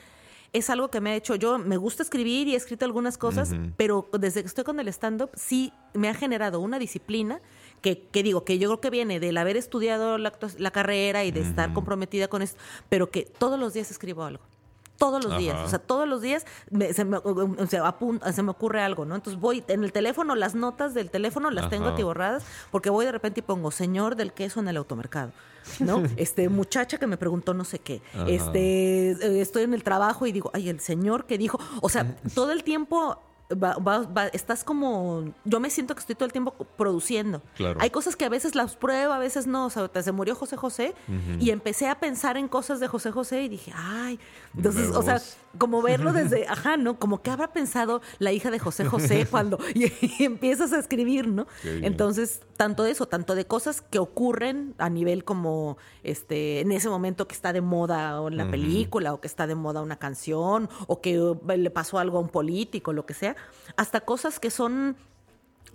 es 0.54 0.70
algo 0.70 0.90
que 0.90 1.02
me 1.02 1.12
ha 1.12 1.16
hecho, 1.16 1.36
yo 1.36 1.58
me 1.58 1.76
gusta 1.76 2.02
escribir 2.02 2.48
y 2.48 2.54
he 2.54 2.56
escrito 2.56 2.86
algunas 2.86 3.18
cosas, 3.18 3.54
pero 3.76 4.08
desde 4.18 4.42
que 4.42 4.48
estoy 4.48 4.64
con 4.64 4.80
el 4.80 4.88
stand-up 4.88 5.30
sí 5.36 5.74
me 5.94 6.08
ha 6.08 6.14
generado 6.14 6.62
una 6.62 6.80
disciplina 6.80 7.42
que, 7.82 8.08
que 8.08 8.24
digo, 8.24 8.46
que 8.46 8.58
yo 8.58 8.70
creo 8.70 8.80
que 8.80 8.90
viene 8.90 9.20
del 9.20 9.38
haber 9.38 9.58
estudiado 9.58 10.18
la 10.18 10.72
carrera 10.72 11.26
y 11.26 11.32
de 11.32 11.42
estar 11.42 11.74
comprometida 11.74 12.30
con 12.30 12.42
esto, 12.42 12.58
pero 12.88 13.12
que 13.12 13.24
todos 13.24 13.60
los 13.60 13.74
días 13.74 13.92
escribo 13.92 14.24
algo. 14.24 14.44
Todos 14.98 15.24
los 15.26 15.38
días, 15.38 15.58
o 15.66 15.68
sea, 15.70 15.80
todos 15.80 16.08
los 16.08 16.22
días 16.22 16.46
me- 16.70 16.94
se, 16.94 17.04
me, 17.06 17.18
o 17.18 17.68
sea, 17.68 17.84
apun- 17.84 18.22
se 18.32 18.42
me 18.44 18.52
ocurre 18.52 18.82
algo, 18.82 19.04
¿no? 19.06 19.16
Entonces 19.16 19.40
voy 19.42 19.64
en 19.68 19.84
el 19.84 19.92
teléfono, 19.92 20.36
las 20.36 20.56
notas 20.56 20.94
del 20.94 21.10
teléfono 21.10 21.52
las 21.52 21.70
tengo 21.70 21.88
atiborradas 21.90 22.44
porque 22.72 22.90
voy 22.90 23.06
de 23.06 23.12
repente 23.12 23.42
y 23.42 23.44
pongo 23.44 23.72
señor 23.72 24.16
del 24.16 24.32
queso 24.34 24.60
en 24.62 24.68
el 24.70 24.78
automercado, 24.78 25.32
¿no? 25.80 26.02
Este 26.18 26.48
muchacha 26.50 26.98
que 26.98 27.08
me 27.08 27.18
preguntó 27.18 27.54
no 27.54 27.66
sé 27.66 27.80
qué, 27.80 28.02
Ajá. 28.14 28.26
este 28.30 29.12
eh, 29.12 29.42
estoy 29.42 29.64
en 29.64 29.74
el 29.74 29.84
trabajo 29.84 30.26
y 30.28 30.32
digo, 30.32 30.50
ay, 30.54 30.70
el 30.70 30.80
señor 30.80 31.26
que 31.26 31.38
dijo, 31.38 31.60
o 31.82 31.90
sea, 31.90 32.16
todo 32.36 32.52
el 32.54 32.64
tiempo 32.64 33.18
va- 33.52 33.76
va- 33.78 34.00
va- 34.06 34.28
estás 34.28 34.64
como, 34.64 35.26
yo 35.44 35.60
me 35.60 35.70
siento 35.70 35.94
que 35.96 36.00
estoy 36.00 36.16
todo 36.16 36.26
el 36.26 36.32
tiempo 36.32 36.52
produciendo. 36.78 37.42
Claro. 37.56 37.80
Hay 37.82 37.90
cosas 37.90 38.16
que 38.16 38.26
a 38.26 38.30
veces 38.30 38.56
las 38.56 38.76
pruebo, 38.76 39.14
a 39.14 39.20
veces 39.20 39.46
no, 39.48 39.66
o 39.66 39.70
sea, 39.70 39.90
se 40.02 40.12
murió 40.12 40.36
José 40.36 40.58
José 40.58 40.96
y 41.40 41.50
empecé 41.52 41.88
a 41.88 42.00
pensar 42.00 42.38
en 42.38 42.48
cosas 42.48 42.80
de 42.80 42.88
José 42.88 43.12
José 43.12 43.44
y 43.44 43.50
dije, 43.50 43.72
ay, 43.76 44.20
entonces, 44.56 44.90
o 44.90 45.02
sea. 45.02 45.20
Como 45.58 45.82
verlo 45.82 46.14
desde, 46.14 46.48
ajá, 46.48 46.78
¿no? 46.78 47.00
Como 47.00 47.22
que 47.22 47.32
habrá 47.32 47.52
pensado 47.54 48.02
la 48.20 48.32
hija 48.32 48.52
de 48.52 48.60
José 48.60 48.86
José 48.86 49.26
cuando 49.32 49.60
y, 49.74 49.86
y 50.20 50.24
empiezas 50.24 50.74
a 50.74 50.80
escribir, 50.80 51.28
¿no? 51.28 51.48
Entonces, 51.64 52.42
tanto 52.58 52.84
de 52.84 52.92
eso, 52.92 53.08
tanto 53.08 53.36
de 53.36 53.46
cosas 53.46 53.82
que 53.82 54.00
ocurren 54.00 54.76
a 54.78 54.90
nivel 54.90 55.24
como 55.24 55.78
este 56.04 56.62
en 56.62 56.72
ese 56.72 56.90
momento 56.90 57.28
que 57.28 57.36
está 57.36 57.54
de 57.54 57.62
moda 57.62 58.22
o 58.22 58.28
en 58.28 58.38
la 58.38 58.50
película 58.50 59.14
o 59.14 59.22
que 59.22 59.28
está 59.28 59.48
de 59.48 59.56
moda 59.56 59.82
una 59.82 59.98
canción 59.98 60.70
o 60.88 61.02
que 61.02 61.20
uh, 61.20 61.40
le 61.58 61.70
pasó 61.70 62.00
algo 62.00 62.18
a 62.18 62.22
un 62.22 62.30
político, 62.30 62.94
lo 62.94 63.06
que 63.06 63.14
sea, 63.14 63.36
hasta 63.78 64.02
cosas 64.02 64.40
que 64.40 64.50
son 64.50 64.96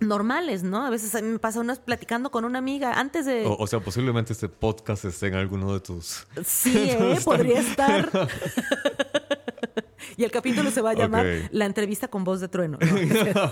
normales, 0.01 0.63
¿no? 0.63 0.85
A 0.85 0.89
veces 0.89 1.13
a 1.15 1.21
mí 1.21 1.27
me 1.27 1.39
pasa 1.39 1.59
unas 1.59 1.79
platicando 1.79 2.31
con 2.31 2.43
una 2.43 2.59
amiga 2.59 2.93
antes 2.99 3.25
de 3.25 3.45
O, 3.45 3.55
o 3.57 3.67
sea, 3.67 3.79
posiblemente 3.79 4.33
este 4.33 4.49
podcast 4.49 5.05
esté 5.05 5.27
en 5.27 5.35
alguno 5.35 5.73
de 5.73 5.79
tus. 5.79 6.25
Sí, 6.45 6.73
¿eh? 6.89 7.19
podría 7.23 7.59
estar. 7.59 8.09
Y 10.21 10.23
el 10.23 10.31
capítulo 10.31 10.69
se 10.71 10.81
va 10.81 10.91
a 10.91 10.93
llamar. 10.93 11.25
La 11.51 11.65
entrevista 11.65 12.07
con 12.07 12.23
voz 12.23 12.39
de 12.39 12.47
trueno. 12.47 12.77
¿no? 12.79 13.51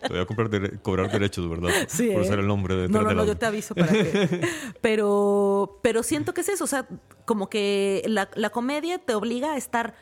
Te 0.00 0.08
voy 0.08 0.18
a 0.20 0.24
comprar 0.26 0.48
dere- 0.48 0.80
cobrar 0.80 1.10
derechos, 1.12 1.48
¿verdad? 1.50 1.68
Sí, 1.88 2.08
Por 2.10 2.22
¿eh? 2.22 2.26
ser 2.26 2.38
el 2.38 2.46
nombre 2.46 2.74
de 2.74 2.88
No, 2.88 3.02
no, 3.02 3.12
no, 3.12 3.24
yo 3.26 3.36
te 3.36 3.44
aviso 3.44 3.74
para 3.74 3.92
que. 3.92 4.40
Pero, 4.80 5.78
pero 5.82 6.02
siento 6.02 6.32
que 6.32 6.40
es 6.40 6.48
eso. 6.48 6.64
O 6.64 6.66
sea, 6.66 6.86
como 7.26 7.50
que 7.50 8.02
la, 8.06 8.30
la 8.34 8.48
comedia 8.50 8.98
te 8.98 9.14
obliga 9.14 9.52
a 9.54 9.56
estar 9.58 9.94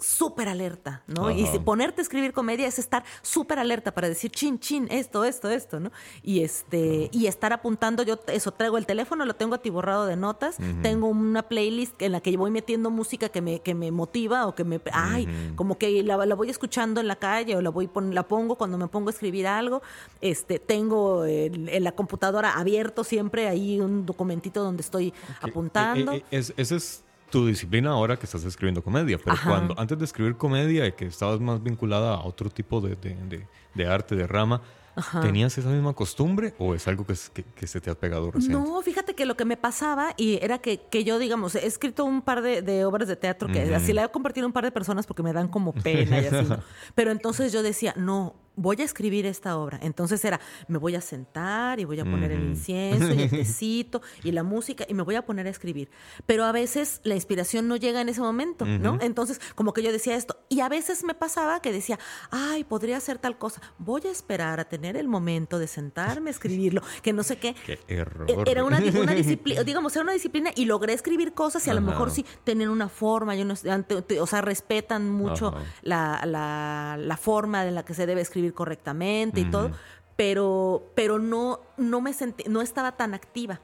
súper 0.00 0.48
alerta, 0.48 1.02
¿no? 1.06 1.30
Y 1.30 1.46
si 1.46 1.58
ponerte 1.58 2.00
a 2.00 2.02
escribir 2.02 2.32
comedia 2.32 2.66
es 2.66 2.78
estar 2.78 3.02
súper 3.22 3.58
alerta 3.58 3.92
para 3.92 4.08
decir 4.08 4.30
chin, 4.30 4.58
chin, 4.58 4.86
esto, 4.90 5.24
esto, 5.24 5.48
esto, 5.50 5.80
¿no? 5.80 5.90
Y 6.22 6.42
este, 6.42 7.08
y 7.12 7.26
estar 7.26 7.52
apuntando, 7.52 8.02
yo 8.02 8.18
eso, 8.26 8.52
traigo 8.52 8.76
el 8.78 8.84
teléfono, 8.86 9.24
lo 9.24 9.34
tengo 9.34 9.54
atiborrado 9.54 10.06
de 10.06 10.16
notas, 10.16 10.56
tengo 10.82 11.08
una 11.08 11.42
playlist 11.42 12.00
en 12.02 12.12
la 12.12 12.20
que 12.20 12.36
voy 12.36 12.50
metiendo 12.50 12.90
música 12.90 13.28
que 13.30 13.40
me, 13.40 13.60
que 13.60 13.74
me 13.74 13.90
motiva 13.90 14.46
o 14.46 14.54
que 14.54 14.64
me, 14.64 14.80
ay, 14.92 15.26
como 15.56 15.78
que 15.78 16.02
la, 16.02 16.16
la 16.26 16.34
voy 16.34 16.50
escuchando 16.50 17.00
en 17.00 17.08
la 17.08 17.16
calle 17.16 17.56
o 17.56 17.62
la 17.62 17.70
voy 17.70 17.86
pon- 17.86 18.14
la 18.14 18.22
pongo 18.28 18.56
cuando 18.56 18.76
me 18.78 18.88
pongo 18.88 19.08
a 19.08 19.12
escribir 19.12 19.46
algo, 19.46 19.82
este, 20.20 20.58
tengo 20.58 21.24
en, 21.24 21.68
en 21.68 21.84
la 21.84 21.92
computadora 21.92 22.52
abierto 22.58 23.02
siempre 23.04 23.48
ahí 23.48 23.80
un 23.80 24.04
documentito 24.04 24.62
donde 24.62 24.82
estoy 24.82 25.14
apuntando. 25.40 26.12
Eh, 26.12 26.16
eh, 26.30 26.38
es- 26.38 26.52
ese 26.56 26.76
es 26.76 27.02
tu 27.30 27.46
disciplina 27.46 27.90
ahora 27.90 28.16
que 28.16 28.26
estás 28.26 28.44
escribiendo 28.44 28.82
comedia, 28.82 29.18
pero 29.18 29.32
Ajá. 29.32 29.50
cuando 29.50 29.78
antes 29.78 29.98
de 29.98 30.04
escribir 30.04 30.36
comedia 30.36 30.86
y 30.86 30.92
que 30.92 31.06
estabas 31.06 31.40
más 31.40 31.62
vinculada 31.62 32.14
a 32.14 32.24
otro 32.24 32.48
tipo 32.50 32.80
de, 32.80 32.96
de- 32.96 33.14
de- 33.28 33.46
de 33.74 33.86
arte, 33.86 34.14
de 34.14 34.26
rama, 34.26 34.62
Ajá. 34.94 35.20
¿tenías 35.20 35.58
esa 35.58 35.68
misma 35.68 35.92
costumbre 35.92 36.54
o 36.58 36.74
es 36.74 36.88
algo 36.88 37.04
que, 37.06 37.14
que- 37.34 37.42
que 37.44 37.66
se 37.66 37.80
te 37.80 37.90
ha 37.90 37.94
pegado 37.94 38.30
recién? 38.30 38.52
No, 38.52 38.80
fíjate 38.80 39.14
que 39.14 39.26
lo 39.26 39.36
que 39.36 39.44
me 39.44 39.56
pasaba 39.58 40.14
y 40.16 40.38
era 40.42 40.58
que, 40.58 40.78
que 40.88 41.04
yo, 41.04 41.18
digamos, 41.18 41.54
he 41.56 41.66
escrito 41.66 42.04
un 42.04 42.22
par 42.22 42.40
de, 42.42 42.62
de 42.62 42.84
obras 42.86 43.06
de 43.08 43.16
teatro 43.16 43.48
que 43.48 43.74
así 43.74 43.92
la 43.92 44.04
he 44.04 44.08
compartido 44.08 44.46
a 44.46 44.48
un 44.48 44.52
par 44.54 44.64
de 44.64 44.70
personas 44.70 45.06
porque 45.06 45.22
me 45.22 45.32
dan 45.34 45.48
como 45.48 45.72
pena 45.74 46.20
y 46.20 46.26
así, 46.26 46.48
¿no? 46.48 46.60
Pero 46.94 47.10
entonces 47.10 47.52
yo 47.52 47.62
decía, 47.62 47.92
no, 47.96 48.34
voy 48.56 48.80
a 48.80 48.84
escribir 48.84 49.26
esta 49.26 49.56
obra. 49.58 49.78
Entonces 49.82 50.24
era, 50.24 50.40
me 50.68 50.78
voy 50.78 50.94
a 50.96 51.00
sentar 51.00 51.78
y 51.78 51.84
voy 51.84 52.00
a 52.00 52.04
poner 52.04 52.32
el 52.32 52.42
incienso 52.42 53.12
y 53.12 53.22
el 53.22 53.30
tecito 53.30 54.02
y 54.24 54.32
la 54.32 54.42
música 54.42 54.84
y 54.88 54.94
me 54.94 55.02
voy 55.02 55.14
a 55.14 55.24
poner 55.24 55.46
a 55.46 55.50
escribir. 55.50 55.90
Pero 56.26 56.44
a 56.44 56.52
veces 56.52 57.00
la 57.04 57.14
inspiración 57.14 57.68
no 57.68 57.76
llega 57.76 58.00
en 58.00 58.08
ese 58.08 58.20
momento, 58.20 58.64
¿no? 58.64 58.98
Entonces, 59.00 59.40
como 59.54 59.72
que 59.72 59.82
yo 59.82 59.92
decía 59.92 60.16
esto. 60.16 60.38
Y 60.48 60.60
a 60.60 60.68
veces 60.68 61.04
me 61.04 61.14
pasaba 61.14 61.60
que 61.60 61.70
decía, 61.72 61.98
ay, 62.30 62.64
podría 62.64 62.96
hacer 62.96 63.18
tal 63.18 63.38
cosa. 63.38 63.60
Voy 63.78 64.02
a 64.06 64.10
esperar 64.10 64.58
a 64.60 64.64
tener 64.68 64.96
el 64.96 65.06
momento 65.08 65.58
de 65.58 65.66
sentarme 65.66 66.30
a 66.30 66.32
escribirlo, 66.32 66.82
que 67.02 67.12
no 67.12 67.22
sé 67.22 67.36
qué. 67.38 67.54
Qué 67.66 67.78
error. 67.88 68.26
E- 68.30 68.50
Era 68.50 68.64
una, 68.64 68.78
una 68.78 69.12
disciplina, 69.14 69.62
digamos, 69.64 69.94
era 69.94 70.02
una 70.02 70.12
disciplina 70.12 70.50
y 70.56 70.64
logré 70.64 70.92
escribir 70.92 71.34
cosas 71.34 71.66
y 71.66 71.70
a 71.70 71.74
lo 71.74 71.80
Ajá. 71.80 71.90
mejor 71.90 72.10
sí 72.10 72.24
tienen 72.44 72.68
una 72.70 72.88
forma, 72.88 73.36
y 73.36 73.42
unos- 73.42 73.64
ante- 73.66 74.02
te- 74.02 74.20
o 74.20 74.26
sea, 74.26 74.40
respetan 74.40 75.10
mucho 75.10 75.54
la, 75.82 76.22
la- 76.24 76.96
la 76.98 77.16
forma 77.16 77.66
en 77.66 77.74
la 77.74 77.84
que 77.84 77.92
se 77.94 78.06
debe 78.06 78.20
escribir 78.22 78.45
correctamente 78.54 79.40
y 79.40 79.50
todo, 79.50 79.70
pero, 80.16 80.84
pero 80.94 81.18
no, 81.18 81.60
no 81.76 82.00
me 82.00 82.12
sentí, 82.12 82.44
no 82.48 82.62
estaba 82.62 82.92
tan 82.92 83.14
activa. 83.14 83.60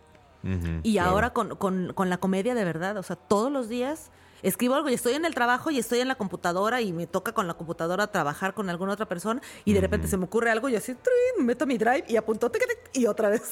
Y 0.82 0.94
claro. 0.94 1.10
ahora 1.10 1.30
con, 1.30 1.54
con- 1.56 1.92
con 1.94 2.10
la 2.10 2.18
comedia 2.18 2.54
de 2.56 2.64
verdad, 2.64 2.96
o 2.96 3.02
sea, 3.04 3.14
todos 3.16 3.50
los 3.52 3.68
días 3.68 4.10
escribo 4.42 4.74
algo 4.74 4.88
y 4.88 4.94
estoy 4.94 5.14
en 5.14 5.24
el 5.24 5.34
trabajo 5.34 5.70
y 5.70 5.78
estoy 5.78 6.00
en 6.00 6.08
la 6.08 6.14
computadora 6.16 6.80
y 6.80 6.92
me 6.92 7.06
toca 7.06 7.32
con 7.32 7.46
la 7.46 7.54
computadora 7.54 8.06
trabajar 8.08 8.54
con 8.54 8.68
alguna 8.70 8.92
otra 8.92 9.06
persona 9.06 9.40
y 9.64 9.72
de 9.72 9.80
repente 9.80 10.08
se 10.08 10.16
me 10.16 10.24
ocurre 10.24 10.50
algo 10.50 10.68
y 10.68 10.76
así, 10.76 10.94
meto 11.38 11.66
mi 11.66 11.78
drive 11.78 12.04
y 12.08 12.16
apunto 12.16 12.50
tic, 12.50 12.62
tic, 12.66 12.78
y 12.92 13.06
otra 13.06 13.28
vez. 13.30 13.42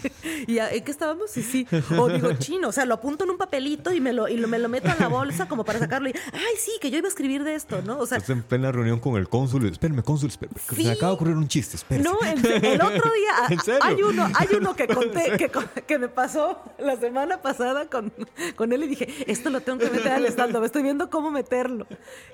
y 0.46 0.54
ya, 0.54 0.70
¿en 0.70 0.84
qué 0.84 0.90
estábamos? 0.90 1.30
Sí, 1.30 1.42
sí. 1.42 1.66
O 1.98 2.08
digo 2.08 2.32
chino, 2.38 2.68
o 2.68 2.72
sea, 2.72 2.84
lo 2.84 2.94
apunto 2.94 3.24
en 3.24 3.30
un 3.30 3.38
papelito 3.38 3.92
y 3.92 4.00
me 4.00 4.12
lo, 4.12 4.28
y 4.28 4.36
lo- 4.36 4.48
me 4.48 4.58
lo 4.58 4.68
meto 4.68 4.88
en 4.88 4.96
la 4.98 5.08
bolsa 5.08 5.48
como 5.48 5.64
para 5.64 5.78
sacarlo 5.78 6.08
y, 6.08 6.12
ay, 6.32 6.54
sí, 6.58 6.72
que 6.80 6.90
yo 6.90 6.98
iba 6.98 7.06
a 7.06 7.10
escribir 7.10 7.44
de 7.44 7.54
esto, 7.54 7.82
¿no? 7.82 7.98
O 7.98 8.06
sea, 8.06 8.18
Estás 8.18 8.30
en 8.36 8.42
plena 8.42 8.72
reunión 8.72 8.98
con 9.00 9.16
el 9.16 9.28
cónsul. 9.28 9.64
y, 9.66 9.68
Espérame, 9.68 10.02
cónsul, 10.02 10.28
espérame, 10.30 10.54
que 10.68 10.76
Sí. 10.76 10.84
me 10.84 10.90
acaba 10.92 11.08
de 11.12 11.14
ocurrir 11.16 11.36
un 11.36 11.48
chiste. 11.48 11.76
Espérate. 11.76 12.08
No, 12.08 12.18
se- 12.20 12.74
el 12.74 12.80
otro 12.82 13.10
día 13.12 13.78
a- 13.80 13.86
hay 13.86 14.02
uno, 14.02 14.28
hay 14.34 14.48
uno 14.56 14.74
que 14.74 14.86
conté, 14.88 15.36
que, 15.36 15.50
que 15.86 15.98
me 15.98 16.08
pasó 16.08 16.60
la 16.78 16.96
semana 16.96 17.40
pasada 17.42 17.86
con, 17.86 18.12
con 18.56 18.72
él 18.72 18.84
y 18.84 18.88
dije, 18.88 19.08
esto 19.26 19.50
lo 19.50 19.60
tengo 19.60 19.78
que 19.78 19.90
meter 19.90 20.12
al 20.12 20.26
stand 20.48 20.64
estoy 20.64 20.82
viendo 20.82 21.10
cómo 21.10 21.30
meterlo. 21.30 21.86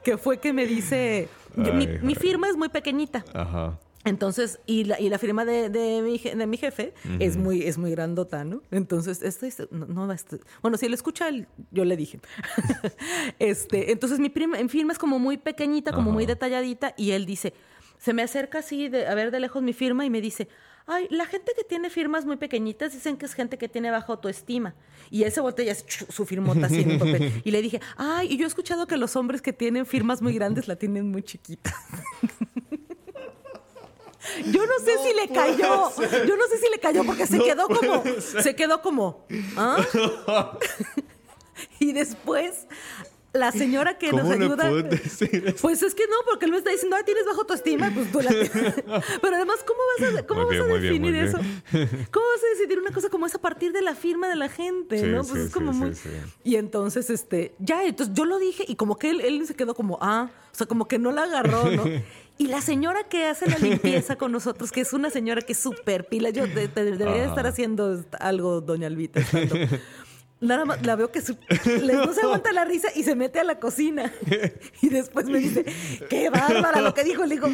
Que 0.05 0.17
fue 0.19 0.39
que 0.39 0.53
me 0.53 0.67
dice, 0.67 1.29
yo- 1.57 1.73
mi, 1.75 1.87
Ay, 1.87 1.99
mi 2.03 2.13
ay. 2.13 2.15
firma 2.15 2.49
es 2.49 2.57
muy 2.57 2.69
pequeñita. 2.69 3.25
Ajá. 3.35 3.79
Entonces, 4.05 4.61
y 4.67 4.85
la, 4.85 5.01
y 5.01 5.09
la 5.09 5.19
firma 5.19 5.45
de, 5.45 5.69
de 5.69 6.01
mi, 6.01 6.17
de 6.19 6.47
mi 6.47 6.57
jefe 6.57 6.95
es 7.19 7.37
muy 7.37 7.63
es 7.65 7.77
muy 7.77 7.91
grandota, 7.91 8.45
¿no? 8.45 8.63
Entonces, 8.71 9.21
esto 9.21 9.47
es- 9.47 9.67
no, 9.73 9.87
no 9.87 10.13
estar- 10.13 10.39
bueno, 10.63 10.77
si 10.77 10.87
él 10.87 10.95
escucha, 10.95 11.27
yo 11.73 11.85
le 11.85 11.97
dije. 11.97 12.21
este, 13.39 13.91
entonces 13.93 14.19
mi 14.21 14.29
prima 14.29 14.59
en 14.59 14.69
firma 14.69 14.93
es 14.93 14.99
como 14.99 15.19
muy 15.19 15.37
pequeñita, 15.39 15.93
como 15.93 16.13
muy 16.13 16.25
Ajá. 16.25 16.35
detalladita, 16.35 16.95
y 16.97 17.11
él 17.13 17.27
dice, 17.27 17.53
se 17.99 18.13
me 18.13 18.23
acerca 18.23 18.59
así 18.61 18.89
de, 18.89 19.07
a 19.07 19.15
ver 19.15 19.31
de 19.31 19.41
lejos 19.41 19.63
mi 19.63 19.73
firma 19.73 20.05
y 20.05 20.11
me 20.11 20.21
dice, 20.21 20.49
ay, 20.87 21.09
la 21.11 21.27
gente 21.27 21.53
que 21.57 21.65
tiene 21.65 21.91
firmas 21.91 22.25
muy 22.25 22.37
pequeñitas 22.37 22.93
dicen 22.93 23.17
que 23.17 23.27
es 23.27 23.35
gente 23.35 23.59
que 23.59 23.69
tiene 23.69 23.91
baja 23.91 24.13
autoestima. 24.13 24.75
Y 25.11 25.25
él 25.25 25.33
se 25.33 25.41
voltea 25.41 25.75
chu, 25.75 26.07
su 26.09 26.25
firmota 26.27 26.67
así 26.67 26.81
en 26.81 26.93
el 26.93 26.99
papel. 26.99 27.33
Y 27.45 27.51
le 27.51 27.63
dije, 27.63 27.81
ay, 27.97 28.33
y 28.33 28.37
yo 28.37 28.45
he 28.45 28.49
escuchado 28.49 28.87
que 28.87 28.97
los 28.97 29.17
hombres 29.17 29.43
que 29.43 29.53
tienen 29.53 29.87
firmas 29.87 30.23
muy 30.23 30.33
grandes 30.33 30.69
la 30.69 30.77
tienen 30.77 31.11
muy 31.11 31.23
chiquita. 31.23 31.75
Yo 34.45 34.67
no 34.67 34.85
sé 34.85 34.99
si 35.05 35.15
le 35.15 35.29
cayó. 35.29 35.91
Yo 36.27 36.37
no 36.37 36.47
sé 36.49 36.59
si 36.59 36.69
le 36.71 36.81
cayó 36.81 37.05
porque 37.05 37.27
se 37.27 37.39
quedó 37.39 37.69
como. 37.69 38.03
Se 38.21 38.57
quedó 38.57 38.83
como. 38.83 39.25
¿ah? 39.57 39.79
y 41.79 41.93
después. 41.93 42.67
La 43.37 43.53
señora 43.53 43.99
que 43.99 44.11
¿Cómo 44.11 44.23
nos 44.23 44.33
ayuda. 44.33 44.89
Pues 45.61 45.83
es 45.83 45.95
que 45.95 46.05
no, 46.07 46.17
porque 46.29 46.47
él 46.47 46.53
me 46.53 46.59
está 46.59 46.71
diciendo, 46.71 46.97
ay, 46.97 47.05
tienes 47.05 47.25
bajo 47.27 47.41
autoestima, 47.41 47.91
pues 47.95 48.11
tú 48.11 48.21
la. 48.21 48.31
Pero 49.23 49.37
además, 49.37 49.57
¿cómo 49.67 49.81
vas 49.99 50.15
a, 50.19 50.27
cómo 50.27 50.43
Muy 50.45 50.57
vas 50.59 50.67
bien, 50.67 50.77
a 50.77 50.81
bien, 50.81 51.03
definir 51.03 51.17
eso? 51.17 51.39
¿Cómo 52.11 52.27
vas 52.27 52.43
a 52.45 52.59
decidir 52.59 52.79
una 52.79 52.91
cosa 52.93 53.09
como 53.11 53.27
esa 53.27 53.39
a 53.39 53.41
partir 53.41 53.73
de 53.73 53.83
la 53.83 53.95
firma 53.95 54.29
de 54.29 54.37
la 54.37 54.49
gente? 54.49 54.99
Sí, 54.99 55.07
¿no? 55.07 55.23
sí, 55.25 55.31
Pues 55.31 55.43
es 55.47 55.53
como 55.53 55.73
sí, 55.73 55.79
muy. 55.79 55.93
Y 56.45 56.57
entonces, 56.57 57.11
este, 57.11 57.55
ya, 57.59 57.85
entonces 57.85 58.15
yo 58.15 58.25
lo 58.25 58.39
dije 58.39 58.65
y 58.67 58.77
como 58.77 58.97
que 58.97 59.11
él, 59.11 59.21
él 59.21 59.47
se 59.47 59.55
quedó 59.55 59.75
como, 59.75 59.99
ah, 60.01 60.31
o 60.53 60.55
sea, 60.57 60.67
como 60.67 60.89
que 60.89 60.99
no 60.99 61.13
la 61.13 61.25
agarró, 61.25 61.71
¿no? 61.71 61.85
Y 62.39 62.49
la 62.49 62.61
señora 62.61 63.05
que 63.05 63.25
hace 63.25 63.49
la 63.49 63.57
limpieza 63.57 64.17
con 64.17 64.31
nosotros, 64.31 64.71
que 64.71 64.83
es 64.83 64.93
una 64.93 65.09
señora 65.09 65.41
que 65.41 65.53
es 65.55 65.59
súper 65.59 66.07
pila, 66.07 66.29
yo 66.29 66.47
de- 66.47 66.69
debería 66.69 67.23
Ajá. 67.23 67.31
estar 67.31 67.47
haciendo 67.47 68.05
algo, 68.21 68.61
doña 68.61 68.89
Albita. 68.89 69.21
estando. 69.21 69.55
Nada 70.39 70.67
más 70.67 70.85
la 70.85 70.97
veo 70.97 71.11
que 71.11 71.23
su- 71.23 71.37
le- 71.65 71.95
no 71.95 72.13
se 72.13 72.21
aguanta 72.21 72.53
la 72.53 72.65
risa 72.67 72.89
y 72.95 73.03
se 73.05 73.15
mete 73.17 73.41
a 73.41 73.45
la 73.45 73.59
cocina. 73.59 74.13
Y 74.83 74.89
después 74.91 75.27
me 75.27 75.39
dice, 75.39 75.65
qué 76.11 76.29
bárbara 76.31 76.81
lo 76.83 76.93
que 76.95 77.03
dijo. 77.03 77.25
Le 77.25 77.37
digo, 77.37 77.49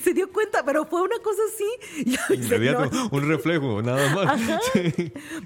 se 0.00 0.14
dio 0.14 0.30
cuenta, 0.32 0.64
pero 0.64 0.86
fue 0.86 1.02
una 1.02 1.18
cosa 1.18 1.40
así. 1.52 2.14
Y, 2.30 2.34
Inmediato, 2.34 2.88
un 3.10 3.28
reflejo, 3.28 3.82
nada 3.82 4.14
más. 4.14 4.26
Ajá. 4.40 4.60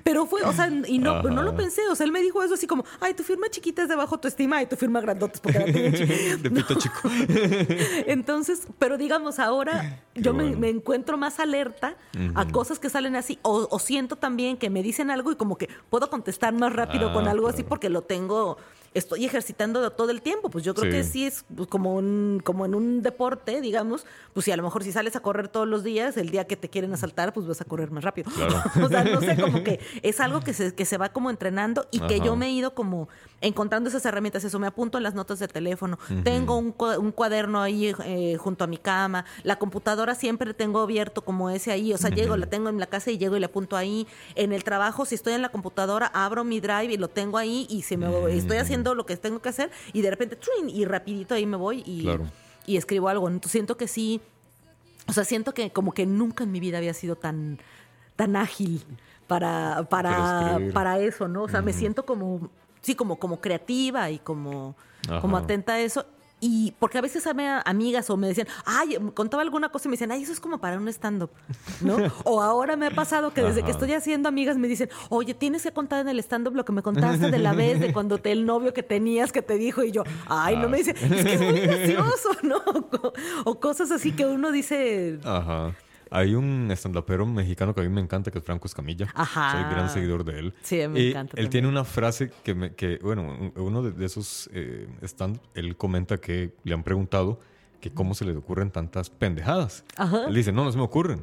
Pero 0.05 0.27
fue, 0.27 0.43
o 0.43 0.53
sea, 0.53 0.69
y 0.87 0.99
no, 0.99 1.13
Ajá. 1.17 1.29
no 1.31 1.43
lo 1.43 1.57
pensé. 1.57 1.81
O 1.91 1.95
sea, 1.97 2.05
él 2.05 2.13
me 2.13 2.21
dijo 2.21 2.43
eso 2.43 2.55
así 2.55 2.67
como, 2.67 2.85
ay, 3.01 3.15
tu 3.15 3.23
firma 3.23 3.49
chiquita 3.49 3.83
es 3.83 3.89
de 3.89 3.97
bajo 3.97 4.21
tu 4.21 4.29
estima 4.29 4.63
y 4.63 4.67
tu 4.67 4.77
firma 4.77 5.01
grandota 5.01 5.35
es 5.35 5.41
porque 5.41 5.59
la. 5.59 5.65
De 6.45 6.51
pito 6.51 6.75
chico. 6.75 7.01
Entonces, 8.07 8.63
pero 8.79 8.99
digamos, 8.99 9.39
ahora 9.39 10.01
Qué 10.15 10.23
yo 10.23 10.33
me, 10.35 10.45
bueno. 10.45 10.59
me 10.59 10.69
encuentro 10.69 11.17
más 11.17 11.41
alerta 11.41 11.97
a 12.35 12.47
cosas 12.49 12.79
que 12.79 12.91
salen 12.91 13.17
así, 13.17 13.39
o, 13.43 13.67
o 13.71 13.79
siento 13.79 14.17
también 14.17 14.57
que 14.57 14.71
me 14.71 14.83
dicen 14.83 15.11
algo 15.11 15.33
y 15.33 15.37
como 15.37 15.57
que 15.59 15.69
puedo 15.91 16.11
contestar 16.11 16.53
más 16.55 16.73
rápido 16.75 17.09
Ah, 17.11 17.13
con 17.13 17.29
algo 17.29 17.49
así 17.49 17.63
porque 17.63 17.89
lo 17.89 18.03
tengo, 18.03 18.59
estoy 18.93 19.25
ejercitando 19.25 19.91
todo 19.91 20.11
el 20.11 20.23
tiempo. 20.23 20.51
Pues 20.51 20.63
yo 20.65 20.75
creo 20.75 20.91
Sí. 20.93 20.99
que 20.99 21.05
sí 21.05 21.27
es 21.27 21.45
pues, 21.57 21.69
como, 21.69 21.95
un, 21.97 22.41
como 22.45 22.65
en 22.67 22.75
un 22.75 23.03
deporte, 23.03 23.61
digamos, 23.61 24.07
pues 24.33 24.45
si 24.45 24.53
a 24.53 24.57
lo 24.57 24.63
mejor 24.63 24.85
si 24.85 24.93
sales 24.93 25.17
a 25.17 25.21
correr 25.21 25.49
todos 25.49 25.67
los 25.67 25.83
días, 25.83 26.17
el 26.17 26.31
día 26.31 26.47
que 26.47 26.57
te 26.57 26.69
quieren 26.71 26.93
asaltar, 26.93 27.33
pues 27.33 27.47
vas 27.47 27.61
a 27.61 27.65
correr 27.65 27.91
más 27.91 28.05
rápido. 28.05 28.31
Claro. 28.31 28.63
o 28.85 28.89
sea, 28.89 29.03
no 29.05 29.21
sé, 29.21 29.37
como 29.41 29.63
que 29.65 29.81
es 30.03 30.21
algo 30.21 30.41
que 30.43 30.53
se, 30.53 30.75
que 30.75 30.85
se 30.85 30.97
va 30.99 31.09
como 31.09 31.31
entrenando 31.31 31.87
y 31.91 32.01
que 32.01 32.21
yo 32.21 32.37
me 32.37 32.47
he 32.47 32.51
ido 32.53 32.75
como 32.75 33.09
encontrando 33.47 33.89
esas 33.89 34.05
herramientas. 34.07 34.43
Eso, 34.45 34.59
me 34.59 34.67
apunto 34.67 34.99
en 34.99 35.05
las 35.05 35.15
notas 35.15 35.39
de 35.39 35.49
teléfono. 35.49 35.99
Tengo 36.25 36.57
un, 36.57 36.77
cua- 36.77 36.99
un 36.99 37.13
cuaderno 37.13 37.61
ahí 37.63 37.95
eh, 38.05 38.37
junto 38.39 38.65
a 38.65 38.67
mi 38.67 38.79
cama. 38.79 39.25
La 39.43 39.57
computadora 39.59 40.15
siempre 40.15 40.53
tengo 40.55 40.81
abierto 40.81 41.23
como 41.23 41.51
ese 41.51 41.71
ahí. 41.71 41.93
O 41.93 41.99
sea, 41.99 42.11
llego, 42.11 42.37
la 42.37 42.47
tengo 42.47 42.69
en 42.69 42.79
la 42.81 42.87
casa 42.87 43.11
y 43.11 43.19
llego 43.19 43.37
y 43.37 43.41
la 43.41 43.47
apunto 43.47 43.77
ahí. 43.77 44.07
En 44.35 44.53
el 44.53 44.65
trabajo, 44.65 45.05
si 45.05 45.15
estoy 45.15 45.35
en 45.35 45.43
la 45.43 45.51
computadora, 45.51 46.07
abro 46.07 46.43
mi 46.45 46.61
drive 46.61 46.93
y 46.93 46.97
lo 46.97 47.09
tengo 47.09 47.39
ahí 47.39 47.67
y 47.71 47.83
se 47.83 47.97
me 47.97 48.07
estoy 48.37 48.57
haciendo 48.57 48.95
lo 48.95 49.07
que 49.07 49.17
tengo 49.17 49.41
que 49.41 49.49
hacer 49.51 49.71
y 49.93 50.01
de 50.03 50.11
repente, 50.11 50.37
¡trin! 50.37 50.69
y 50.71 50.85
rapidito 50.85 51.35
ahí 51.35 51.47
me 51.47 51.57
voy 51.57 51.83
y, 51.87 52.03
Claro. 52.03 52.25
y 52.67 52.77
escribo 52.77 53.09
algo. 53.09 53.29
Entonces 53.29 53.53
siento 53.53 53.77
que 53.77 53.89
sí, 53.89 54.21
o 55.07 55.13
sea, 55.13 55.25
siento 55.25 55.53
que 55.55 55.71
como 55.71 55.93
que 55.93 56.07
nunca 56.07 56.45
en 56.45 56.53
mi 56.53 56.61
vida 56.61 56.79
había 56.79 56.95
sido 56.95 57.15
tan, 57.17 57.59
tan 58.17 58.37
ágil 58.37 58.83
para, 59.27 59.87
Para 59.89 60.59
para 60.73 60.99
eso, 60.99 61.29
¿no? 61.29 61.43
O 61.45 61.49
sea, 61.49 61.63
me 61.63 61.73
siento 61.73 62.05
como, 62.05 62.51
sí, 62.85 62.95
como, 62.95 63.17
como 63.19 63.41
creativa 63.41 64.11
y 64.11 64.19
como, 64.19 64.77
como 65.21 65.37
atenta 65.37 65.73
a 65.75 65.81
eso. 65.81 66.05
Y 66.41 66.75
porque 66.79 66.99
a 66.99 67.01
veces 67.01 67.27
había 67.27 67.63
amigas 67.63 68.11
o 68.11 68.19
me 68.19 68.27
decían, 68.27 68.47
ay, 68.67 68.99
contaba 69.15 69.43
alguna 69.43 69.71
cosa 69.71 69.89
y 69.89 69.91
me 69.91 69.93
decían, 69.95 70.13
ay, 70.13 70.25
eso 70.25 70.33
es 70.33 70.41
como 70.41 70.59
para 70.59 70.77
un 70.77 70.87
stand-up, 70.89 71.31
¿no? 71.81 71.97
o 72.25 72.43
ahora 72.43 72.77
me 72.77 72.87
ha 72.87 72.91
pasado 72.91 73.33
que 73.33 73.41
desde 73.41 73.63
que 73.63 73.71
estoy 73.71 73.95
haciendo 73.95 74.29
amigas 74.29 74.59
me 74.59 74.69
dicen, 74.69 74.91
oye, 75.09 75.33
tienes 75.33 75.63
que 75.63 75.73
contar 75.73 76.01
en 76.01 76.09
el 76.09 76.19
stand-up 76.19 76.55
lo 76.55 76.67
que 76.67 76.73
me 76.73 76.83
contaste 76.83 77.31
de 77.31 77.39
la 77.39 77.53
vez 77.55 77.81
de 77.81 77.95
cuando 77.95 78.19
te, 78.19 78.31
el 78.31 78.45
novio 78.45 78.75
que 78.75 78.83
tenías 78.83 79.33
que 79.33 79.41
te 79.41 79.57
dijo 79.57 79.85
y 79.85 79.93
yo, 79.93 80.03
ay, 80.27 80.57
no 80.57 80.65
Ah, 80.65 80.69
me 80.69 80.79
dice, 80.79 80.91
es 80.91 81.25
que 81.25 81.35
es 81.35 81.41
muy 81.41 81.61
gracioso, 81.61 82.29
¿no? 82.43 82.57
O, 82.59 83.13
o 83.47 83.61
cosas 83.61 83.91
así 83.91 84.13
que 84.13 84.27
uno 84.27 84.53
dice, 84.53 85.21
Ajá. 85.25 85.75
Hay 86.11 86.35
un 86.35 86.71
estandapero 86.71 87.27
mexicano 87.27 87.75
que 87.75 87.81
a 87.81 87.85
mí 87.85 87.89
me 87.91 88.01
encanta, 88.01 88.31
que 88.31 88.39
es 88.39 88.45
Franco 88.45 88.67
Escamilla. 88.67 89.09
Ajá. 89.15 89.53
Soy 89.53 89.63
gran 89.75 89.91
seguidor 89.91 90.25
de 90.25 90.39
él. 90.39 90.55
Sí, 90.63 90.87
me 90.89 91.01
Y 91.01 91.11
encanta 91.11 91.31
Él 91.33 91.37
también. 91.47 91.51
tiene 91.51 91.69
una 91.69 91.85
frase 91.85 92.31
que, 92.45 92.55
me- 92.55 92.75
que 92.75 92.99
bueno, 93.03 93.23
un- 93.23 93.53
uno 93.57 93.83
de, 93.83 93.93
de 93.93 94.05
esos 94.07 94.49
eh, 94.53 94.89
stand, 95.03 95.39
él 95.55 95.77
comenta 95.77 96.19
que 96.19 96.53
le 96.65 96.75
han 96.75 96.83
preguntado 96.83 97.41
que 97.81 97.93
cómo 97.93 98.15
se 98.15 98.25
le 98.25 98.37
ocurren 98.37 98.71
tantas 98.71 99.11
pendejadas. 99.11 99.85
Ajá. 99.97 100.25
Él 100.29 100.35
dice, 100.35 100.53
no, 100.53 100.65
no 100.65 100.71
se 100.73 100.79
me 100.79 100.85
ocurren. 100.85 101.21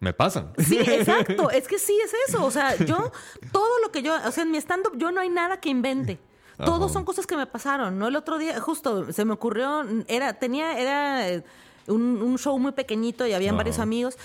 Me 0.00 0.12
pasan. 0.12 0.52
Sí, 0.58 0.78
exacto. 0.86 1.50
Es 1.50 1.66
que 1.66 1.78
sí 1.78 1.98
es 2.04 2.12
eso. 2.28 2.44
O 2.44 2.50
sea, 2.52 2.76
yo, 2.76 3.10
todo 3.50 3.80
lo 3.82 3.90
que 3.90 4.02
yo, 4.02 4.14
o 4.24 4.30
sea, 4.30 4.44
en 4.44 4.50
mi 4.52 4.58
stand-up 4.58 4.92
yo 4.96 5.10
no 5.10 5.20
hay 5.20 5.28
nada 5.28 5.58
que 5.58 5.70
invente. 5.70 6.18
Todos 6.56 6.84
Ajá. 6.86 6.92
son 6.94 7.04
cosas 7.04 7.26
que 7.26 7.36
me 7.36 7.46
pasaron, 7.46 7.98
¿no? 7.98 8.08
El 8.08 8.16
otro 8.16 8.36
día, 8.38 8.60
justo, 8.60 9.12
se 9.12 9.24
me 9.24 9.32
ocurrió, 9.32 9.84
era, 10.08 10.34
tenía, 10.34 10.76
era 10.78 11.42
un, 11.88 12.22
un 12.22 12.38
show 12.38 12.58
muy 12.58 12.72
pequeñito 12.72 13.26
y 13.26 13.32
habían 13.32 13.56
varios 13.56 13.78
amigos. 13.78 14.16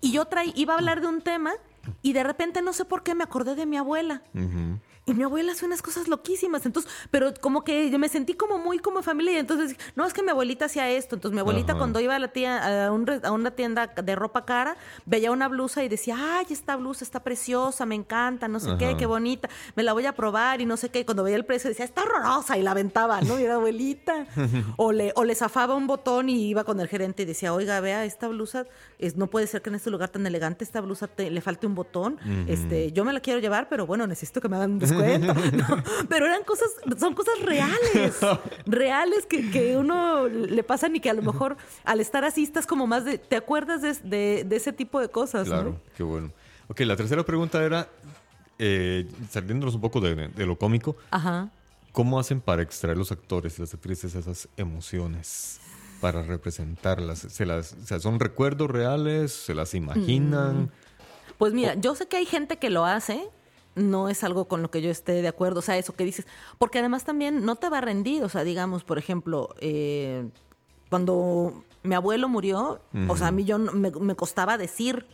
Y 0.00 0.12
yo 0.12 0.24
traí, 0.24 0.52
iba 0.56 0.74
a 0.74 0.78
hablar 0.78 1.00
de 1.00 1.06
un 1.06 1.22
tema 1.22 1.52
y 2.02 2.12
de 2.12 2.22
repente 2.22 2.62
no 2.62 2.72
sé 2.72 2.84
por 2.84 3.02
qué 3.02 3.14
me 3.14 3.24
acordé 3.24 3.54
de 3.54 3.66
mi 3.66 3.76
abuela. 3.76 4.22
Y 5.04 5.14
mi 5.14 5.24
abuela 5.24 5.50
hace 5.50 5.66
unas 5.66 5.82
cosas 5.82 6.06
loquísimas. 6.06 6.64
Entonces, 6.64 6.90
pero 7.10 7.34
como 7.40 7.64
que 7.64 7.90
yo 7.90 7.98
me 7.98 8.08
sentí 8.08 8.34
como 8.34 8.58
muy 8.58 8.78
como 8.78 9.02
familia. 9.02 9.32
Y 9.32 9.36
entonces, 9.38 9.76
no, 9.96 10.06
es 10.06 10.12
que 10.12 10.22
mi 10.22 10.30
abuelita 10.30 10.66
hacía 10.66 10.88
esto. 10.90 11.16
Entonces, 11.16 11.34
mi 11.34 11.40
abuelita 11.40 11.72
Ajá. 11.72 11.78
cuando 11.80 11.98
iba 11.98 12.14
a, 12.14 12.18
la 12.20 12.28
tía, 12.28 12.86
a, 12.86 12.92
un 12.92 13.10
a 13.24 13.32
una 13.32 13.50
tienda 13.50 13.88
de 13.88 14.14
ropa 14.14 14.44
cara, 14.44 14.76
veía 15.04 15.32
una 15.32 15.48
blusa 15.48 15.82
y 15.82 15.88
decía, 15.88 16.16
ay, 16.38 16.46
esta 16.50 16.76
blusa 16.76 17.04
está 17.04 17.20
preciosa, 17.20 17.84
me 17.84 17.96
encanta, 17.96 18.46
no 18.46 18.60
sé 18.60 18.76
qué, 18.78 18.86
Ajá. 18.90 18.96
qué 18.96 19.06
bonita, 19.06 19.48
me 19.74 19.82
la 19.82 19.92
voy 19.92 20.06
a 20.06 20.14
probar 20.14 20.60
y 20.60 20.66
no 20.66 20.76
sé 20.76 20.88
qué. 20.90 21.00
Y 21.00 21.04
cuando 21.04 21.24
veía 21.24 21.36
el 21.36 21.44
precio 21.44 21.68
decía, 21.68 21.84
está 21.84 22.02
horrorosa 22.04 22.56
y 22.56 22.62
la 22.62 22.70
aventaba, 22.70 23.20
¿no? 23.22 23.40
Y 23.40 23.42
era 23.42 23.54
abuelita. 23.54 24.26
o, 24.76 24.92
le, 24.92 25.12
o 25.16 25.24
le 25.24 25.34
zafaba 25.34 25.74
un 25.74 25.88
botón 25.88 26.28
y 26.28 26.46
iba 26.48 26.62
con 26.62 26.78
el 26.78 26.86
gerente 26.86 27.24
y 27.24 27.26
decía, 27.26 27.52
oiga, 27.52 27.80
vea, 27.80 28.04
esta 28.04 28.28
blusa, 28.28 28.66
es, 29.00 29.16
no 29.16 29.26
puede 29.26 29.48
ser 29.48 29.62
que 29.62 29.70
en 29.70 29.74
este 29.74 29.90
lugar 29.90 30.10
tan 30.10 30.24
elegante 30.28 30.62
esta 30.62 30.80
blusa 30.80 31.08
te- 31.08 31.28
le 31.30 31.40
falte 31.40 31.66
un 31.66 31.74
botón. 31.74 32.18
este, 32.46 32.92
yo 32.92 33.04
me 33.04 33.12
la 33.12 33.18
quiero 33.18 33.40
llevar, 33.40 33.68
pero 33.68 33.84
bueno, 33.84 34.06
necesito 34.06 34.40
que 34.40 34.48
me 34.48 34.54
hagan 34.56 34.72
un 34.74 34.91
No, 35.52 35.82
pero 36.08 36.26
eran 36.26 36.42
cosas, 36.44 36.68
son 36.98 37.14
cosas 37.14 37.34
reales, 37.42 38.16
reales 38.66 39.26
que, 39.26 39.50
que 39.50 39.76
uno 39.76 40.28
le 40.28 40.62
pasan 40.62 40.94
y 40.96 41.00
que 41.00 41.10
a 41.10 41.14
lo 41.14 41.22
mejor 41.22 41.56
al 41.84 42.00
estar 42.00 42.24
así 42.24 42.42
estás 42.42 42.66
como 42.66 42.86
más 42.86 43.04
de, 43.04 43.18
te 43.18 43.36
acuerdas 43.36 43.82
de, 43.82 43.94
de- 44.08 44.44
de 44.44 44.56
ese 44.56 44.72
tipo 44.72 45.00
de 45.00 45.08
cosas. 45.08 45.46
¿no? 45.48 45.54
Claro, 45.54 45.80
qué 45.96 46.02
bueno. 46.02 46.30
Ok, 46.68 46.80
la 46.80 46.96
tercera 46.96 47.22
pregunta 47.24 47.62
era, 47.62 47.88
eh, 48.58 49.06
saliéndonos 49.30 49.74
un 49.74 49.80
poco 49.80 50.00
de, 50.00 50.28
de 50.28 50.46
lo 50.46 50.56
cómico, 50.56 50.96
Ajá. 51.10 51.50
¿cómo 51.92 52.18
hacen 52.18 52.40
para 52.40 52.62
extraer 52.62 52.96
los 52.96 53.12
actores 53.12 53.58
y 53.58 53.62
las 53.62 53.74
actrices 53.74 54.14
esas 54.14 54.48
emociones? 54.56 55.58
Para 56.00 56.22
representarlas. 56.22 57.20
¿Se 57.20 57.46
las, 57.46 57.74
o 57.74 57.86
sea, 57.86 58.00
¿Son 58.00 58.18
recuerdos 58.18 58.68
reales? 58.70 59.32
¿Se 59.32 59.54
las 59.54 59.72
imaginan? 59.74 60.70
Pues 61.38 61.52
mira, 61.52 61.74
yo 61.74 61.94
sé 61.94 62.06
que 62.08 62.16
hay 62.16 62.26
gente 62.26 62.56
que 62.56 62.70
lo 62.70 62.84
hace, 62.86 63.28
no 63.74 64.08
es 64.08 64.22
algo 64.24 64.46
con 64.46 64.62
lo 64.62 64.70
que 64.70 64.82
yo 64.82 64.90
esté 64.90 65.22
de 65.22 65.28
acuerdo, 65.28 65.60
o 65.60 65.62
sea, 65.62 65.78
eso 65.78 65.94
que 65.94 66.04
dices, 66.04 66.26
porque 66.58 66.78
además 66.78 67.04
también 67.04 67.44
no 67.44 67.56
te 67.56 67.68
va 67.68 67.78
a 67.78 67.80
rendir, 67.80 68.22
o 68.24 68.28
sea, 68.28 68.44
digamos, 68.44 68.84
por 68.84 68.98
ejemplo, 68.98 69.54
eh, 69.60 70.28
cuando 70.90 71.64
mi 71.82 71.94
abuelo 71.94 72.28
murió, 72.28 72.80
o 73.08 73.16
sea, 73.16 73.28
a 73.28 73.32
mí 73.32 73.44
yo 73.44 73.58
me, 73.58 73.90
me 73.90 74.14
costaba 74.14 74.58
decir, 74.58 75.06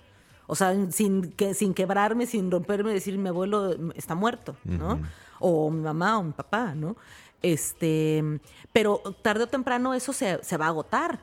o 0.49 0.57
sea, 0.57 0.75
sin, 0.91 1.31
que, 1.33 1.55
sin 1.55 1.75
quebrarme, 1.75 2.27
sin 2.27 2.51
romperme, 2.51 2.93
decir 2.93 3.17
mi 3.19 3.29
abuelo 3.29 3.77
está 3.95 4.15
muerto, 4.15 4.57
¿no? 4.65 4.99
O 5.39 5.71
mi 5.71 5.83
mamá 5.83 6.19
o 6.19 6.23
mi 6.23 6.33
papá, 6.33 6.75
¿no? 6.75 6.97
Este, 7.43 8.41
pero 8.73 9.03
tarde 9.23 9.45
o 9.45 9.47
temprano 9.47 9.95
eso 9.95 10.13
se, 10.13 10.43
se 10.43 10.57
va 10.57 10.65
a 10.65 10.69
agotar. 10.69 11.21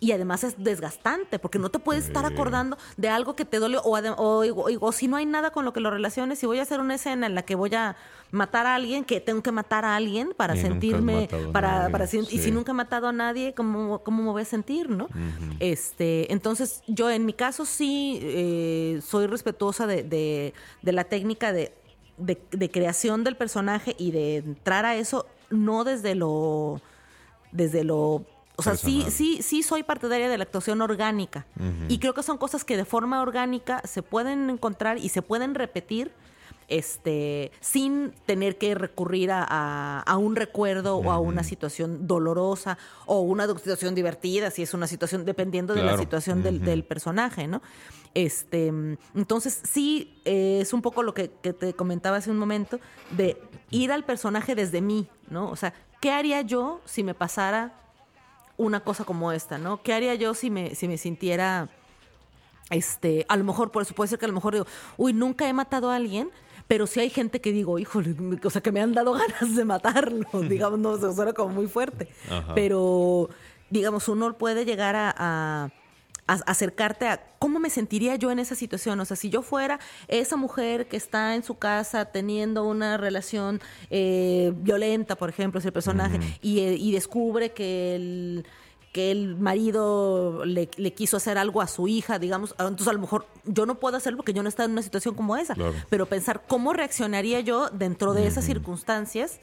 Y 0.00 0.12
además 0.12 0.44
es 0.44 0.62
desgastante, 0.62 1.38
porque 1.38 1.58
no 1.58 1.70
te 1.70 1.78
puedes 1.78 2.06
estar 2.08 2.24
acordando 2.26 2.76
de 2.98 3.08
algo 3.08 3.34
que 3.36 3.44
te 3.46 3.58
duele, 3.58 3.78
o, 3.78 3.96
o, 3.96 4.44
o- 4.44 4.68
o 4.86 4.92
si 4.92 5.08
no 5.08 5.16
hay 5.16 5.24
nada 5.24 5.50
con 5.50 5.64
lo 5.64 5.72
que 5.72 5.80
lo 5.80 5.90
relaciones, 5.90 6.38
si 6.38 6.46
voy 6.46 6.58
a 6.58 6.62
hacer 6.62 6.80
una 6.80 6.96
escena 6.96 7.26
en 7.26 7.34
la 7.34 7.42
que 7.42 7.54
voy 7.54 7.74
a 7.74 7.96
matar 8.30 8.66
a 8.66 8.74
alguien, 8.74 9.04
que 9.04 9.20
tengo 9.20 9.42
que 9.42 9.52
matar 9.52 9.84
a 9.86 9.96
alguien 9.96 10.34
para 10.36 10.56
Y 10.56 10.60
sentirme, 10.60 11.28
para, 11.52 11.78
nadie, 11.78 11.92
para 11.92 12.04
sen- 12.06 12.24
y 12.28 12.38
sí. 12.38 12.38
si 12.38 12.50
nunca 12.50 12.72
he 12.72 12.74
matado 12.74 13.06
a 13.08 13.12
nadie, 13.12 13.54
¿cómo, 13.54 14.00
cómo 14.00 14.22
me 14.24 14.30
voy 14.30 14.42
a 14.42 14.44
sentir, 14.44 14.90
no? 14.90 15.08
este, 15.60 16.30
entonces, 16.32 16.82
yo 16.86 17.08
en 17.10 17.24
mi 17.24 17.32
caso 17.32 17.64
sí 17.64 18.18
eh, 18.22 19.00
soy 19.02 19.26
respetuosa 19.26 19.86
de, 19.86 20.02
de- 20.02 20.52
de 20.82 20.92
la 20.92 21.04
técnica 21.04 21.52
de, 21.52 21.72
de- 22.18 22.42
de 22.50 22.70
creación 22.70 23.24
del 23.24 23.36
personaje 23.36 23.94
y 23.98 24.10
de 24.10 24.36
entrar 24.38 24.84
a 24.84 24.96
eso, 24.96 25.26
no 25.50 25.84
desde 25.84 26.14
lo 26.14 26.80
desde 27.52 27.84
lo 27.84 28.24
o 28.56 28.62
sea, 28.62 28.76
sí, 28.76 28.84
Personal. 29.04 29.12
sí, 29.12 29.42
sí 29.42 29.62
soy 29.62 29.82
partidaria 29.82 30.28
de 30.28 30.38
la 30.38 30.44
actuación 30.44 30.80
orgánica. 30.80 31.46
Y 31.88 31.98
creo 31.98 32.14
que 32.14 32.22
son 32.22 32.38
cosas 32.38 32.64
que 32.64 32.76
de 32.76 32.84
forma 32.84 33.20
orgánica 33.22 33.82
se 33.84 34.02
pueden 34.02 34.48
encontrar 34.50 34.98
y 34.98 35.08
se 35.08 35.22
pueden 35.22 35.54
repetir 35.54 36.12
este, 36.68 37.52
sin 37.60 38.12
tener 38.26 38.56
que 38.56 38.74
recurrir 38.74 39.30
a, 39.30 39.44
a- 39.48 40.00
a 40.00 40.16
un 40.16 40.34
recuerdo 40.34 40.96
o 40.96 41.10
a 41.12 41.18
una 41.18 41.42
situación 41.44 42.06
dolorosa 42.06 42.78
o 43.06 43.20
una 43.20 43.46
situación 43.46 43.94
divertida, 43.94 44.50
si 44.50 44.62
es 44.62 44.72
una 44.72 44.86
situación, 44.86 45.24
dependiendo 45.26 45.74
de 45.74 45.82
la 45.82 45.98
situación 45.98 46.42
del 46.42 46.84
personaje, 46.84 47.46
¿no? 47.48 47.60
Este, 48.14 48.68
entonces 49.14 49.60
sí 49.64 50.20
eh, 50.24 50.60
es 50.62 50.72
un 50.72 50.80
poco 50.80 51.02
lo 51.02 51.12
que, 51.14 51.30
que 51.42 51.52
te 51.52 51.74
comentaba 51.74 52.16
hace 52.18 52.30
un 52.30 52.38
momento, 52.38 52.78
de 53.10 53.36
ir 53.70 53.90
al 53.92 54.04
personaje 54.04 54.54
desde 54.54 54.80
mí, 54.80 55.08
¿no? 55.28 55.50
O 55.50 55.56
sea, 55.56 55.74
¿qué 56.00 56.12
haría 56.12 56.40
yo 56.42 56.80
si 56.84 57.02
me 57.02 57.12
pasara 57.14 57.72
una 58.56 58.80
cosa 58.80 59.04
como 59.04 59.32
esta, 59.32 59.58
¿no? 59.58 59.82
¿Qué 59.82 59.92
haría 59.92 60.14
yo 60.14 60.34
si 60.34 60.50
me, 60.50 60.74
si 60.74 60.86
me 60.88 60.96
sintiera, 60.98 61.68
este, 62.70 63.26
a 63.28 63.36
lo 63.36 63.44
mejor, 63.44 63.70
por 63.70 63.82
eso 63.82 63.94
puede 63.94 64.08
ser 64.08 64.18
que 64.18 64.24
a 64.24 64.28
lo 64.28 64.34
mejor 64.34 64.54
digo, 64.54 64.66
uy, 64.96 65.12
nunca 65.12 65.48
he 65.48 65.52
matado 65.52 65.90
a 65.90 65.96
alguien, 65.96 66.30
pero 66.68 66.86
sí 66.86 67.00
hay 67.00 67.10
gente 67.10 67.40
que 67.40 67.52
digo, 67.52 67.78
híjole, 67.78 68.14
o 68.42 68.50
sea, 68.50 68.62
que 68.62 68.72
me 68.72 68.80
han 68.80 68.92
dado 68.94 69.12
ganas 69.14 69.54
de 69.56 69.64
matarlo, 69.64 70.26
digamos, 70.48 70.78
no, 70.78 70.96
se 70.96 71.12
suena 71.14 71.32
como 71.32 71.52
muy 71.54 71.66
fuerte, 71.66 72.08
Ajá. 72.30 72.54
pero, 72.54 73.28
digamos, 73.70 74.08
uno 74.08 74.32
puede 74.38 74.64
llegar 74.64 74.96
a, 74.96 75.14
a- 75.16 75.70
a 76.26 76.34
acercarte 76.46 77.06
a 77.06 77.20
cómo 77.38 77.58
me 77.60 77.68
sentiría 77.70 78.16
yo 78.16 78.30
en 78.30 78.38
esa 78.38 78.54
situación. 78.54 78.98
O 79.00 79.04
sea, 79.04 79.16
si 79.16 79.28
yo 79.30 79.42
fuera 79.42 79.78
esa 80.08 80.36
mujer 80.36 80.88
que 80.88 80.96
está 80.96 81.34
en 81.34 81.42
su 81.42 81.56
casa 81.58 82.06
teniendo 82.06 82.64
una 82.64 82.96
relación 82.96 83.60
eh, 83.90 84.52
violenta, 84.56 85.16
por 85.16 85.28
ejemplo, 85.28 85.58
es 85.60 85.66
el 85.66 85.72
personaje, 85.72 86.18
y, 86.40 86.60
eh, 86.60 86.76
y 86.78 86.92
descubre 86.92 87.52
que 87.52 87.94
el 87.96 88.46
que 88.92 89.10
el 89.10 89.34
marido 89.36 90.44
le, 90.44 90.68
le 90.76 90.92
quiso 90.94 91.16
hacer 91.16 91.36
algo 91.36 91.60
a 91.60 91.66
su 91.66 91.88
hija, 91.88 92.20
digamos, 92.20 92.54
ah, 92.58 92.66
entonces 92.68 92.86
a 92.86 92.92
lo 92.92 93.00
mejor 93.00 93.26
yo 93.44 93.66
no 93.66 93.80
puedo 93.80 93.96
hacerlo 93.96 94.18
porque 94.18 94.32
yo 94.32 94.40
no 94.44 94.48
estoy 94.48 94.66
en 94.66 94.70
una 94.70 94.82
situación 94.82 95.16
como 95.16 95.36
esa, 95.36 95.54
Claro. 95.56 95.74
pero 95.90 96.06
pensar 96.06 96.44
cómo 96.46 96.72
reaccionaría 96.72 97.40
yo 97.40 97.70
dentro 97.70 98.14
de 98.14 98.28
esas 98.28 98.44
circunstancias 98.44 99.40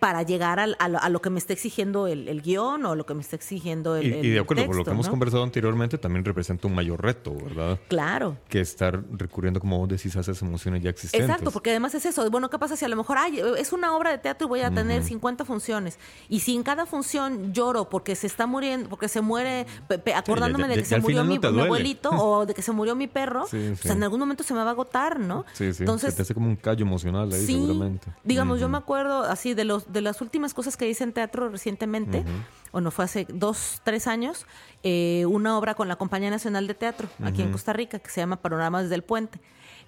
para 0.00 0.22
llegar 0.24 0.58
al- 0.58 0.76
a, 0.80 0.88
lo, 0.88 0.98
a 1.00 1.08
lo 1.08 1.22
que 1.22 1.30
me 1.30 1.38
está 1.38 1.52
exigiendo 1.52 2.06
el, 2.06 2.28
el 2.28 2.42
guion 2.42 2.84
o 2.84 2.94
lo 2.96 3.06
que 3.06 3.14
me 3.14 3.20
está 3.22 3.36
exigiendo 3.36 3.96
el, 3.96 4.06
Y, 4.06 4.08
y 4.26 4.30
de 4.30 4.40
acuerdo, 4.40 4.66
por 4.66 4.74
lo 4.74 4.80
texto, 4.80 4.90
que 4.90 4.94
hemos 4.94 5.08
conversado 5.08 5.42
anteriormente, 5.44 5.96
también 5.96 6.24
representa 6.24 6.66
un 6.66 6.74
mayor 6.74 7.00
reto, 7.02 7.34
¿verdad? 7.34 7.78
Claro. 7.88 8.36
Que 8.48 8.60
estar 8.60 9.02
recurriendo, 9.12 9.60
como 9.60 9.78
vos 9.78 9.88
decís, 9.88 10.14
a 10.16 10.20
esas 10.20 10.42
emociones 10.42 10.82
ya 10.82 10.90
existentes. 10.90 11.28
Exacto, 11.30 11.50
porque 11.50 11.70
además 11.70 11.94
es 11.94 12.04
eso. 12.04 12.28
Bueno, 12.30 12.50
¿qué 12.50 12.58
pasa 12.58 12.76
si 12.76 12.84
a 12.84 12.88
lo 12.88 12.96
mejor 12.96 13.16
ay, 13.18 13.40
es 13.58 13.72
una 13.72 13.96
obra 13.96 14.10
de 14.10 14.18
teatro 14.18 14.46
y 14.46 14.48
voy 14.48 14.60
a 14.60 14.70
tener 14.72 15.02
50 15.02 15.44
funciones? 15.44 15.98
Y 16.28 16.40
si 16.40 16.54
en 16.56 16.62
cada 16.64 16.84
función 16.84 17.52
lloro 17.54 17.88
porque 17.88 18.16
se 18.16 18.26
está 18.26 18.46
muriendo, 18.46 18.88
porque 18.90 19.08
se 19.08 19.20
muere, 19.20 19.66
pe- 19.88 19.98
pe- 19.98 20.14
acordándome 20.14 20.64
ya- 20.64 20.68
de 20.68 20.74
que 20.80 20.84
se 20.84 20.98
murió 21.00 21.24
no 21.24 21.30
mi, 21.30 21.60
abuelito 21.62 22.10
o 22.10 22.44
de 22.44 22.52
que 22.54 22.60
se 22.62 22.72
murió 22.72 22.96
mi 22.96 23.06
perro, 23.06 23.46
Sí, 23.46 23.56
pues 23.68 23.80
sí. 23.80 23.88
en 23.88 24.02
algún 24.02 24.18
momento 24.20 24.42
se 24.42 24.52
me 24.52 24.60
va 24.60 24.66
a 24.68 24.72
agotar, 24.72 25.20
¿no? 25.20 25.44
Sí, 25.52 25.72
sí. 25.72 25.84
Entonces, 25.84 26.10
se 26.10 26.16
te 26.16 26.22
hace 26.22 26.34
como 26.34 26.48
un 26.48 26.56
callo 26.56 26.84
emocional 26.84 27.32
ahí, 27.32 27.46
sí, 27.46 27.52
seguramente. 27.54 28.08
digamos, 28.24 28.58
yo 28.60 28.66
Ujú. 28.66 28.72
me 28.72 28.78
acuerdo 28.78 29.22
así 29.22 29.54
de 29.54 29.64
los 29.76 29.92
de 29.92 30.00
las 30.00 30.20
últimas 30.20 30.54
cosas 30.54 30.76
que 30.76 30.88
hice 30.88 31.04
en 31.04 31.12
teatro 31.12 31.48
recientemente, 31.48 32.24
o 32.72 32.80
no 32.80 32.90
fue 32.90 33.04
hace 33.04 33.26
dos, 33.28 33.80
tres 33.84 34.06
años, 34.06 34.46
eh, 34.82 35.24
una 35.26 35.56
obra 35.58 35.74
con 35.74 35.88
la 35.88 35.96
Compañía 35.96 36.30
Nacional 36.30 36.66
de 36.66 36.74
Teatro 36.74 37.08
aquí 37.22 37.42
en 37.42 37.52
Costa 37.52 37.72
Rica 37.72 37.98
que 37.98 38.10
se 38.10 38.20
llama 38.20 38.36
Panoramas 38.36 38.82
desde 38.84 38.96
el 38.96 39.02
Puente, 39.02 39.40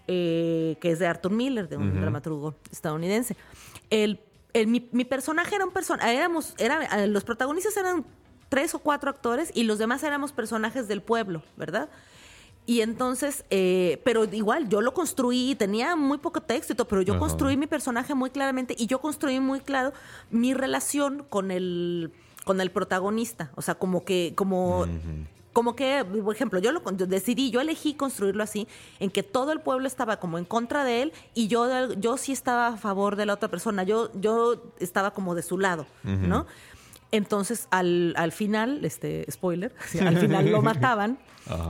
eh, 0.06 0.76
que 0.80 0.90
es 0.92 0.98
de 0.98 1.06
Arthur 1.06 1.32
Miller, 1.32 1.68
de 1.68 1.76
un 1.76 2.00
dramaturgo 2.00 2.54
estadounidense. 2.70 3.36
El, 3.90 4.20
el- 4.52 4.66
mi, 4.66 4.88
mi 4.92 5.04
personaje 5.04 5.54
era 5.54 5.64
un 5.64 5.72
personaje, 5.72 6.14
éramos, 6.14 6.54
era, 6.58 6.84
eh, 7.02 7.06
los 7.08 7.24
protagonistas 7.24 7.76
eran 7.76 8.04
tres 8.48 8.74
o 8.74 8.78
cuatro 8.78 9.10
actores 9.10 9.50
y 9.54 9.64
los 9.64 9.78
demás 9.78 10.02
éramos 10.02 10.32
personajes 10.32 10.88
del 10.88 11.02
pueblo, 11.02 11.42
¿verdad? 11.56 11.90
Y 12.68 12.82
entonces, 12.82 13.46
eh, 13.48 13.98
pero 14.04 14.24
igual, 14.24 14.68
yo 14.68 14.82
lo 14.82 14.92
construí, 14.92 15.54
tenía 15.54 15.96
muy 15.96 16.18
poco 16.18 16.42
texto 16.42 16.74
y 16.74 16.76
todo, 16.76 16.86
pero 16.86 17.00
yo 17.00 17.14
Ajá. 17.14 17.20
construí 17.20 17.56
mi 17.56 17.66
personaje 17.66 18.14
muy 18.14 18.28
claramente 18.28 18.76
y 18.76 18.86
yo 18.86 19.00
construí 19.00 19.40
muy 19.40 19.60
claro 19.60 19.94
mi 20.30 20.52
relación 20.52 21.24
con 21.30 21.50
el, 21.50 22.12
con 22.44 22.60
el 22.60 22.70
protagonista. 22.70 23.50
O 23.54 23.62
sea, 23.62 23.76
como 23.76 24.04
que, 24.04 24.34
como, 24.36 24.84
como 25.54 25.74
que, 25.74 26.04
por 26.22 26.34
ejemplo, 26.34 26.58
yo 26.60 26.70
lo 26.72 26.80
decidí, 26.80 27.50
yo 27.50 27.62
elegí 27.62 27.94
construirlo 27.94 28.42
así, 28.42 28.68
en 29.00 29.08
que 29.08 29.22
todo 29.22 29.52
el 29.52 29.60
pueblo 29.62 29.86
estaba 29.86 30.18
como 30.18 30.36
en 30.36 30.44
contra 30.44 30.84
de 30.84 31.00
él 31.00 31.14
y 31.32 31.48
yo, 31.48 31.94
yo 31.94 32.18
sí 32.18 32.32
estaba 32.32 32.66
a 32.66 32.76
favor 32.76 33.16
de 33.16 33.24
la 33.24 33.32
otra 33.32 33.48
persona. 33.48 33.82
Yo, 33.82 34.10
yo 34.20 34.62
estaba 34.78 35.12
como 35.12 35.34
de 35.34 35.40
su 35.40 35.56
lado, 35.56 35.86
¿no? 36.02 36.44
Entonces, 37.12 37.66
al, 37.70 38.12
al 38.18 38.32
final, 38.32 38.84
este, 38.84 39.24
spoiler, 39.30 39.74
al 40.02 40.18
final 40.18 40.50
lo 40.50 40.60
mataban. 40.70 41.18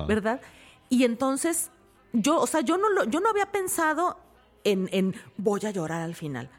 ¿verdad? 0.09 0.41
Y 0.89 1.05
entonces, 1.05 1.71
yo, 2.13 2.41
o 2.41 2.47
sea, 2.47 2.61
yo 2.61 2.79
no, 2.79 2.89
lo, 2.91 3.05
yo 3.05 3.21
no 3.21 3.29
había 3.29 3.53
pensado 3.53 4.19
en, 4.65 4.89
en 4.93 5.15
voy 5.37 5.61
a 5.65 5.71
llorar 5.71 6.03
al 6.03 6.15
final. 6.15 6.51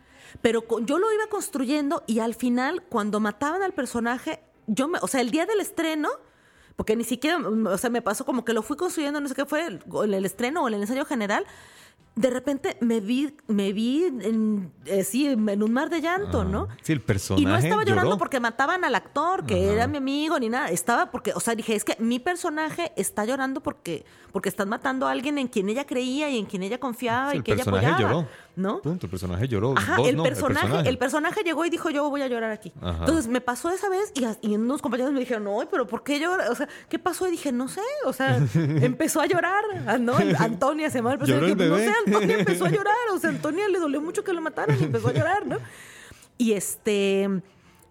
Pero 0.41 0.63
yo 0.81 0.99
lo 0.99 1.11
iba 1.11 1.27
construyendo 1.27 2.03
y 2.05 2.19
al 2.19 2.35
final, 2.35 2.83
cuando 2.83 3.19
mataban 3.19 3.63
al 3.63 3.73
personaje, 3.73 4.41
yo 4.67 4.87
me, 4.87 4.99
o 5.01 5.07
sea, 5.07 5.21
el 5.21 5.31
día 5.31 5.45
del 5.45 5.59
estreno, 5.59 6.09
porque 6.75 6.95
ni 6.95 7.03
siquiera, 7.03 7.37
o 7.37 7.77
sea, 7.77 7.89
me 7.89 8.01
pasó 8.01 8.25
como 8.25 8.45
que 8.45 8.53
lo 8.53 8.61
fui 8.61 8.77
construyendo, 8.77 9.19
no 9.19 9.27
sé 9.27 9.35
qué 9.35 9.45
fue, 9.45 9.65
el, 9.65 10.13
el 10.13 10.25
estreno 10.25 10.63
o 10.63 10.67
el 10.67 10.75
ensayo 10.75 11.05
general, 11.05 11.45
de 12.19 12.29
repente 12.29 12.75
me 12.81 12.99
vi, 12.99 13.33
me 13.47 13.71
vi 13.71 14.03
en, 14.03 14.73
eh, 14.85 15.05
sí, 15.05 15.25
en 15.27 15.63
un 15.63 15.71
mar 15.71 15.89
de 15.89 16.01
llanto, 16.01 16.43
¿no? 16.43 16.67
Ah, 16.69 16.75
Sí, 16.81 16.91
el 16.91 16.99
personaje 16.99 17.41
Y 17.41 17.45
no 17.45 17.55
estaba 17.55 17.83
llorando 17.85 18.11
lloró. 18.11 18.17
porque 18.17 18.41
mataban 18.41 18.83
al 18.83 18.93
actor, 18.93 19.45
que 19.45 19.71
era 19.71 19.87
mi 19.87 19.97
amigo, 19.97 20.37
ni 20.37 20.49
nada. 20.49 20.67
Estaba 20.69 21.11
porque, 21.11 21.31
o 21.33 21.39
sea, 21.39 21.55
dije, 21.55 21.75
es 21.75 21.85
que 21.85 21.95
mi 21.99 22.19
personaje 22.19 22.91
está 22.97 23.23
llorando 23.23 23.61
porque, 23.61 24.03
porque 24.33 24.49
están 24.49 24.67
matando 24.67 25.07
a 25.07 25.11
alguien 25.11 25.37
en 25.37 25.47
quien 25.47 25.69
ella 25.69 25.85
creía 25.85 26.29
y 26.29 26.37
en 26.37 26.45
quien 26.45 26.61
ella 26.63 26.77
confiaba 26.77 27.31
Sí, 27.31 27.35
y 27.35 27.37
el 27.37 27.43
que 27.45 27.51
ella 27.53 27.63
personaje 27.63 27.87
apoyaba. 27.87 28.13
lloró. 28.13 28.27
¿No? 28.55 28.81
Punto, 28.81 29.05
el 29.05 29.09
personaje 29.09 29.47
lloró. 29.47 29.73
Ajá, 29.77 29.95
Vos 29.95 30.09
el, 30.09 30.17
no, 30.17 30.23
personaje, 30.23 30.89
el 30.89 30.97
personaje 30.97 31.43
llegó 31.45 31.63
y 31.63 31.69
dijo, 31.69 31.89
yo 31.91 32.09
voy 32.09 32.21
a 32.23 32.27
llorar 32.27 32.51
aquí. 32.51 32.73
Ajá. 32.81 32.97
Entonces 32.99 33.27
me 33.27 33.39
pasó 33.39 33.69
esa 33.69 33.87
vez 33.87 34.11
y, 34.15 34.25
y 34.45 34.55
unos 34.55 34.81
compañeros 34.81 35.13
me 35.13 35.21
dijeron, 35.21 35.45
no, 35.45 35.59
pero 35.71 35.87
¿por 35.87 36.03
qué 36.03 36.19
llora? 36.19 36.51
O 36.51 36.55
sea, 36.55 36.67
¿qué 36.89 36.99
pasó? 36.99 37.25
Y 37.29 37.31
dije, 37.31 37.53
no 37.53 37.69
sé. 37.69 37.79
O 38.05 38.11
sea, 38.11 38.35
empezó 38.55 39.21
a 39.21 39.27
llorar. 39.27 39.63
¿no? 40.01 40.13
Antonia 40.39 40.89
se 40.89 40.97
llama 40.97 41.13
el 41.13 41.19
personaje. 41.19 41.55
No 41.55 41.77
sé, 41.77 41.93
Antonia 42.15 42.39
empezó 42.39 42.65
a 42.65 42.69
llorar. 42.69 42.95
O 43.13 43.19
sea, 43.19 43.29
Antonia 43.29 43.67
le 43.67 43.79
dolió 43.79 44.01
mucho 44.01 44.23
que 44.23 44.33
lo 44.33 44.41
mataran 44.41 44.79
y 44.79 44.83
empezó 44.83 45.09
a 45.09 45.13
llorar, 45.13 45.45
¿no? 45.45 45.57
Y 46.37 46.53
este... 46.53 47.29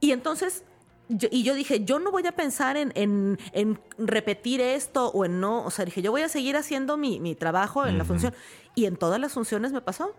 Y 0.01 0.13
entonces... 0.13 0.65
yo- 1.09 1.29
y 1.31 1.43
yo 1.43 1.55
dije, 1.55 1.85
yo 1.85 1.99
no 1.99 2.11
voy 2.11 2.27
a 2.27 2.33
pensar 2.33 2.77
en, 2.77 2.93
en- 2.95 3.39
en 3.53 3.81
repetir 3.99 4.61
esto 4.61 5.09
o 5.09 5.25
en 5.25 5.41
no. 5.41 5.65
O 5.65 5.71
sea, 5.71 5.85
dije, 5.85 6.03
yo 6.03 6.11
voy 6.11 6.23
a 6.23 6.29
seguir 6.29 6.57
haciendo 6.57 6.97
mi, 6.97 7.21
mi 7.21 7.35
trabajo 7.35 7.87
en 7.87 7.99
la 7.99 8.05
función. 8.05 8.35
Y 8.75 8.85
en 8.87 8.97
todas 8.97 9.19
las 9.21 9.33
funciones 9.33 9.73
me 9.73 9.81
pasó. 9.81 10.15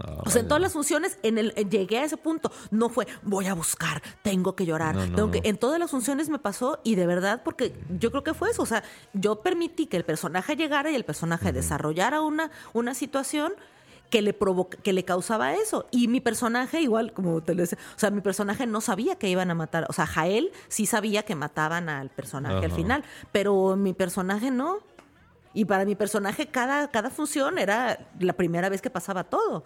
Ah, 0.00 0.22
O 0.26 0.30
sea, 0.30 0.42
en 0.42 0.48
todas 0.48 0.60
las 0.60 0.72
funciones 0.72 1.18
en 1.22 1.38
el, 1.38 1.52
llegué 1.70 1.98
a 1.98 2.04
ese 2.04 2.16
punto. 2.16 2.50
No 2.70 2.88
fue, 2.88 3.06
voy 3.22 3.46
a 3.46 3.54
buscar, 3.54 4.02
tengo 4.22 4.56
que 4.56 4.66
llorar. 4.66 4.94
No, 4.94 5.06
no, 5.06 5.14
tengo 5.14 5.30
que- 5.30 5.40
no. 5.40 5.48
En 5.48 5.56
todas 5.56 5.78
las 5.78 5.90
funciones 5.90 6.28
me 6.28 6.38
pasó 6.38 6.80
y 6.82 6.94
de 6.96 7.06
verdad, 7.06 7.42
porque 7.44 7.74
yo 7.98 8.10
creo 8.10 8.24
que 8.24 8.34
fue 8.34 8.50
eso. 8.50 8.62
O 8.62 8.66
sea, 8.66 8.82
yo 9.12 9.42
permití 9.42 9.86
que 9.86 9.96
el 9.96 10.04
personaje 10.04 10.56
llegara 10.56 10.90
y 10.90 10.94
el 10.96 11.04
personaje 11.04 11.52
desarrollara 11.52 12.20
una, 12.22 12.50
una 12.72 12.94
situación 12.94 13.52
que 14.10 14.20
le 14.22 14.32
provoca, 14.32 14.78
que 14.78 14.92
le 14.92 15.04
causaba 15.04 15.54
eso. 15.54 15.86
Y 15.90 16.08
mi 16.08 16.20
personaje, 16.20 16.80
igual, 16.80 17.12
como 17.12 17.40
te 17.42 17.54
lo 17.54 17.62
decía, 17.62 17.78
o 17.96 17.98
sea, 17.98 18.10
mi 18.10 18.20
personaje 18.20 18.66
no 18.66 18.80
sabía 18.80 19.16
que 19.16 19.28
iban 19.28 19.50
a 19.50 19.54
matar. 19.54 19.86
O 19.88 19.92
sea, 19.92 20.06
Jael 20.06 20.52
sí 20.68 20.86
sabía 20.86 21.24
que 21.24 21.34
mataban 21.34 21.88
al 21.88 22.10
personaje 22.10 22.64
al 22.64 22.70
final, 22.72 23.04
pero 23.32 23.76
mi 23.76 23.92
personaje 23.92 24.50
no. 24.50 24.78
Y 25.52 25.64
para 25.66 25.84
mi 25.84 25.94
personaje, 25.94 26.48
cada, 26.48 26.90
cada 26.90 27.10
función 27.10 27.58
era 27.58 28.08
la 28.18 28.32
primera 28.32 28.68
vez 28.68 28.82
que 28.82 28.90
pasaba 28.90 29.24
todo. 29.24 29.64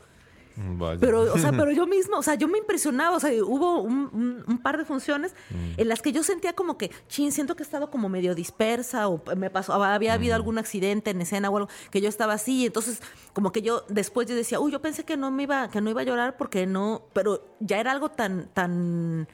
Vaya. 0.61 0.99
Pero, 1.01 1.21
o 1.33 1.39
sea, 1.39 1.53
pero 1.57 1.71
yo 1.71 1.87
misma, 1.87 2.19
o 2.19 2.23
sea, 2.23 2.35
yo 2.35 2.49
me 2.49 2.59
impresionaba, 2.59 3.17
o 3.17 3.21
sea, 3.21 3.31
hubo 3.45 3.81
un, 3.81 4.11
un- 4.13 4.45
un 4.47 4.59
par 4.59 4.77
de 4.77 4.85
funciones 4.85 5.35
Mm. 5.51 5.81
en 5.81 5.89
las 5.89 6.03
que 6.03 6.11
yo 6.11 6.23
sentía 6.25 6.53
como 6.53 6.77
que, 6.77 6.91
chin, 7.09 7.31
siento 7.31 7.55
que 7.55 7.63
he 7.63 7.67
estado 7.67 7.91
como 7.91 8.09
medio 8.09 8.35
dispersa 8.35 9.07
o 9.09 9.23
me 9.37 9.51
pasó, 9.51 9.73
había 9.85 10.15
habido 10.15 10.35
algún 10.35 10.59
accidente 10.59 11.11
en 11.11 11.21
escena 11.21 11.49
o 11.51 11.57
algo, 11.59 11.69
que 11.91 12.01
yo 12.01 12.09
estaba 12.09 12.33
así, 12.33 12.63
y 12.63 12.67
entonces 12.67 13.01
como 13.33 13.53
que 13.53 13.63
yo 13.63 13.85
después 13.89 14.27
yo 14.29 14.35
decía, 14.35 14.59
uy, 14.59 14.73
yo 14.73 14.83
pensé 14.83 15.05
que 15.05 15.17
no 15.17 15.31
me 15.31 15.45
iba, 15.45 15.69
que 15.71 15.81
no 15.81 15.91
iba 15.91 16.01
a 16.01 16.05
llorar 16.05 16.37
porque 16.37 16.67
no, 16.67 17.03
pero 17.13 17.45
ya 17.61 17.79
era 17.79 17.93
algo 17.93 18.11
tan, 18.11 18.49
tan, 18.53 19.29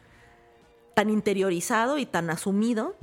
tan 0.94 1.10
interiorizado 1.10 1.98
y 1.98 2.06
tan 2.06 2.30
asumido, 2.30 2.94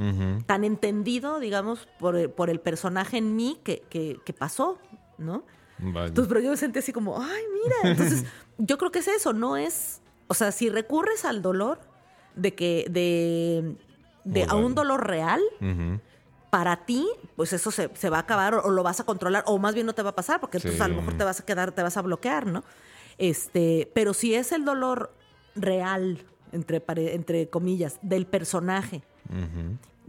tan 0.46 0.64
entendido, 0.64 1.40
digamos, 1.40 1.88
por, 2.00 2.16
el- 2.16 2.30
por 2.30 2.50
el 2.50 2.60
personaje 2.60 3.18
en 3.18 3.36
mí 3.36 3.60
que, 3.64 3.82
que, 3.90 4.18
que 4.24 4.34
pasó, 4.34 4.78
¿no? 5.18 5.44
Vaya. 5.82 6.08
Entonces, 6.08 6.30
pero 6.30 6.40
yo 6.40 6.52
me 6.52 6.58
sentí 6.58 6.80
así 6.80 6.94
como, 6.94 7.22
ay, 7.22 7.44
mira. 7.54 7.76
Entonces, 7.92 8.26
yo 8.58 8.78
creo 8.78 8.92
que 8.92 9.00
es 9.00 9.08
eso, 9.08 9.34
no 9.34 9.58
es. 9.58 10.02
O 10.28 10.34
sea, 10.34 10.52
si 10.52 10.70
recurres 10.70 11.26
al 11.26 11.42
dolor 11.42 11.80
de 12.36 12.54
que. 12.54 12.86
de. 12.90 13.76
de 14.24 14.44
a 14.44 14.56
un 14.56 14.76
dolor 14.76 15.08
real, 15.08 15.42
para 16.50 16.86
ti, 16.86 17.08
pues 17.36 17.54
eso 17.54 17.72
se, 17.72 17.90
se 17.96 18.10
va 18.10 18.18
a 18.18 18.22
acabar 18.22 18.54
o, 18.54 18.62
o 18.64 18.70
lo 18.72 18.84
vas 18.84 19.00
a 19.00 19.06
controlar, 19.06 19.44
o 19.48 19.58
más 19.58 19.74
bien 19.74 19.86
no 19.86 19.94
te 19.94 20.04
va 20.04 20.10
a 20.10 20.16
pasar, 20.16 20.40
porque 20.40 20.58
entonces 20.58 20.82
a 20.82 20.88
lo 20.88 20.96
mejor 20.96 21.14
te 21.18 21.24
vas 21.24 21.40
a 21.40 21.46
quedar, 21.46 21.72
te 21.72 21.82
vas 21.82 21.96
a 21.98 22.02
bloquear, 22.02 22.46
¿no? 22.46 22.64
Este, 23.18 23.90
pero 23.94 24.14
si 24.14 24.36
es 24.36 24.52
el 24.52 24.66
dolor 24.66 25.14
real, 25.56 26.26
entre, 26.52 26.84
entre 27.14 27.50
comillas, 27.50 28.00
del 28.02 28.26
personaje, 28.26 29.02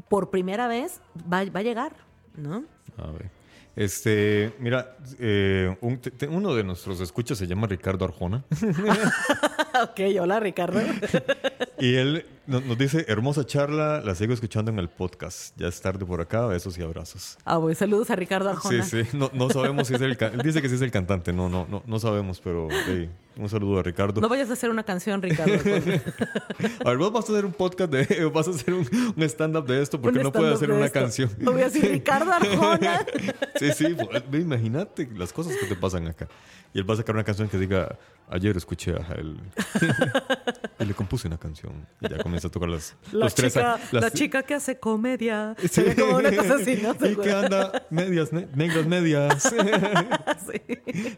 por 0.09 0.31
primera 0.31 0.66
vez, 0.66 1.01
va, 1.33 1.45
va 1.45 1.61
a 1.61 1.62
llegar, 1.62 1.93
¿no? 2.37 2.64
A 2.99 3.11
ver. 3.12 3.31
Este, 3.75 4.53
mira, 4.59 4.97
eh, 5.18 5.75
un- 5.81 5.99
te- 5.99 6.29
uno 6.29 6.55
de 6.55 6.62
nuestros 6.62 7.01
escuchas 7.01 7.39
se 7.39 7.47
llama 7.47 7.66
Ricardo 7.66 8.05
Arjona 8.05 8.45
ok, 9.83 10.01
hola 10.20 10.41
Ricardo. 10.41 10.81
y 11.79 11.95
él 11.95 12.27
nos 12.47 12.76
dice, 12.78 13.05
hermosa 13.09 13.47
charla, 13.47 14.01
la 14.05 14.14
sigo 14.14 14.32
escuchando 14.32 14.70
en 14.70 14.78
el 14.78 14.88
podcast. 14.88 15.57
Ya 15.59 15.68
es 15.68 15.80
tarde 15.80 16.05
por 16.05 16.20
acá, 16.20 16.47
besos 16.47 16.76
y 16.78 16.82
abrazos. 16.82 17.38
Ah, 17.45 17.57
bueno, 17.59 17.74
saludos 17.76 18.11
a 18.11 18.16
Ricardo 18.16 18.51
Arjona. 18.51 18.84
Sí, 18.84 19.05
sí, 19.05 19.16
no, 19.16 19.30
no 19.32 19.49
sabemos 19.51 19.86
si 19.88 19.95
es 19.95 20.01
el... 20.01 20.16
ca- 20.16 20.26
Él 20.28 20.40
dice 20.43 20.61
que 20.61 20.68
sí 20.68 20.74
es 20.74 20.80
el 20.82 20.90
cantante, 20.90 21.32
no, 21.32 21.49
no, 21.49 21.66
no, 21.70 21.82
no 21.86 21.99
sabemos, 22.01 22.40
pero 22.43 22.68
hey, 22.86 23.11
un 23.36 23.49
saludo 23.49 23.78
a 23.78 23.82
Ricardo. 23.82 24.20
No 24.20 24.28
vayas 24.28 24.51
a 24.51 24.55
hacer 24.55 24.70
una 24.70 24.82
canción, 24.82 25.22
Ricardo. 25.22 25.53
A 26.84 26.88
ver, 26.90 26.99
vos 26.99 27.12
vas 27.12 27.28
a 27.28 27.32
hacer 27.32 27.45
un 27.45 27.53
podcast 27.53 27.90
de... 27.93 28.24
Vas 28.32 28.49
a 28.49 28.51
hacer 28.51 28.74
un, 28.74 28.88
un 29.16 29.22
stand-up 29.24 29.66
de 29.66 29.80
esto 29.82 30.01
porque 30.01 30.22
no 30.22 30.32
puede 30.32 30.55
stand-up 30.55 30.57
hacer 30.57 30.70
una 30.72 30.86
esto. 30.86 30.99
canción. 31.01 31.30
Lo 31.38 31.53
voy 31.53 31.62
a 31.62 31.64
decir 31.66 31.84
Ricardo 31.90 32.32
Arjona. 32.32 33.05
Sí, 33.57 33.70
sí, 33.72 33.95
pues, 34.30 34.43
imagínate 34.43 35.09
las 35.14 35.32
cosas 35.32 35.55
que 35.57 35.66
te 35.66 35.76
pasan 35.76 36.09
acá. 36.09 36.28
Y 36.75 36.79
él 36.79 36.89
va 36.89 36.95
a 36.95 36.97
sacar 36.97 37.14
una 37.14 37.25
canción 37.25 37.49
que 37.49 37.59
diga, 37.59 37.99
ayer 38.31 38.57
escuché 38.57 38.93
a 38.93 39.12
él 39.18 39.37
y 40.81 40.85
le 40.85 40.95
compuse 40.95 41.29
una 41.29 41.37
canción. 41.39 41.87
Y 42.01 42.09
ya 42.09 42.18
comienza 42.23 42.49
a 42.49 42.51
tocar 42.51 42.68
las, 42.68 42.97
La, 43.12 43.25
los 43.27 43.35
tres 43.35 43.53
chica, 43.53 43.75
a- 43.75 43.79
las- 43.93 44.03
la 44.03 44.11
chica 44.11 44.43
que 44.43 44.55
hace 44.55 44.79
comedia. 44.79 45.55
Sí. 45.70 45.83
Como 45.99 46.16
una 46.16 46.35
cosa 46.35 46.55
así, 46.57 46.79
¿no? 46.83 46.95
¿Te 46.95 47.12
y 47.12 47.16
que 47.16 47.31
anda 47.33 47.87
medias, 47.91 48.33
ne- 48.33 48.49
negras 48.55 48.87
medias. 48.87 49.53
Sí. 50.53 50.61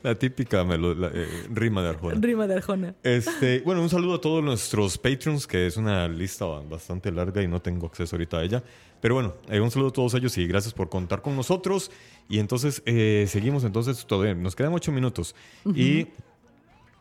la 0.02 0.14
típica 0.14 0.62
la, 0.64 1.10
eh, 1.12 1.46
rima 1.50 1.82
de 1.82 1.88
Arjona. 1.90 2.16
Rima 2.20 2.46
de 2.46 2.54
Arjona. 2.56 2.94
Este, 3.02 3.60
bueno, 3.60 3.80
un 3.82 3.88
saludo 3.88 4.16
a 4.16 4.20
todos 4.20 4.44
nuestros 4.44 4.98
Patreons, 4.98 5.46
que 5.46 5.66
es 5.66 5.76
una 5.76 6.06
lista 6.08 6.44
bastante 6.44 7.10
larga 7.10 7.42
y 7.42 7.48
no 7.48 7.60
tengo 7.62 7.86
acceso 7.86 8.16
ahorita 8.16 8.38
a 8.38 8.42
ella. 8.44 8.62
Pero 9.00 9.14
bueno, 9.14 9.34
eh, 9.48 9.60
un 9.60 9.70
saludo 9.70 9.88
a 9.88 9.92
todos 9.92 10.14
ellos 10.14 10.36
y 10.38 10.46
gracias 10.46 10.72
por 10.74 10.88
contar 10.88 11.22
con 11.22 11.36
nosotros. 11.36 11.90
Y 12.28 12.38
entonces 12.38 12.82
eh, 12.86 13.26
seguimos, 13.28 13.64
entonces 13.64 14.06
todavía 14.06 14.34
nos 14.34 14.56
quedan 14.56 14.72
ocho 14.72 14.90
minutos. 14.92 15.34
Y 15.74 16.08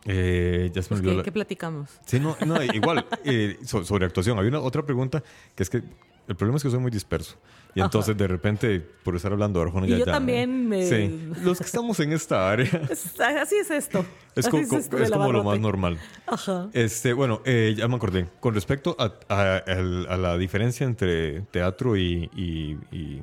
eh, 0.06 0.70
ya 0.74 0.82
se 0.82 0.88
me 0.88 0.90
Pues, 0.90 1.00
olvidó 1.00 1.12
¿qué, 1.12 1.18
la- 1.18 1.24
qué 1.24 1.32
platicamos? 1.32 1.90
Sí, 2.06 2.20
no, 2.20 2.36
no, 2.46 2.62
igual, 2.74 3.06
eh, 3.24 3.58
so- 3.66 3.86
sobre 3.86 4.06
actuación. 4.06 4.38
Había 4.38 4.50
una 4.50 4.60
otra 4.60 4.84
pregunta 4.86 5.24
que 5.56 5.64
es 5.64 5.70
que 5.70 5.82
el 6.28 6.36
problema 6.36 6.58
es 6.58 6.64
que 6.64 6.70
soy 6.70 6.80
muy 6.80 6.92
disperso. 6.92 7.36
Y 7.76 7.80
Ajá. 7.80 7.88
entonces, 7.88 8.16
de 8.16 8.28
repente, 8.28 8.80
por 8.80 9.16
estar 9.16 9.32
hablando 9.32 9.60
de 9.60 9.66
Arjona, 9.66 9.88
Y 9.88 9.92
ya, 9.92 9.98
yo 10.00 10.06
ya- 10.06 10.12
también 10.12 10.70
me- 10.70 10.86
Sí, 10.88 11.32
los 11.42 11.58
que 11.58 11.64
estamos 11.66 12.00
en 12.02 12.14
esta 12.14 12.50
área 12.52 12.70
así 13.42 13.56
es 13.56 13.72
esto. 13.72 14.06
es, 14.36 14.48
co- 14.48 14.58
es 14.58 14.68
co- 14.70 14.78
esto 14.78 14.98
es 15.00 15.10
como 15.12 15.32
lo 15.32 15.44
más 15.44 15.60
normal. 15.60 15.98
Ajá. 16.28 16.70
Este, 16.74 17.14
bueno, 17.14 17.42
eh, 17.46 17.74
ya 17.78 17.88
me 17.88 17.96
acordé. 17.96 18.28
Con 18.42 18.54
respecto 18.54 18.96
a, 19.00 19.14
a- 19.30 19.58
a 19.58 20.18
la 20.18 20.38
diferencia 20.38 20.86
entre 20.86 21.42
teatro 21.44 21.98
y, 21.98 22.30
y- 22.36 22.78
y- 22.96 23.22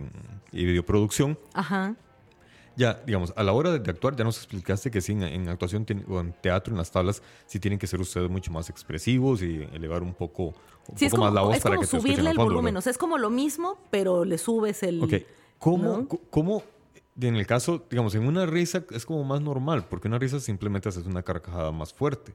y 0.53 0.65
videoproducción, 0.65 1.39
Ajá. 1.55 1.95
ya, 2.77 3.03
digamos, 3.07 3.33
a 3.37 3.43
la 3.43 3.53
hora 3.53 3.79
de 3.79 3.91
actuar, 3.91 4.17
ya 4.17 4.25
nos 4.25 4.37
explicaste 4.39 4.91
que 4.91 5.01
sí, 5.01 5.13
en, 5.13 5.23
en 5.23 5.49
actuación 5.49 5.87
o 6.09 6.21
en 6.21 6.33
teatro, 6.33 6.73
en 6.73 6.79
las 6.79 6.91
tablas, 6.91 7.23
sí 7.47 7.61
tienen 7.61 7.79
que 7.79 7.87
ser 7.87 8.01
ustedes 8.01 8.31
mucho 8.31 8.53
más 8.53 8.71
expresivos 8.71 9.43
y 9.43 9.63
elevar 9.73 10.03
un 10.03 10.15
poco, 10.15 10.55
un 10.89 10.97
Sí, 10.97 11.07
es 11.07 11.11
poco 11.11 11.23
como, 11.23 11.25
más 11.27 11.35
la 11.35 11.43
voz 11.43 11.57
es 11.57 11.63
para 11.63 11.77
como 11.77 11.87
que 11.87 11.91
te 11.91 11.97
escuchen 11.97 12.15
subirle 12.15 12.29
a 12.29 12.33
el 12.33 12.37
fondo, 12.37 12.53
volumen. 12.55 12.77
O 12.77 12.81
sea, 12.81 12.91
es 12.91 12.99
como 12.99 13.19
lo 13.19 13.31
mismo, 13.31 13.79
pero 13.91 14.25
le 14.25 14.39
subes 14.39 14.83
el. 14.83 15.03
Ok. 15.03 15.15
¿Cómo, 15.59 16.09
cómo, 16.31 16.63
en 17.21 17.37
el 17.37 17.47
caso, 17.47 17.85
digamos, 17.91 18.15
en 18.15 18.27
una 18.27 18.47
risa 18.47 18.83
es 18.93 19.05
como 19.05 19.25
más 19.25 19.43
normal, 19.43 19.87
porque 19.89 20.09
una 20.09 20.19
risa 20.19 20.41
simplemente 20.41 20.89
haces 20.89 21.05
una 21.05 21.23
carcajada 21.23 21.71
más 21.71 21.93
fuerte, 21.93 22.35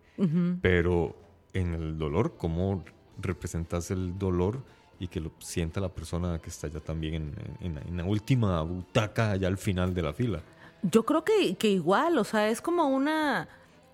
pero 0.61 1.16
en 1.53 1.74
el 1.74 1.97
dolor, 1.97 2.36
¿cómo 2.38 2.84
representas 3.18 3.91
el 3.91 4.18
dolor 4.20 4.63
y 5.00 5.08
que 5.08 5.20
lo 5.20 5.32
sienta 5.39 5.80
la 5.80 5.89
persona 5.89 6.39
que 6.39 6.50
está 6.50 6.68
ya 6.68 6.80
también 6.80 7.34
en, 7.62 7.78
en- 7.88 7.98
la 7.98 8.04
última 8.06 8.62
butaca, 8.62 9.32
allá 9.32 9.48
al 9.48 9.58
final 9.58 9.93
de 9.93 10.02
la 10.02 10.14
fila? 10.14 10.41
Yo 10.84 11.04
creo 11.04 11.24
que, 11.24 11.56
que 11.56 11.70
igual, 11.70 12.18
o 12.18 12.24
sea, 12.24 12.50
es 12.50 12.62
como 12.62 12.86
una. 12.88 13.48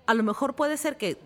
A 0.06 0.14
lo 0.14 0.22
mejor 0.22 0.54
puede 0.54 0.76
ser 0.76 0.96
que, 0.96 1.16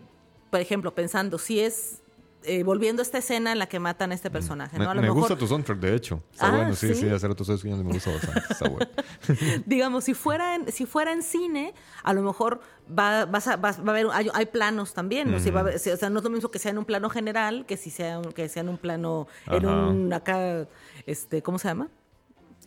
por 0.49 0.59
ejemplo, 0.61 0.93
pensando, 0.95 1.37
si 1.37 1.59
es. 1.59 2.01
Eh, 2.47 2.63
volviendo 2.63 3.01
a 3.01 3.03
esta 3.03 3.17
escena 3.19 3.51
en 3.51 3.59
la 3.59 3.67
que 3.67 3.79
matan 3.79 4.11
a 4.11 4.15
este 4.15 4.31
personaje, 4.31 4.77
Me, 4.79 4.85
¿no? 4.85 4.91
A 4.91 4.95
lo 4.95 5.01
me 5.01 5.07
mejor, 5.07 5.19
gusta 5.19 5.37
tu 5.37 5.45
soundtrack, 5.47 5.79
de 5.79 5.95
hecho. 5.95 6.23
Está 6.31 6.47
Ah, 6.47 6.51
bueno, 6.57 6.73
sí, 6.75 6.87
sí, 6.93 7.01
¿sí? 7.01 7.09
hacer 7.09 7.35
tus 7.35 7.47
me 7.63 7.83
gusta 7.83 8.11
bastante. 8.11 8.41
Está 8.49 8.67
bueno. 8.69 8.87
digamos, 9.65 10.03
si 10.05 10.13
fuera 10.13 10.55
en, 10.55 10.71
si 10.71 10.85
fuera 10.85 11.11
en 11.11 11.21
cine, 11.23 11.73
a 12.03 12.13
lo 12.13 12.21
mejor 12.23 12.61
va, 12.89 13.25
vas 13.25 13.47
a, 13.47 13.57
vas- 13.57 13.79
va 13.79 13.87
a 13.87 13.91
haber, 13.91 14.07
hay, 14.13 14.29
hay 14.33 14.45
planos 14.47 14.93
también, 14.93 15.29
¿no? 15.31 15.39
Si 15.39 15.51
va 15.51 15.59
a 15.59 15.63
haber- 15.63 15.79
si- 15.79 15.91
o 15.91 15.97
sea, 15.97 16.09
no 16.09 16.19
es 16.19 16.23
lo 16.23 16.29
mismo 16.29 16.49
que 16.49 16.59
sea 16.59 16.71
en 16.71 16.77
un 16.77 16.85
plano 16.85 17.09
general 17.09 17.65
que 17.65 17.77
si 17.77 17.89
sea 17.89 18.21
que 18.35 18.49
sea 18.49 18.61
en 18.61 18.69
un 18.69 18.77
plano, 18.77 19.27
en 19.47 19.65
un 19.65 20.13
acá, 20.13 20.67
este, 21.05 21.41
¿cómo 21.41 21.59
se 21.59 21.67
llama? 21.67 21.89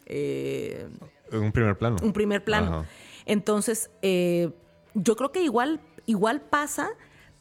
Eh, 0.06 0.88
En 1.32 1.40
un 1.42 1.52
primer 1.52 1.76
plano. 1.78 1.96
un 2.02 2.12
primer 2.12 2.44
plano. 2.44 2.66
Ajá. 2.80 2.84
Entonces, 3.26 3.90
eh, 4.02 4.50
yo 4.94 5.14
creo 5.16 5.30
que 5.30 5.42
igual, 5.42 5.80
igual 6.06 6.40
pasa, 6.40 6.90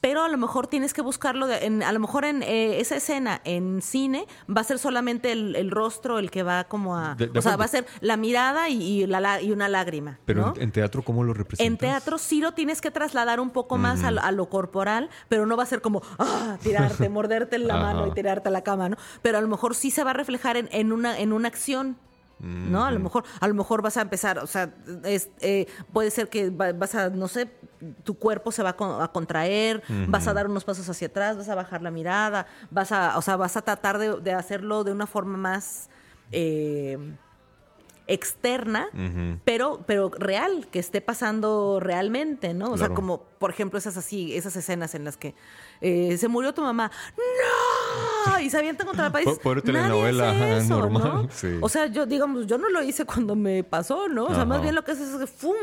pero 0.02 0.24
a 0.24 0.30
lo 0.30 0.38
mejor 0.38 0.68
tienes 0.68 0.94
que 0.94 1.02
buscarlo, 1.02 1.48
de- 1.48 1.66
en, 1.66 1.84
a 1.84 1.92
lo 1.92 2.00
mejor 2.00 2.24
en 2.26 2.42
eh, 2.44 2.80
esa 2.80 2.96
escena 2.96 3.42
en 3.44 3.82
cine 3.82 4.28
va 4.50 4.62
a 4.62 4.64
ser 4.64 4.80
solamente 4.80 5.32
el, 5.32 5.56
el 5.56 5.72
rostro 5.72 6.20
el 6.20 6.32
que 6.32 6.44
va 6.44 6.64
como 6.66 6.98
a... 6.98 7.16
De- 7.16 7.28
de 7.28 7.40
o 7.40 7.42
sea, 7.42 7.58
va 7.58 7.66
a 7.66 7.68
ser 7.68 7.86
la 8.02 8.16
mirada 8.18 8.70
y, 8.70 8.82
y 9.02 9.06
la, 9.08 9.20
la- 9.20 9.42
y 9.42 9.52
una 9.52 9.68
lágrima. 9.68 10.20
Pero 10.26 10.42
¿no? 10.48 10.54
en, 10.56 10.64
en 10.64 10.72
teatro, 10.72 11.04
¿cómo 11.04 11.24
lo 11.24 11.34
representas? 11.34 11.66
En 11.72 11.78
teatro 11.78 12.18
sí 12.18 12.40
lo 12.40 12.54
tienes 12.54 12.82
que 12.82 12.92
trasladar 12.92 13.40
un 13.40 13.50
poco 13.50 13.78
más 13.78 14.04
a, 14.04 14.12
lo, 14.12 14.22
a 14.22 14.32
lo 14.32 14.50
corporal, 14.50 15.10
pero 15.28 15.46
no 15.46 15.58
va 15.58 15.64
a 15.64 15.66
ser 15.66 15.82
como 15.82 16.02
ah, 16.18 16.58
tirarte, 16.64 17.10
morderte 17.10 17.58
la 17.58 17.76
Ajá. 17.76 17.84
mano 17.84 18.08
y 18.08 18.12
tirarte 18.12 18.50
a 18.50 18.52
la 18.52 18.62
cama, 18.64 18.90
¿no? 18.90 18.98
Pero 19.22 19.38
a 19.38 19.42
lo 19.42 19.48
mejor 19.48 19.76
sí 19.76 19.92
se 19.92 20.04
va 20.04 20.12
a 20.12 20.14
reflejar 20.14 20.58
en, 20.58 20.70
en 20.72 20.92
una, 20.94 21.20
en 21.20 21.34
una 21.34 21.48
acción. 21.50 21.98
¿No? 22.42 22.86
A 22.86 22.92
lo 22.92 23.00
mejor, 23.00 23.24
a 23.40 23.48
lo 23.48 23.54
mejor 23.54 23.82
vas 23.82 23.98
a 23.98 24.02
empezar, 24.02 24.40
o 24.40 24.48
sea, 24.48 24.74
es, 25.04 25.30
eh, 25.42 25.68
puede 25.92 26.10
ser 26.12 26.30
que 26.30 26.50
va- 26.50 26.72
vas 26.72 26.96
a, 26.96 27.10
no 27.10 27.28
sé, 27.28 27.50
tu 28.04 28.18
cuerpo 28.18 28.52
se 28.52 28.64
va 28.64 28.70
a, 28.70 28.76
con- 28.78 29.02
a 29.02 29.08
contraer, 29.10 29.84
vas 30.08 30.28
a 30.28 30.34
dar 30.34 30.48
unos 30.48 30.64
pasos 30.64 30.88
hacia 30.90 31.08
atrás, 31.08 31.36
vas 31.38 31.50
a 31.50 31.56
bajar 31.56 31.82
la 31.82 31.92
mirada, 31.92 32.48
vas 32.72 32.92
a, 32.92 33.18
o 33.18 33.22
sea, 33.22 33.36
vas 33.36 33.58
a 33.58 33.62
tratar 33.62 33.98
de, 33.98 34.20
de 34.22 34.32
hacerlo 34.34 34.84
de 34.84 34.92
una 34.94 35.06
forma 35.08 35.38
más 35.38 35.90
eh, 36.32 36.98
externa, 38.08 38.88
pero, 39.46 39.82
pero 39.86 40.10
real, 40.18 40.68
que 40.72 40.80
esté 40.80 41.00
pasando 41.00 41.80
realmente, 41.80 42.54
¿no? 42.56 42.72
O 42.72 42.78
sea, 42.78 42.88
como, 42.96 43.22
por 43.38 43.52
ejemplo, 43.52 43.78
esas 43.78 43.98
así, 43.98 44.36
esas 44.36 44.56
escenas 44.56 44.96
en 44.96 45.04
las 45.04 45.16
que 45.16 45.36
eh, 45.82 46.18
se 46.18 46.28
murió 46.28 46.54
tu 46.54 46.64
mamá, 46.64 46.90
¡no! 47.16 47.24
Y 48.42 48.50
se 48.50 48.58
avientan 48.58 48.88
contra 48.88 49.06
la 49.06 49.12
pared. 49.12 49.26
Por- 49.26 49.40
por 49.40 49.58
Nadie 49.58 49.80
telenovela, 49.80 50.30
hace 50.32 50.44
ajá, 50.44 50.58
eso, 50.58 50.80
normal, 50.80 51.04
¿no? 51.04 51.30
sí. 51.32 51.58
O 51.62 51.70
sea, 51.70 51.88
yo, 51.88 52.06
digamos, 52.06 52.48
yo 52.48 52.58
no 52.58 52.70
lo 52.70 52.82
hice 52.84 53.06
cuando 53.06 53.36
me 53.36 53.64
pasó, 53.64 54.08
¿no? 54.08 54.26
O 54.26 54.34
sea, 54.36 54.46
más 54.46 54.62
bien 54.62 54.76
lo 54.76 54.84
que 54.84 54.92
haces 54.92 55.10
es 55.10 55.20
que 55.20 55.28
¡fum! 55.28 55.56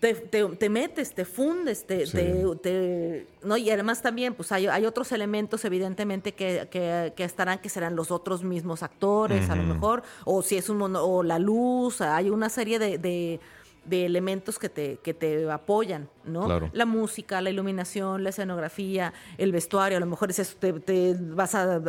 Te, 0.00 0.12
te- 0.14 0.44
te 0.44 0.68
metes, 0.68 1.14
te 1.14 1.24
fundes, 1.24 1.86
te, 1.86 2.04
Sí. 2.06 2.18
te- 2.62 3.26
¿no? 3.42 3.56
Y 3.56 3.70
además 3.70 4.02
también, 4.02 4.34
pues 4.34 4.52
hay, 4.52 4.66
hay 4.66 4.84
otros 4.84 5.12
elementos, 5.12 5.64
evidentemente, 5.64 6.32
que, 6.32 6.68
que- 6.70 7.14
que 7.16 7.24
estarán, 7.24 7.58
que 7.60 7.70
serán 7.70 7.96
los 7.96 8.10
otros 8.10 8.42
mismos 8.44 8.82
actores, 8.82 9.48
a 9.48 9.56
lo 9.56 9.62
mejor, 9.62 10.02
o 10.26 10.42
si 10.42 10.56
es 10.58 10.68
un 10.68 10.76
mono- 10.78 11.02
o 11.04 11.22
la 11.22 11.38
luz, 11.38 12.02
hay 12.02 12.28
una 12.28 12.50
serie 12.50 12.78
de, 12.78 12.98
de- 12.98 13.40
de 13.84 14.06
elementos 14.06 14.58
que 14.58 14.68
te, 14.68 14.98
que 15.02 15.12
te 15.14 15.50
apoyan, 15.50 16.08
¿no? 16.24 16.44
Claro. 16.46 16.70
La 16.72 16.86
música, 16.86 17.40
la 17.40 17.50
iluminación, 17.50 18.22
la 18.24 18.30
escenografía, 18.30 19.12
el 19.38 19.52
vestuario, 19.52 19.98
a 19.98 20.00
lo 20.00 20.06
mejor 20.06 20.30
es 20.30 20.38
eso, 20.38 20.56
te, 20.58 20.72
te 20.72 21.14
vas 21.20 21.54
a, 21.54 21.80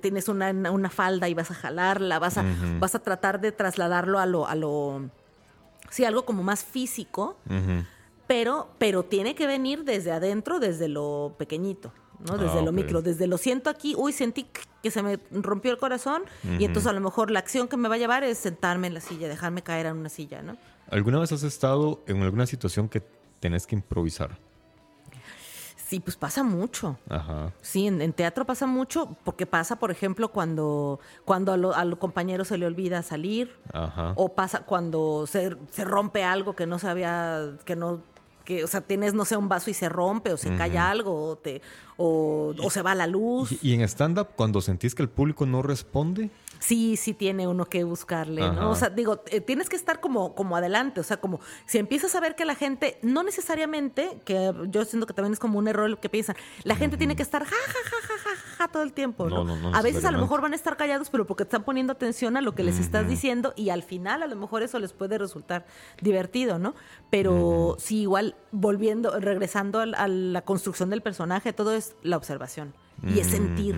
tienes 0.00 0.28
una, 0.28 0.50
una 0.70 0.90
falda 0.90 1.28
y 1.28 1.34
vas 1.34 1.50
a 1.50 1.54
jalarla, 1.54 2.18
vas 2.18 2.38
a, 2.38 2.44
vas 2.78 2.94
a 2.94 2.98
tratar 2.98 3.40
de 3.40 3.52
trasladarlo 3.52 4.18
a 4.18 4.26
lo, 4.26 4.46
a 4.46 4.54
lo, 4.54 5.08
sí, 5.90 6.04
algo 6.04 6.24
como 6.26 6.42
más 6.42 6.64
físico, 6.64 7.36
pero, 8.26 8.68
pero 8.78 9.04
tiene 9.04 9.34
que 9.34 9.46
venir 9.46 9.84
desde 9.84 10.10
adentro, 10.12 10.58
desde 10.58 10.88
lo 10.88 11.34
pequeñito, 11.38 11.92
¿no? 12.28 12.36
Desde 12.38 12.58
Ah, 12.58 12.62
lo 12.62 12.70
ok. 12.70 12.76
micro, 12.76 13.02
desde 13.02 13.26
lo 13.26 13.38
siento 13.38 13.70
aquí, 13.70 13.94
uy, 13.96 14.12
sentí 14.12 14.46
que 14.82 14.90
se 14.90 15.02
me 15.02 15.18
rompió 15.30 15.70
el 15.72 15.78
corazón 15.78 16.22
y 16.58 16.64
entonces 16.64 16.88
a 16.88 16.92
lo 16.92 17.00
mejor 17.00 17.30
la 17.30 17.38
acción 17.38 17.68
que 17.68 17.76
me 17.76 17.88
va 17.88 17.94
a 17.96 17.98
llevar 17.98 18.22
es 18.24 18.38
sentarme 18.38 18.86
en 18.88 18.94
la 18.94 19.00
silla, 19.00 19.28
dejarme 19.28 19.62
caer 19.62 19.86
en 19.86 19.96
una 19.96 20.08
silla, 20.08 20.42
¿no? 20.42 20.56
¿Alguna 20.90 21.18
vez 21.18 21.32
has 21.32 21.42
estado 21.42 22.02
en 22.06 22.22
alguna 22.22 22.46
situación 22.46 22.88
que 22.88 23.02
tenés 23.40 23.66
que 23.66 23.74
improvisar? 23.74 24.38
Sí, 25.88 26.00
pues 26.00 26.16
pasa 26.16 26.42
mucho. 26.42 26.96
Ajá. 27.08 27.52
Sí, 27.62 27.86
en, 27.86 28.02
en 28.02 28.12
teatro 28.12 28.44
pasa 28.44 28.66
mucho 28.66 29.16
porque 29.24 29.46
pasa, 29.46 29.76
por 29.76 29.92
ejemplo, 29.92 30.32
cuando, 30.32 30.98
cuando 31.24 31.52
a, 31.52 31.56
lo- 31.56 31.74
a 31.76 31.84
los 31.84 31.98
compañeros 32.00 32.48
se 32.48 32.58
le 32.58 32.66
olvida 32.66 33.02
salir 33.04 33.54
Ajá. 33.72 34.12
o 34.16 34.34
pasa 34.34 34.60
cuando 34.64 35.26
se, 35.28 35.56
se 35.70 35.84
rompe 35.84 36.24
algo 36.24 36.56
que 36.56 36.66
no 36.66 36.80
sabía, 36.80 37.52
que 37.64 37.76
no, 37.76 38.00
que, 38.44 38.64
o 38.64 38.66
sea, 38.66 38.80
tienes, 38.80 39.14
no 39.14 39.24
sé, 39.24 39.36
un 39.36 39.48
vaso 39.48 39.70
y 39.70 39.74
se 39.74 39.88
rompe 39.88 40.32
o 40.32 40.36
se 40.36 40.56
cae 40.56 40.76
algo 40.76 41.30
o, 41.30 41.36
te, 41.36 41.62
o, 41.96 42.52
o 42.60 42.70
se 42.70 42.82
va 42.82 42.96
la 42.96 43.06
luz. 43.06 43.52
¿Y, 43.62 43.70
y 43.70 43.74
en 43.74 43.82
stand-up, 43.82 44.28
cuando 44.34 44.60
sentís 44.60 44.92
que 44.92 45.02
el 45.02 45.08
público 45.08 45.46
no 45.46 45.62
responde? 45.62 46.30
Sí, 46.58 46.96
sí 46.96 47.14
tiene 47.14 47.46
uno 47.46 47.66
que 47.66 47.84
buscarle, 47.84 48.42
Ajá. 48.42 48.52
¿no? 48.52 48.70
O 48.70 48.74
sea, 48.74 48.88
digo, 48.90 49.22
eh, 49.26 49.40
tienes 49.40 49.68
que 49.68 49.76
estar 49.76 50.00
como, 50.00 50.34
como 50.34 50.56
adelante, 50.56 51.00
o 51.00 51.02
sea, 51.04 51.18
como 51.18 51.40
si 51.66 51.78
empiezas 51.78 52.14
a 52.14 52.20
ver 52.20 52.34
que 52.34 52.44
la 52.44 52.54
gente, 52.54 52.98
no 53.02 53.22
necesariamente, 53.22 54.20
que 54.24 54.52
yo 54.68 54.84
siento 54.84 55.06
que 55.06 55.14
también 55.14 55.32
es 55.32 55.38
como 55.38 55.58
un 55.58 55.68
error 55.68 55.88
lo 55.90 56.00
que 56.00 56.08
piensan, 56.08 56.36
la 56.64 56.76
gente 56.76 56.96
tiene 56.96 57.16
que 57.16 57.22
estar 57.22 57.44
ja, 57.44 57.50
ja, 57.50 57.72
ja, 57.90 58.06
ja, 58.06 58.14
ja, 58.30 58.56
ja, 58.58 58.68
todo 58.68 58.82
el 58.82 58.92
tiempo, 58.92 59.28
¿no? 59.28 59.44
No, 59.44 59.56
no, 59.56 59.70
no 59.70 59.76
a 59.76 59.82
veces 59.82 60.04
a 60.04 60.10
lo 60.10 60.18
mejor 60.18 60.40
van 60.40 60.52
a 60.52 60.56
estar 60.56 60.76
callados, 60.76 61.10
pero 61.10 61.26
porque 61.26 61.42
están 61.44 61.64
poniendo 61.64 61.92
atención 61.92 62.36
a 62.36 62.40
lo 62.40 62.54
que 62.54 62.62
les 62.62 62.78
estás 62.78 63.08
diciendo 63.08 63.52
y 63.56 63.70
al 63.70 63.82
final 63.82 64.22
a 64.22 64.26
lo 64.26 64.36
mejor 64.36 64.62
eso 64.62 64.78
les 64.78 64.92
puede 64.92 65.18
resultar 65.18 65.66
divertido, 66.00 66.58
¿no? 66.58 66.74
Pero 67.10 67.76
sí, 67.78 68.00
igual, 68.02 68.36
volviendo, 68.52 69.18
regresando 69.20 69.80
al- 69.80 69.94
a 69.94 70.08
la 70.08 70.42
construcción 70.42 70.90
del 70.90 71.02
personaje, 71.02 71.52
todo 71.52 71.74
es 71.74 71.94
la 72.02 72.16
observación 72.16 72.74
y 73.06 73.20
es 73.20 73.26
sentir 73.28 73.76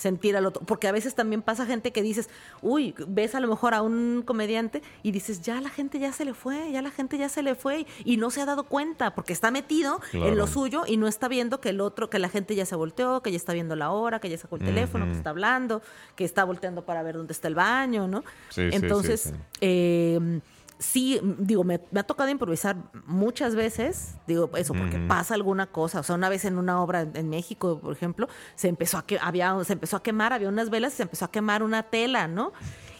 sentir 0.00 0.36
al 0.36 0.46
otro. 0.46 0.62
Porque 0.64 0.88
a 0.88 0.92
veces 0.92 1.14
también 1.14 1.42
pasa 1.42 1.66
gente 1.66 1.92
que 1.92 2.02
dices, 2.02 2.30
uy, 2.62 2.94
ves 3.06 3.34
a 3.34 3.40
lo 3.40 3.48
mejor 3.48 3.74
a 3.74 3.82
un 3.82 4.22
comediante 4.24 4.82
y 5.02 5.10
dices, 5.10 5.42
ya 5.42 5.60
la 5.60 5.68
gente 5.68 5.98
ya 5.98 6.12
se 6.12 6.24
le 6.24 6.32
fue, 6.32 6.72
ya 6.72 6.80
la 6.80 6.90
gente 6.90 7.18
ya 7.18 7.28
se 7.28 7.42
le 7.42 7.54
fue 7.54 7.86
y 8.04 8.16
no 8.16 8.30
se 8.30 8.40
ha 8.40 8.46
dado 8.46 8.64
cuenta 8.64 9.14
porque 9.14 9.32
está 9.32 9.50
metido 9.50 10.00
en 10.12 10.36
lo 10.36 10.46
suyo 10.46 10.84
y 10.86 10.96
no 10.96 11.06
está 11.06 11.28
viendo 11.28 11.60
que 11.60 11.68
el 11.68 11.80
otro, 11.80 12.08
que 12.08 12.18
la 12.18 12.30
gente 12.30 12.54
ya 12.54 12.64
se 12.64 12.76
volteó, 12.76 13.22
que 13.22 13.30
ya 13.30 13.36
está 13.36 13.52
viendo 13.52 13.76
la 13.76 13.90
hora, 13.90 14.20
que 14.20 14.30
ya 14.30 14.38
sacó 14.38 14.56
el 14.56 14.64
teléfono, 14.64 15.04
que 15.04 15.12
está 15.12 15.30
hablando, 15.30 15.82
que 16.16 16.24
está 16.24 16.44
volteando 16.44 16.84
para 16.84 17.02
ver 17.02 17.16
dónde 17.16 17.32
está 17.32 17.48
el 17.48 17.54
baño, 17.54 18.08
¿no? 18.08 18.24
Sí, 18.48 18.70
sí, 18.70 18.76
Entonces, 18.76 19.20
sí, 19.20 19.30
sí. 19.30 19.36
eh, 19.60 20.40
sí, 20.80 21.20
digo, 21.38 21.62
me, 21.62 21.80
me 21.92 22.00
ha 22.00 22.02
tocado 22.02 22.28
improvisar 22.30 22.76
muchas 23.06 23.54
veces, 23.54 24.16
digo, 24.26 24.50
eso, 24.56 24.74
porque 24.74 24.98
pasa 24.98 25.34
alguna 25.34 25.66
cosa. 25.66 26.00
O 26.00 26.02
sea, 26.02 26.16
una 26.16 26.28
vez 26.28 26.44
en 26.44 26.58
una 26.58 26.82
obra 26.82 27.02
en, 27.02 27.16
en 27.16 27.28
México, 27.28 27.78
por 27.80 27.92
ejemplo, 27.92 28.28
se 28.56 28.68
empezó 28.68 28.98
a 28.98 29.06
que 29.06 29.18
había, 29.20 29.62
se 29.64 29.74
empezó 29.74 29.96
a 29.96 30.02
quemar, 30.02 30.32
había 30.32 30.48
unas 30.48 30.70
velas 30.70 30.94
y 30.94 30.96
se 30.96 31.02
empezó 31.04 31.26
a 31.26 31.30
quemar 31.30 31.62
una 31.62 31.84
tela, 31.84 32.26
¿no? 32.26 32.52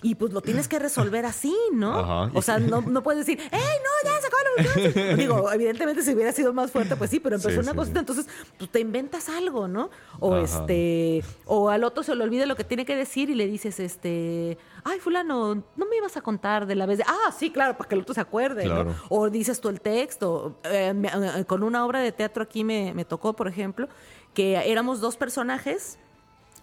Y 0.02 0.14
pues 0.14 0.32
lo 0.32 0.40
tienes 0.40 0.66
que 0.66 0.78
resolver 0.78 1.26
así, 1.26 1.54
¿no? 1.72 1.98
Ajá. 1.98 2.30
O 2.34 2.40
sea, 2.40 2.58
no, 2.58 2.80
no 2.80 3.02
puedes 3.02 3.26
decir, 3.26 3.38
¡Ey, 3.50 3.60
no, 3.60 4.10
ya 4.10 4.20
se 4.20 4.26
acabó 4.26 5.06
la! 5.10 5.14
Digo, 5.16 5.52
evidentemente 5.52 6.02
si 6.02 6.14
hubiera 6.14 6.32
sido 6.32 6.54
más 6.54 6.70
fuerte, 6.70 6.96
pues 6.96 7.10
sí, 7.10 7.20
pero 7.20 7.36
empezó 7.36 7.50
Sí, 7.52 7.58
una 7.58 7.72
sí, 7.72 7.76
cosita, 7.76 7.98
sí. 7.98 8.00
entonces 8.00 8.26
pues, 8.56 8.70
te 8.70 8.80
inventas 8.80 9.28
algo, 9.28 9.68
¿no? 9.68 9.90
O 10.18 10.34
Ajá. 10.34 10.42
este, 10.44 11.22
o 11.44 11.68
al 11.68 11.84
otro 11.84 12.02
se 12.02 12.14
le 12.14 12.24
olvida 12.24 12.46
lo 12.46 12.56
que 12.56 12.64
tiene 12.64 12.86
que 12.86 12.96
decir 12.96 13.28
y 13.28 13.34
le 13.34 13.46
dices, 13.46 13.78
este, 13.78 14.56
ay, 14.84 14.98
fulano, 15.00 15.54
no 15.76 15.86
me 15.86 15.96
ibas 15.98 16.16
a 16.16 16.22
contar 16.22 16.66
de 16.66 16.76
la 16.76 16.86
vez 16.86 16.96
de, 16.98 17.04
ah, 17.06 17.30
sí, 17.38 17.50
claro, 17.50 17.76
para 17.76 17.88
que 17.88 17.94
el 17.94 18.00
otro 18.00 18.14
se 18.14 18.20
acuerde. 18.22 18.70
O 19.10 19.28
dices 19.28 19.60
tú 19.60 19.68
el 19.68 19.82
texto. 19.82 20.56
Eh, 20.64 20.94
me- 20.94 21.08
eh, 21.08 21.44
con 21.44 21.62
una 21.62 21.84
obra 21.84 22.00
de 22.00 22.12
teatro 22.12 22.42
aquí 22.42 22.64
me, 22.64 22.94
me 22.94 23.04
tocó, 23.04 23.34
por 23.34 23.48
ejemplo, 23.48 23.86
que 24.32 24.54
éramos 24.70 25.00
dos 25.00 25.16
personajes. 25.18 25.98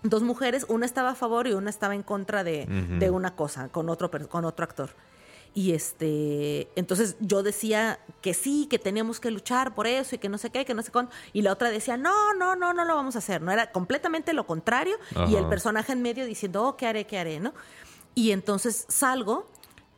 Dos 0.04 0.24
mujeres, 0.24 0.66
una 0.70 0.86
estaba 0.86 1.12
a 1.12 1.16
favor 1.16 1.48
y 1.48 1.54
una 1.54 1.70
estaba 1.70 1.96
en 1.96 2.04
contra 2.04 2.44
de, 2.44 2.66
de 2.66 3.10
una 3.10 3.36
cosa, 3.36 3.70
con 3.70 3.90
otro, 3.90 4.12
con 4.30 4.46
otro 4.46 4.64
actor. 4.64 4.92
Y 5.58 5.74
este, 5.74 6.68
entonces 6.76 7.16
yo 7.20 7.42
decía 7.42 8.00
que 8.22 8.36
sí, 8.36 8.68
que 8.70 8.78
teníamos 8.78 9.20
que 9.20 9.32
luchar 9.32 9.74
por 9.74 9.88
eso 9.88 10.14
y 10.14 10.20
que 10.20 10.30
no 10.30 10.38
sé 10.38 10.52
qué, 10.52 10.66
que 10.66 10.76
no 10.76 10.84
sé 10.84 10.92
cuándo. 10.92 11.12
Y 11.34 11.42
la 11.42 11.52
otra 11.52 11.72
decía, 11.72 11.98
no, 11.98 12.36
no, 12.36 12.56
no, 12.56 12.74
no 12.74 12.86
lo 12.86 12.96
vamos 12.96 13.16
a 13.16 13.18
hacer. 13.18 13.42
No 13.42 13.52
era 13.52 13.72
completamente 13.72 14.34
lo 14.34 14.46
contrario. 14.46 14.98
Y 15.28 15.36
el 15.36 15.48
personaje 15.48 15.94
en 15.94 16.04
medio 16.04 16.28
diciendo, 16.28 16.64
oh, 16.64 16.78
¿qué 16.78 16.86
haré, 16.86 17.08
qué 17.08 17.18
haré, 17.18 17.40
no? 17.40 17.56
Y 18.14 18.34
entonces 18.34 18.86
salgo 18.88 19.50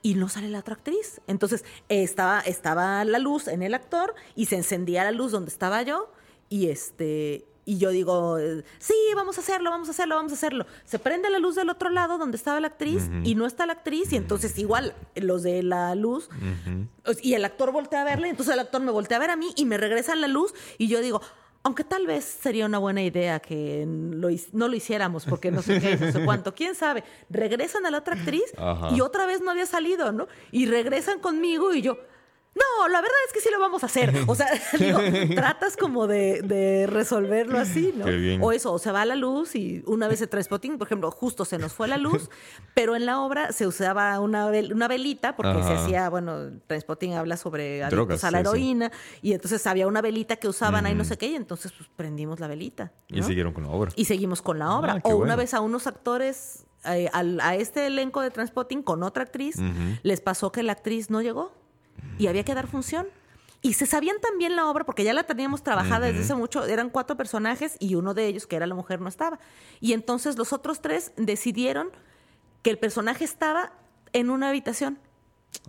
y 0.01 0.15
no 0.15 0.29
sale 0.29 0.47
la 0.47 0.59
otra 0.59 0.75
actriz. 0.75 1.19
Entonces 1.27 1.65
estaba, 1.89 2.39
estaba 2.39 3.03
la 3.03 3.19
luz 3.19 3.49
en 3.49 3.61
el 3.61 3.73
actor 3.73 4.15
y 4.35 4.45
se 4.45 4.55
encendía 4.55 5.03
la 5.03 5.11
luz 5.11 5.33
donde 5.33 5.49
estaba 5.49 5.81
yo 5.81 6.09
y 6.47 6.69
este 6.69 7.45
y 7.69 7.77
yo 7.77 7.91
digo, 7.91 8.39
sí, 8.79 8.95
vamos 9.15 9.37
a 9.37 9.41
hacerlo, 9.41 9.69
vamos 9.69 9.89
a 9.89 9.91
hacerlo, 9.91 10.15
vamos 10.15 10.31
a 10.31 10.35
hacerlo. 10.35 10.65
Se 10.85 10.97
prende 10.97 11.29
la 11.29 11.37
luz 11.37 11.53
del 11.53 11.69
otro 11.69 11.91
lado 11.91 12.17
donde 12.17 12.35
estaba 12.35 12.59
la 12.59 12.65
actriz 12.65 13.11
y 13.23 13.35
no 13.35 13.45
está 13.45 13.67
la 13.67 13.73
actriz 13.73 14.11
y 14.11 14.15
entonces 14.15 14.57
igual 14.57 14.95
los 15.13 15.43
de 15.43 15.61
la 15.61 15.93
luz 15.93 16.29
y 17.21 17.35
el 17.35 17.45
actor 17.45 17.71
voltea 17.71 18.01
a 18.01 18.05
verle, 18.05 18.25
y 18.25 18.31
entonces 18.31 18.55
el 18.55 18.59
actor 18.59 18.81
me 18.81 18.89
voltea 18.89 19.17
a 19.17 19.19
ver 19.19 19.29
a 19.29 19.35
mí 19.35 19.53
y 19.55 19.65
me 19.65 19.77
regresan 19.77 20.19
la 20.19 20.27
luz 20.27 20.55
y 20.79 20.87
yo 20.87 20.99
digo, 20.99 21.21
aunque 21.61 21.83
tal 21.83 22.07
vez 22.07 22.25
sería 22.25 22.65
una 22.65 22.79
buena 22.79 23.03
idea 23.03 23.39
que 23.39 23.85
lo 23.87 24.29
no 24.53 24.67
lo 24.67 24.75
hiciéramos 24.75 25.25
porque 25.25 25.51
no 25.51 25.61
sé 25.61 25.79
qué, 25.79 25.95
no 25.95 26.11
sé 26.11 26.25
cuánto, 26.25 26.55
quién 26.55 26.73
sabe. 26.73 27.03
Regresan 27.29 27.85
a 27.85 27.91
la 27.91 27.99
otra 27.99 28.15
actriz 28.15 28.51
Ajá. 28.57 28.95
y 28.95 29.01
otra 29.01 29.27
vez 29.27 29.41
no 29.41 29.51
había 29.51 29.67
salido, 29.67 30.11
¿no? 30.11 30.27
Y 30.51 30.65
regresan 30.65 31.19
conmigo 31.19 31.71
y 31.75 31.83
yo, 31.83 31.99
no, 32.55 32.87
la 32.89 32.99
verdad 33.01 33.15
es 33.27 33.33
que 33.33 33.39
sí 33.41 33.49
lo 33.51 33.59
vamos 33.59 33.83
a 33.83 33.85
hacer. 33.85 34.13
O 34.27 34.35
sea, 34.35 34.47
digo, 34.79 34.99
tratas 35.35 35.77
como 35.77 36.07
de, 36.07 36.41
de 36.41 36.87
resolverlo 36.87 37.57
así, 37.59 37.93
¿no? 37.95 38.05
Qué 38.05 38.15
bien. 38.17 38.41
O 38.43 38.51
eso, 38.51 38.73
o 38.73 38.79
se 38.79 38.91
va 38.91 39.05
la 39.05 39.15
luz 39.15 39.55
y 39.55 39.83
una 39.85 40.07
vez 40.07 40.21
el 40.21 40.29
transporting, 40.29 40.77
por 40.77 40.87
ejemplo, 40.87 41.09
justo 41.11 41.45
se 41.45 41.57
nos 41.57 41.73
fue 41.73 41.87
la 41.87 41.97
luz, 41.97 42.29
pero 42.73 42.95
en 42.95 43.05
la 43.05 43.19
obra 43.21 43.51
se 43.51 43.67
usaba 43.67 44.19
una, 44.19 44.49
vel- 44.51 44.73
una 44.73 44.87
velita 44.87 45.35
porque 45.35 45.61
se 45.63 45.73
hacía, 45.73 46.09
bueno, 46.09 46.49
transporting 46.67 47.13
habla 47.13 47.37
sobre 47.37 47.79
Drogas, 47.89 48.23
a 48.23 48.31
la 48.31 48.39
sí, 48.39 48.43
sí. 48.43 48.49
heroína 48.49 48.91
y 49.21 49.33
entonces 49.33 49.65
había 49.67 49.87
una 49.87 50.01
velita 50.01 50.35
que 50.37 50.47
usaban 50.47 50.85
ahí 50.85 50.95
no 50.95 51.05
sé 51.05 51.17
qué 51.17 51.27
y 51.27 51.35
entonces 51.35 51.71
pues 51.71 51.89
prendimos 51.95 52.39
la 52.39 52.47
velita. 52.47 52.91
Y 53.09 53.21
siguieron 53.23 53.53
con 53.53 53.63
la 53.63 53.69
obra. 53.69 53.91
Y 53.95 54.05
seguimos 54.05 54.41
con 54.41 54.59
la 54.59 54.73
obra. 54.75 54.93
Ah, 54.93 55.01
qué 55.01 55.11
o 55.13 55.17
una 55.17 55.35
vez 55.35 55.53
a 55.53 55.61
unos 55.61 55.87
actores, 55.87 56.65
eh, 56.85 57.09
a 57.13 57.55
este 57.55 57.87
elenco 57.87 58.21
de 58.21 58.31
Transpotting 58.31 58.81
con 58.83 59.03
otra 59.03 59.23
actriz, 59.23 59.55
les 60.03 60.21
pasó 60.21 60.51
que 60.51 60.63
la 60.63 60.71
actriz 60.73 61.09
no 61.09 61.21
llegó 61.21 61.53
y 62.17 62.27
había 62.27 62.43
que 62.43 62.53
dar 62.53 62.67
función. 62.67 63.07
Y 63.61 63.73
se 63.73 63.85
sabían 63.85 64.21
también 64.21 64.55
la 64.55 64.67
obra 64.67 64.85
porque 64.85 65.03
ya 65.03 65.13
la 65.13 65.23
teníamos 65.23 65.63
trabajada 65.63 66.07
desde 66.07 66.21
hace 66.21 66.35
mucho. 66.35 66.63
Eran 66.65 66.89
cuatro 66.89 67.17
personajes 67.17 67.75
y 67.79 67.95
uno 67.95 68.13
de 68.13 68.27
ellos, 68.27 68.47
que 68.47 68.55
era 68.55 68.65
la 68.65 68.75
mujer, 68.75 69.01
no 69.01 69.09
estaba. 69.09 69.39
Y 69.81 69.91
entonces 69.93 70.37
los 70.37 70.53
otros 70.53 70.81
tres 70.81 71.11
decidieron 71.17 71.89
que 72.61 72.69
el 72.69 72.77
personaje 72.77 73.25
estaba 73.25 73.73
en 74.13 74.29
una 74.29 74.49
habitación. 74.49 74.97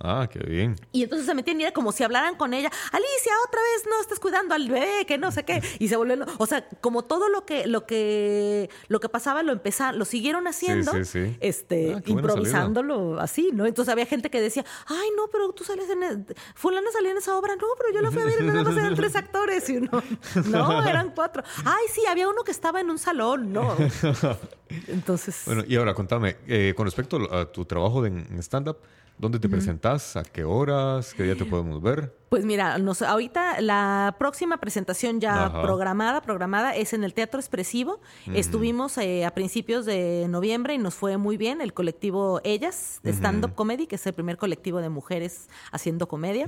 Ah, 0.03 0.29
qué 0.33 0.39
bien. 0.39 0.77
Y 0.93 1.03
entonces 1.03 1.27
se 1.27 1.35
metían 1.35 1.61
y 1.61 1.65
era 1.65 1.73
como 1.73 1.93
si 1.93 2.03
hablaran 2.03 2.35
con 2.37 2.55
ella, 2.55 2.71
Alicia, 2.91 3.33
otra 3.47 3.61
vez 3.61 3.85
no 3.87 4.01
estás 4.01 4.19
cuidando 4.19 4.55
al 4.55 4.67
bebé, 4.67 5.05
que 5.07 5.19
no 5.19 5.31
sé 5.31 5.45
qué. 5.45 5.63
Y 5.79 5.89
se 5.89 5.97
volvieron, 5.97 6.27
o 6.39 6.47
sea, 6.47 6.67
como 6.81 7.03
todo 7.05 7.29
lo 7.29 7.45
que, 7.45 7.67
lo 7.67 7.85
que, 7.87 8.71
lo 8.89 8.99
que 9.01 9.11
pasaba 9.11 9.43
lo 9.43 9.53
empezaron, 9.53 9.99
lo 9.99 10.07
siguieron 10.07 10.47
haciendo, 10.47 10.93
Sí, 10.93 11.05
sí, 11.05 11.27
sí. 11.27 11.37
este, 11.41 11.95
Ah, 11.97 12.03
improvisándolo 12.07 13.21
así, 13.21 13.51
¿no? 13.53 13.67
Entonces 13.67 13.93
había 13.93 14.07
gente 14.07 14.31
que 14.31 14.41
decía, 14.41 14.65
ay 14.87 15.09
no, 15.19 15.29
pero 15.31 15.53
tú 15.53 15.65
sales 15.65 15.91
en 15.91 16.03
el- 16.03 16.25
fulana 16.55 16.91
salía 16.93 17.11
en 17.11 17.19
esa 17.19 17.37
obra, 17.37 17.55
no, 17.57 17.67
pero 17.79 17.93
yo 17.93 18.01
la 18.01 18.11
fui 18.11 18.23
a 18.23 18.25
ver 18.25 18.41
y 18.41 18.47
nada 18.47 18.63
más 18.63 18.77
eran 18.77 18.95
tres 18.95 19.15
actores, 19.17 19.69
y 19.69 19.77
uno, 19.79 19.91
no, 20.47 20.89
eran 20.89 21.13
cuatro. 21.15 21.43
Ay, 21.65 21.85
sí, 21.93 22.03
había 22.09 22.27
uno 22.27 22.43
que 22.43 22.53
estaba 22.53 22.81
en 22.81 22.89
un 22.91 22.99
salón, 22.99 23.53
no. 23.53 23.77
Entonces. 24.89 25.43
Bueno, 25.47 25.65
y 25.67 25.77
ahora 25.77 25.95
contame, 25.95 26.37
eh, 26.47 26.75
con 26.77 26.87
respecto 26.87 27.19
a 27.35 27.51
tu 27.51 27.65
trabajo 27.65 28.03
de- 28.03 28.09
en 28.09 28.39
stand-up, 28.43 28.79
¿dónde 29.21 29.39
te 29.39 29.49
presentas? 29.49 30.17
¿A 30.17 30.23
qué 30.23 30.45
horas? 30.45 31.15
¿Qué 31.15 31.23
día 31.23 31.37
te 31.37 31.45
podemos 31.47 31.83
ver? 31.83 32.17
Pues 32.31 32.45
mira, 32.45 32.79
nos, 32.79 33.03
ahorita 33.03 33.61
la 33.61 34.17
próxima 34.19 34.59
presentación 34.59 35.21
ya 35.21 35.47
Ajá. 35.47 35.63
programada, 35.63 36.23
programada 36.23 36.75
es 36.75 36.93
en 36.93 37.05
el 37.05 37.13
Teatro 37.13 37.41
Expresivo. 37.41 38.01
Estuvimos 38.33 38.97
eh, 38.99 39.25
a 39.25 39.33
principios 39.33 39.85
de 39.85 40.27
noviembre 40.29 40.75
y 40.75 40.79
nos 40.79 40.95
fue 40.95 41.17
muy 41.17 41.37
bien. 41.37 41.61
El 41.61 41.75
colectivo 41.75 42.41
Ellas, 42.45 43.01
de 43.03 43.11
Stand 43.11 43.45
Up 43.45 43.55
Comedy, 43.55 43.87
que 43.87 43.97
es 43.97 44.07
el 44.07 44.13
primer 44.15 44.37
colectivo 44.37 44.81
de 44.81 44.89
mujeres 44.89 45.49
haciendo 45.73 46.09
comedia, 46.09 46.47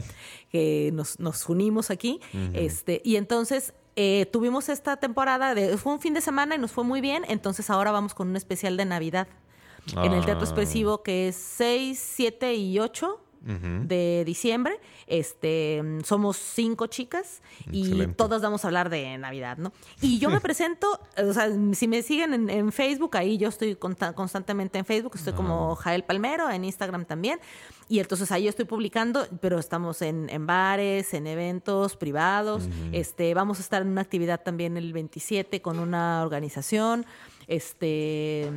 que 0.51 0.91
nos, 0.93 1.19
nos 1.19 1.49
unimos 1.49 1.91
aquí. 1.91 2.21
este, 2.55 3.03
y 3.05 3.17
entonces 3.17 3.75
eh, 3.97 4.27
tuvimos 4.33 4.69
esta 4.71 4.97
temporada, 4.97 5.55
de, 5.55 5.77
fue 5.77 5.93
un 5.93 6.01
fin 6.01 6.15
de 6.15 6.23
semana 6.23 6.55
y 6.55 6.59
nos 6.59 6.73
fue 6.73 6.85
muy 6.85 7.01
bien. 7.01 7.25
Entonces 7.29 7.69
ahora 7.71 7.93
vamos 7.93 8.15
con 8.15 8.29
un 8.29 8.37
especial 8.37 8.77
de 8.77 8.85
Navidad 8.85 9.29
en 9.97 10.13
el 10.13 10.25
Teatro 10.25 10.43
Ah. 10.43 10.45
Expresivo 10.45 11.03
que 11.03 11.29
es 11.29 11.37
6, 11.37 11.99
7 12.17 12.55
y 12.55 12.79
8 12.79 13.19
de 13.45 14.23
diciembre. 14.25 14.79
Este, 15.09 15.83
somos 16.05 16.37
cinco 16.37 16.87
chicas 16.87 17.43
y 17.73 17.81
Excelente. 17.87 18.15
todas 18.15 18.41
vamos 18.41 18.65
a 18.65 18.69
hablar 18.69 18.89
de 18.89 19.19
Navidad, 19.19 19.57
¿no? 19.59 19.73
Y 20.01 20.21
yo 20.21 20.31
me 20.31 20.41
presento, 20.41 21.01
o 21.17 21.33
sea, 21.33 21.51
si 21.73 21.89
me 21.89 22.03
siguen 22.03 22.35
en, 22.35 22.49
en 22.49 22.71
Facebook, 22.71 23.17
ahí 23.17 23.39
yo 23.39 23.49
estoy 23.49 23.75
constantemente 23.75 24.79
en 24.79 24.85
Facebook, 24.85 25.15
estoy 25.17 25.33
como 25.33 25.75
Jael 25.75 26.05
Palmero, 26.05 26.49
en 26.51 26.65
Instagram 26.65 27.05
también. 27.05 27.41
Y 27.89 27.99
entonces 27.99 28.31
ahí 28.31 28.47
estoy 28.47 28.65
publicando, 28.65 29.27
pero 29.41 29.59
estamos 29.59 30.03
en, 30.03 30.31
en 30.31 30.47
bares, 30.47 31.13
en 31.13 31.27
eventos 31.27 31.97
privados. 31.97 32.69
Este, 32.93 33.35
vamos 33.35 33.59
a 33.59 33.63
estar 33.63 33.83
en 33.83 33.89
una 33.89 34.03
actividad 34.03 34.41
también 34.41 34.77
el 34.77 34.93
27 34.93 35.61
con 35.61 35.81
una 35.81 36.23
organización. 36.23 37.05
Este, 37.49 38.49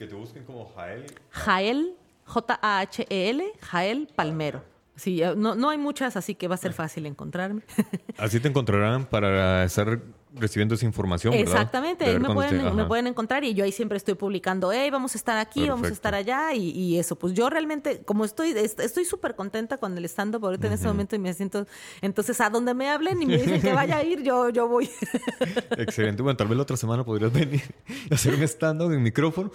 que 0.00 0.06
te 0.06 0.14
busquen 0.14 0.44
como 0.44 0.64
Jael. 0.74 1.04
Jael, 1.28 1.94
J-A-H-E-L, 2.24 3.44
E 3.44 3.52
Jael 3.60 4.08
Palmero. 4.16 4.64
Sí, 4.96 5.20
no, 5.36 5.54
no 5.54 5.68
hay 5.68 5.76
muchas, 5.76 6.16
así 6.16 6.34
que 6.34 6.48
va 6.48 6.54
a 6.54 6.58
ser 6.58 6.72
fácil 6.72 7.04
encontrarme. 7.04 7.62
Así 8.18 8.40
te 8.40 8.48
encontrarán 8.48 9.04
para 9.04 9.64
estar 9.64 10.00
recibiendo 10.34 10.74
esa 10.74 10.84
información. 10.86 11.34
Exactamente, 11.34 12.04
ahí 12.04 12.18
me 12.18 12.32
pueden, 12.32 12.62
te- 12.62 12.70
me 12.70 12.84
pueden 12.84 13.06
encontrar 13.08 13.42
y 13.44 13.54
yo 13.54 13.64
ahí 13.64 13.72
siempre 13.72 13.96
estoy 13.96 14.14
publicando, 14.14 14.70
hey, 14.72 14.88
vamos 14.90 15.14
a 15.14 15.18
estar 15.18 15.36
aquí, 15.38 15.68
vamos 15.68 15.88
a 15.88 15.92
estar 15.92 16.14
allá 16.14 16.54
y, 16.54 16.70
y 16.70 16.98
eso. 16.98 17.16
Pues 17.16 17.34
yo 17.34 17.50
realmente, 17.50 18.02
como 18.04 18.24
estoy, 18.24 18.50
est- 18.50 18.78
estoy 18.80 19.04
súper 19.04 19.34
contenta 19.34 19.78
con 19.78 19.96
el 19.98 20.04
stand-up 20.04 20.44
ahorita 20.44 20.68
en 20.68 20.74
este 20.74 20.86
momento 20.86 21.16
y 21.16 21.18
me 21.18 21.34
siento, 21.34 21.66
entonces 22.00 22.40
a 22.40 22.48
donde 22.50 22.74
me 22.74 22.88
hablen 22.88 23.20
y 23.22 23.26
me 23.26 23.38
dicen 23.38 23.60
que 23.60 23.72
vaya 23.72 23.96
a 23.96 24.04
ir, 24.04 24.22
yo, 24.22 24.50
yo 24.50 24.68
voy. 24.68 24.88
Excelente. 25.76 26.22
Bueno, 26.22 26.36
tal 26.36 26.48
vez 26.48 26.56
la 26.56 26.62
otra 26.62 26.76
semana 26.76 27.04
podrías 27.04 27.32
venir 27.32 27.62
y 28.08 28.14
hacer 28.14 28.34
un 28.34 28.42
stand-up 28.42 28.92
en 28.92 29.02
micrófono. 29.02 29.50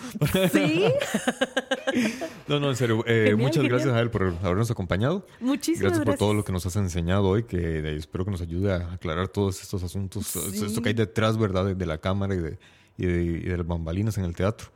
sí, 0.52 0.86
No, 2.48 2.60
no, 2.60 2.70
en 2.70 2.76
serio. 2.76 3.04
eh, 3.08 3.30
Genial, 3.30 3.38
muchas 3.38 3.64
gracias, 3.64 3.82
genial. 3.94 3.96
Jael, 3.96 4.12
por 4.12 4.24
habernos 4.46 4.70
acompañado. 4.72 5.26
muchísimas 5.40 5.82
Gracias 5.82 6.00
gracias. 6.00 6.06
por 6.06 6.18
todo 6.18 6.34
lo 6.34 6.44
que 6.44 6.52
nos 6.52 6.66
has 6.66 6.76
enseñado 6.76 7.24
hoy, 7.28 7.44
que 7.44 7.58
eh, 7.80 7.96
espero 7.96 8.26
que 8.26 8.32
nos 8.32 8.42
ayude 8.42 8.74
a 8.74 8.94
aclarar 8.94 9.28
todos 9.30 9.62
estos 9.62 9.82
asuntos, 9.84 10.28
Sí. 10.28 10.65
Esto 10.66 10.82
que 10.82 10.90
hay 10.90 10.96
detrás, 10.96 11.38
¿verdad? 11.38 11.66
De, 11.66 11.76
de 11.76 11.86
la 11.86 11.98
cámara 11.98 12.36
y 12.36 12.40
de, 12.40 12.58
y, 12.98 13.06
de, 13.06 13.24
y 13.24 13.40
de 13.40 13.58
las 13.58 13.66
bambalinas 13.68 14.18
en 14.18 14.26
el 14.26 14.36
teatro. 14.36 14.68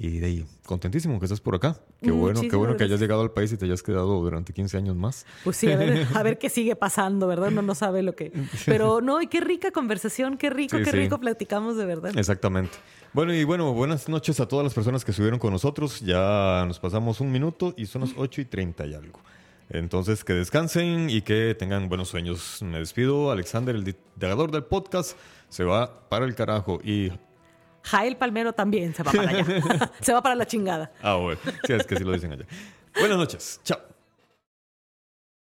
Y 0.00 0.20
de 0.20 0.26
ahí, 0.26 0.46
contentísimo 0.64 1.18
que 1.18 1.24
estés 1.24 1.40
por 1.40 1.56
acá. 1.56 1.76
Qué 2.00 2.12
bueno, 2.12 2.40
qué 2.42 2.54
bueno 2.54 2.76
que 2.76 2.84
hayas 2.84 3.00
llegado 3.00 3.20
al 3.20 3.32
país 3.32 3.50
y 3.52 3.56
te 3.56 3.64
hayas 3.64 3.82
quedado 3.82 4.20
durante 4.22 4.52
15 4.52 4.76
años 4.76 4.94
más. 4.94 5.26
Pues 5.42 5.56
sí, 5.56 5.72
a 5.72 5.76
ver, 5.76 6.06
a 6.14 6.22
ver 6.22 6.38
qué 6.38 6.48
sigue 6.50 6.76
pasando, 6.76 7.26
¿verdad? 7.26 7.48
Uno 7.48 7.62
no 7.62 7.74
sabe 7.74 8.02
lo 8.02 8.14
que... 8.14 8.30
Pero 8.66 9.00
no, 9.00 9.20
y 9.20 9.26
qué 9.26 9.40
rica 9.40 9.72
conversación, 9.72 10.36
qué 10.38 10.50
rico, 10.50 10.76
Sí, 10.78 10.84
qué 10.84 10.92
sí. 10.92 10.96
rico 10.96 11.18
platicamos 11.18 11.76
de 11.76 11.84
verdad. 11.84 12.16
Exactamente. 12.16 12.78
Bueno, 13.12 13.34
y 13.34 13.42
bueno, 13.42 13.72
buenas 13.72 14.08
noches 14.08 14.38
a 14.38 14.46
todas 14.46 14.62
las 14.62 14.72
personas 14.72 15.04
que 15.04 15.10
estuvieron 15.10 15.40
con 15.40 15.52
nosotros. 15.52 15.98
Ya 15.98 16.64
nos 16.68 16.78
pasamos 16.78 17.20
un 17.20 17.32
minuto 17.32 17.74
y 17.76 17.86
son 17.86 18.02
las 18.02 18.12
8 18.16 18.42
y 18.42 18.44
30 18.44 18.86
y 18.86 18.94
algo. 18.94 19.18
Entonces, 19.70 20.24
que 20.24 20.32
descansen 20.32 21.10
y 21.10 21.22
que 21.22 21.54
tengan 21.58 21.88
buenos 21.88 22.08
sueños. 22.08 22.62
Me 22.62 22.78
despido. 22.78 23.30
Alexander, 23.30 23.74
el 23.74 23.84
dictador 23.84 24.50
del 24.50 24.64
podcast, 24.64 25.16
se 25.48 25.64
va 25.64 26.08
para 26.08 26.24
el 26.24 26.34
carajo. 26.34 26.80
Y. 26.82 27.12
Jael 27.82 28.16
Palmero 28.16 28.52
también 28.52 28.94
se 28.94 29.02
va 29.02 29.12
para 29.12 29.30
allá. 29.30 29.92
se 30.00 30.12
va 30.12 30.22
para 30.22 30.34
la 30.34 30.46
chingada. 30.46 30.92
Ah, 31.02 31.14
bueno. 31.14 31.40
Sí, 31.64 31.72
es 31.72 31.86
que 31.86 31.96
sí 31.96 32.04
lo 32.04 32.12
dicen 32.12 32.32
allá. 32.32 32.46
Buenas 32.98 33.18
noches. 33.18 33.60
Chao. 33.64 33.87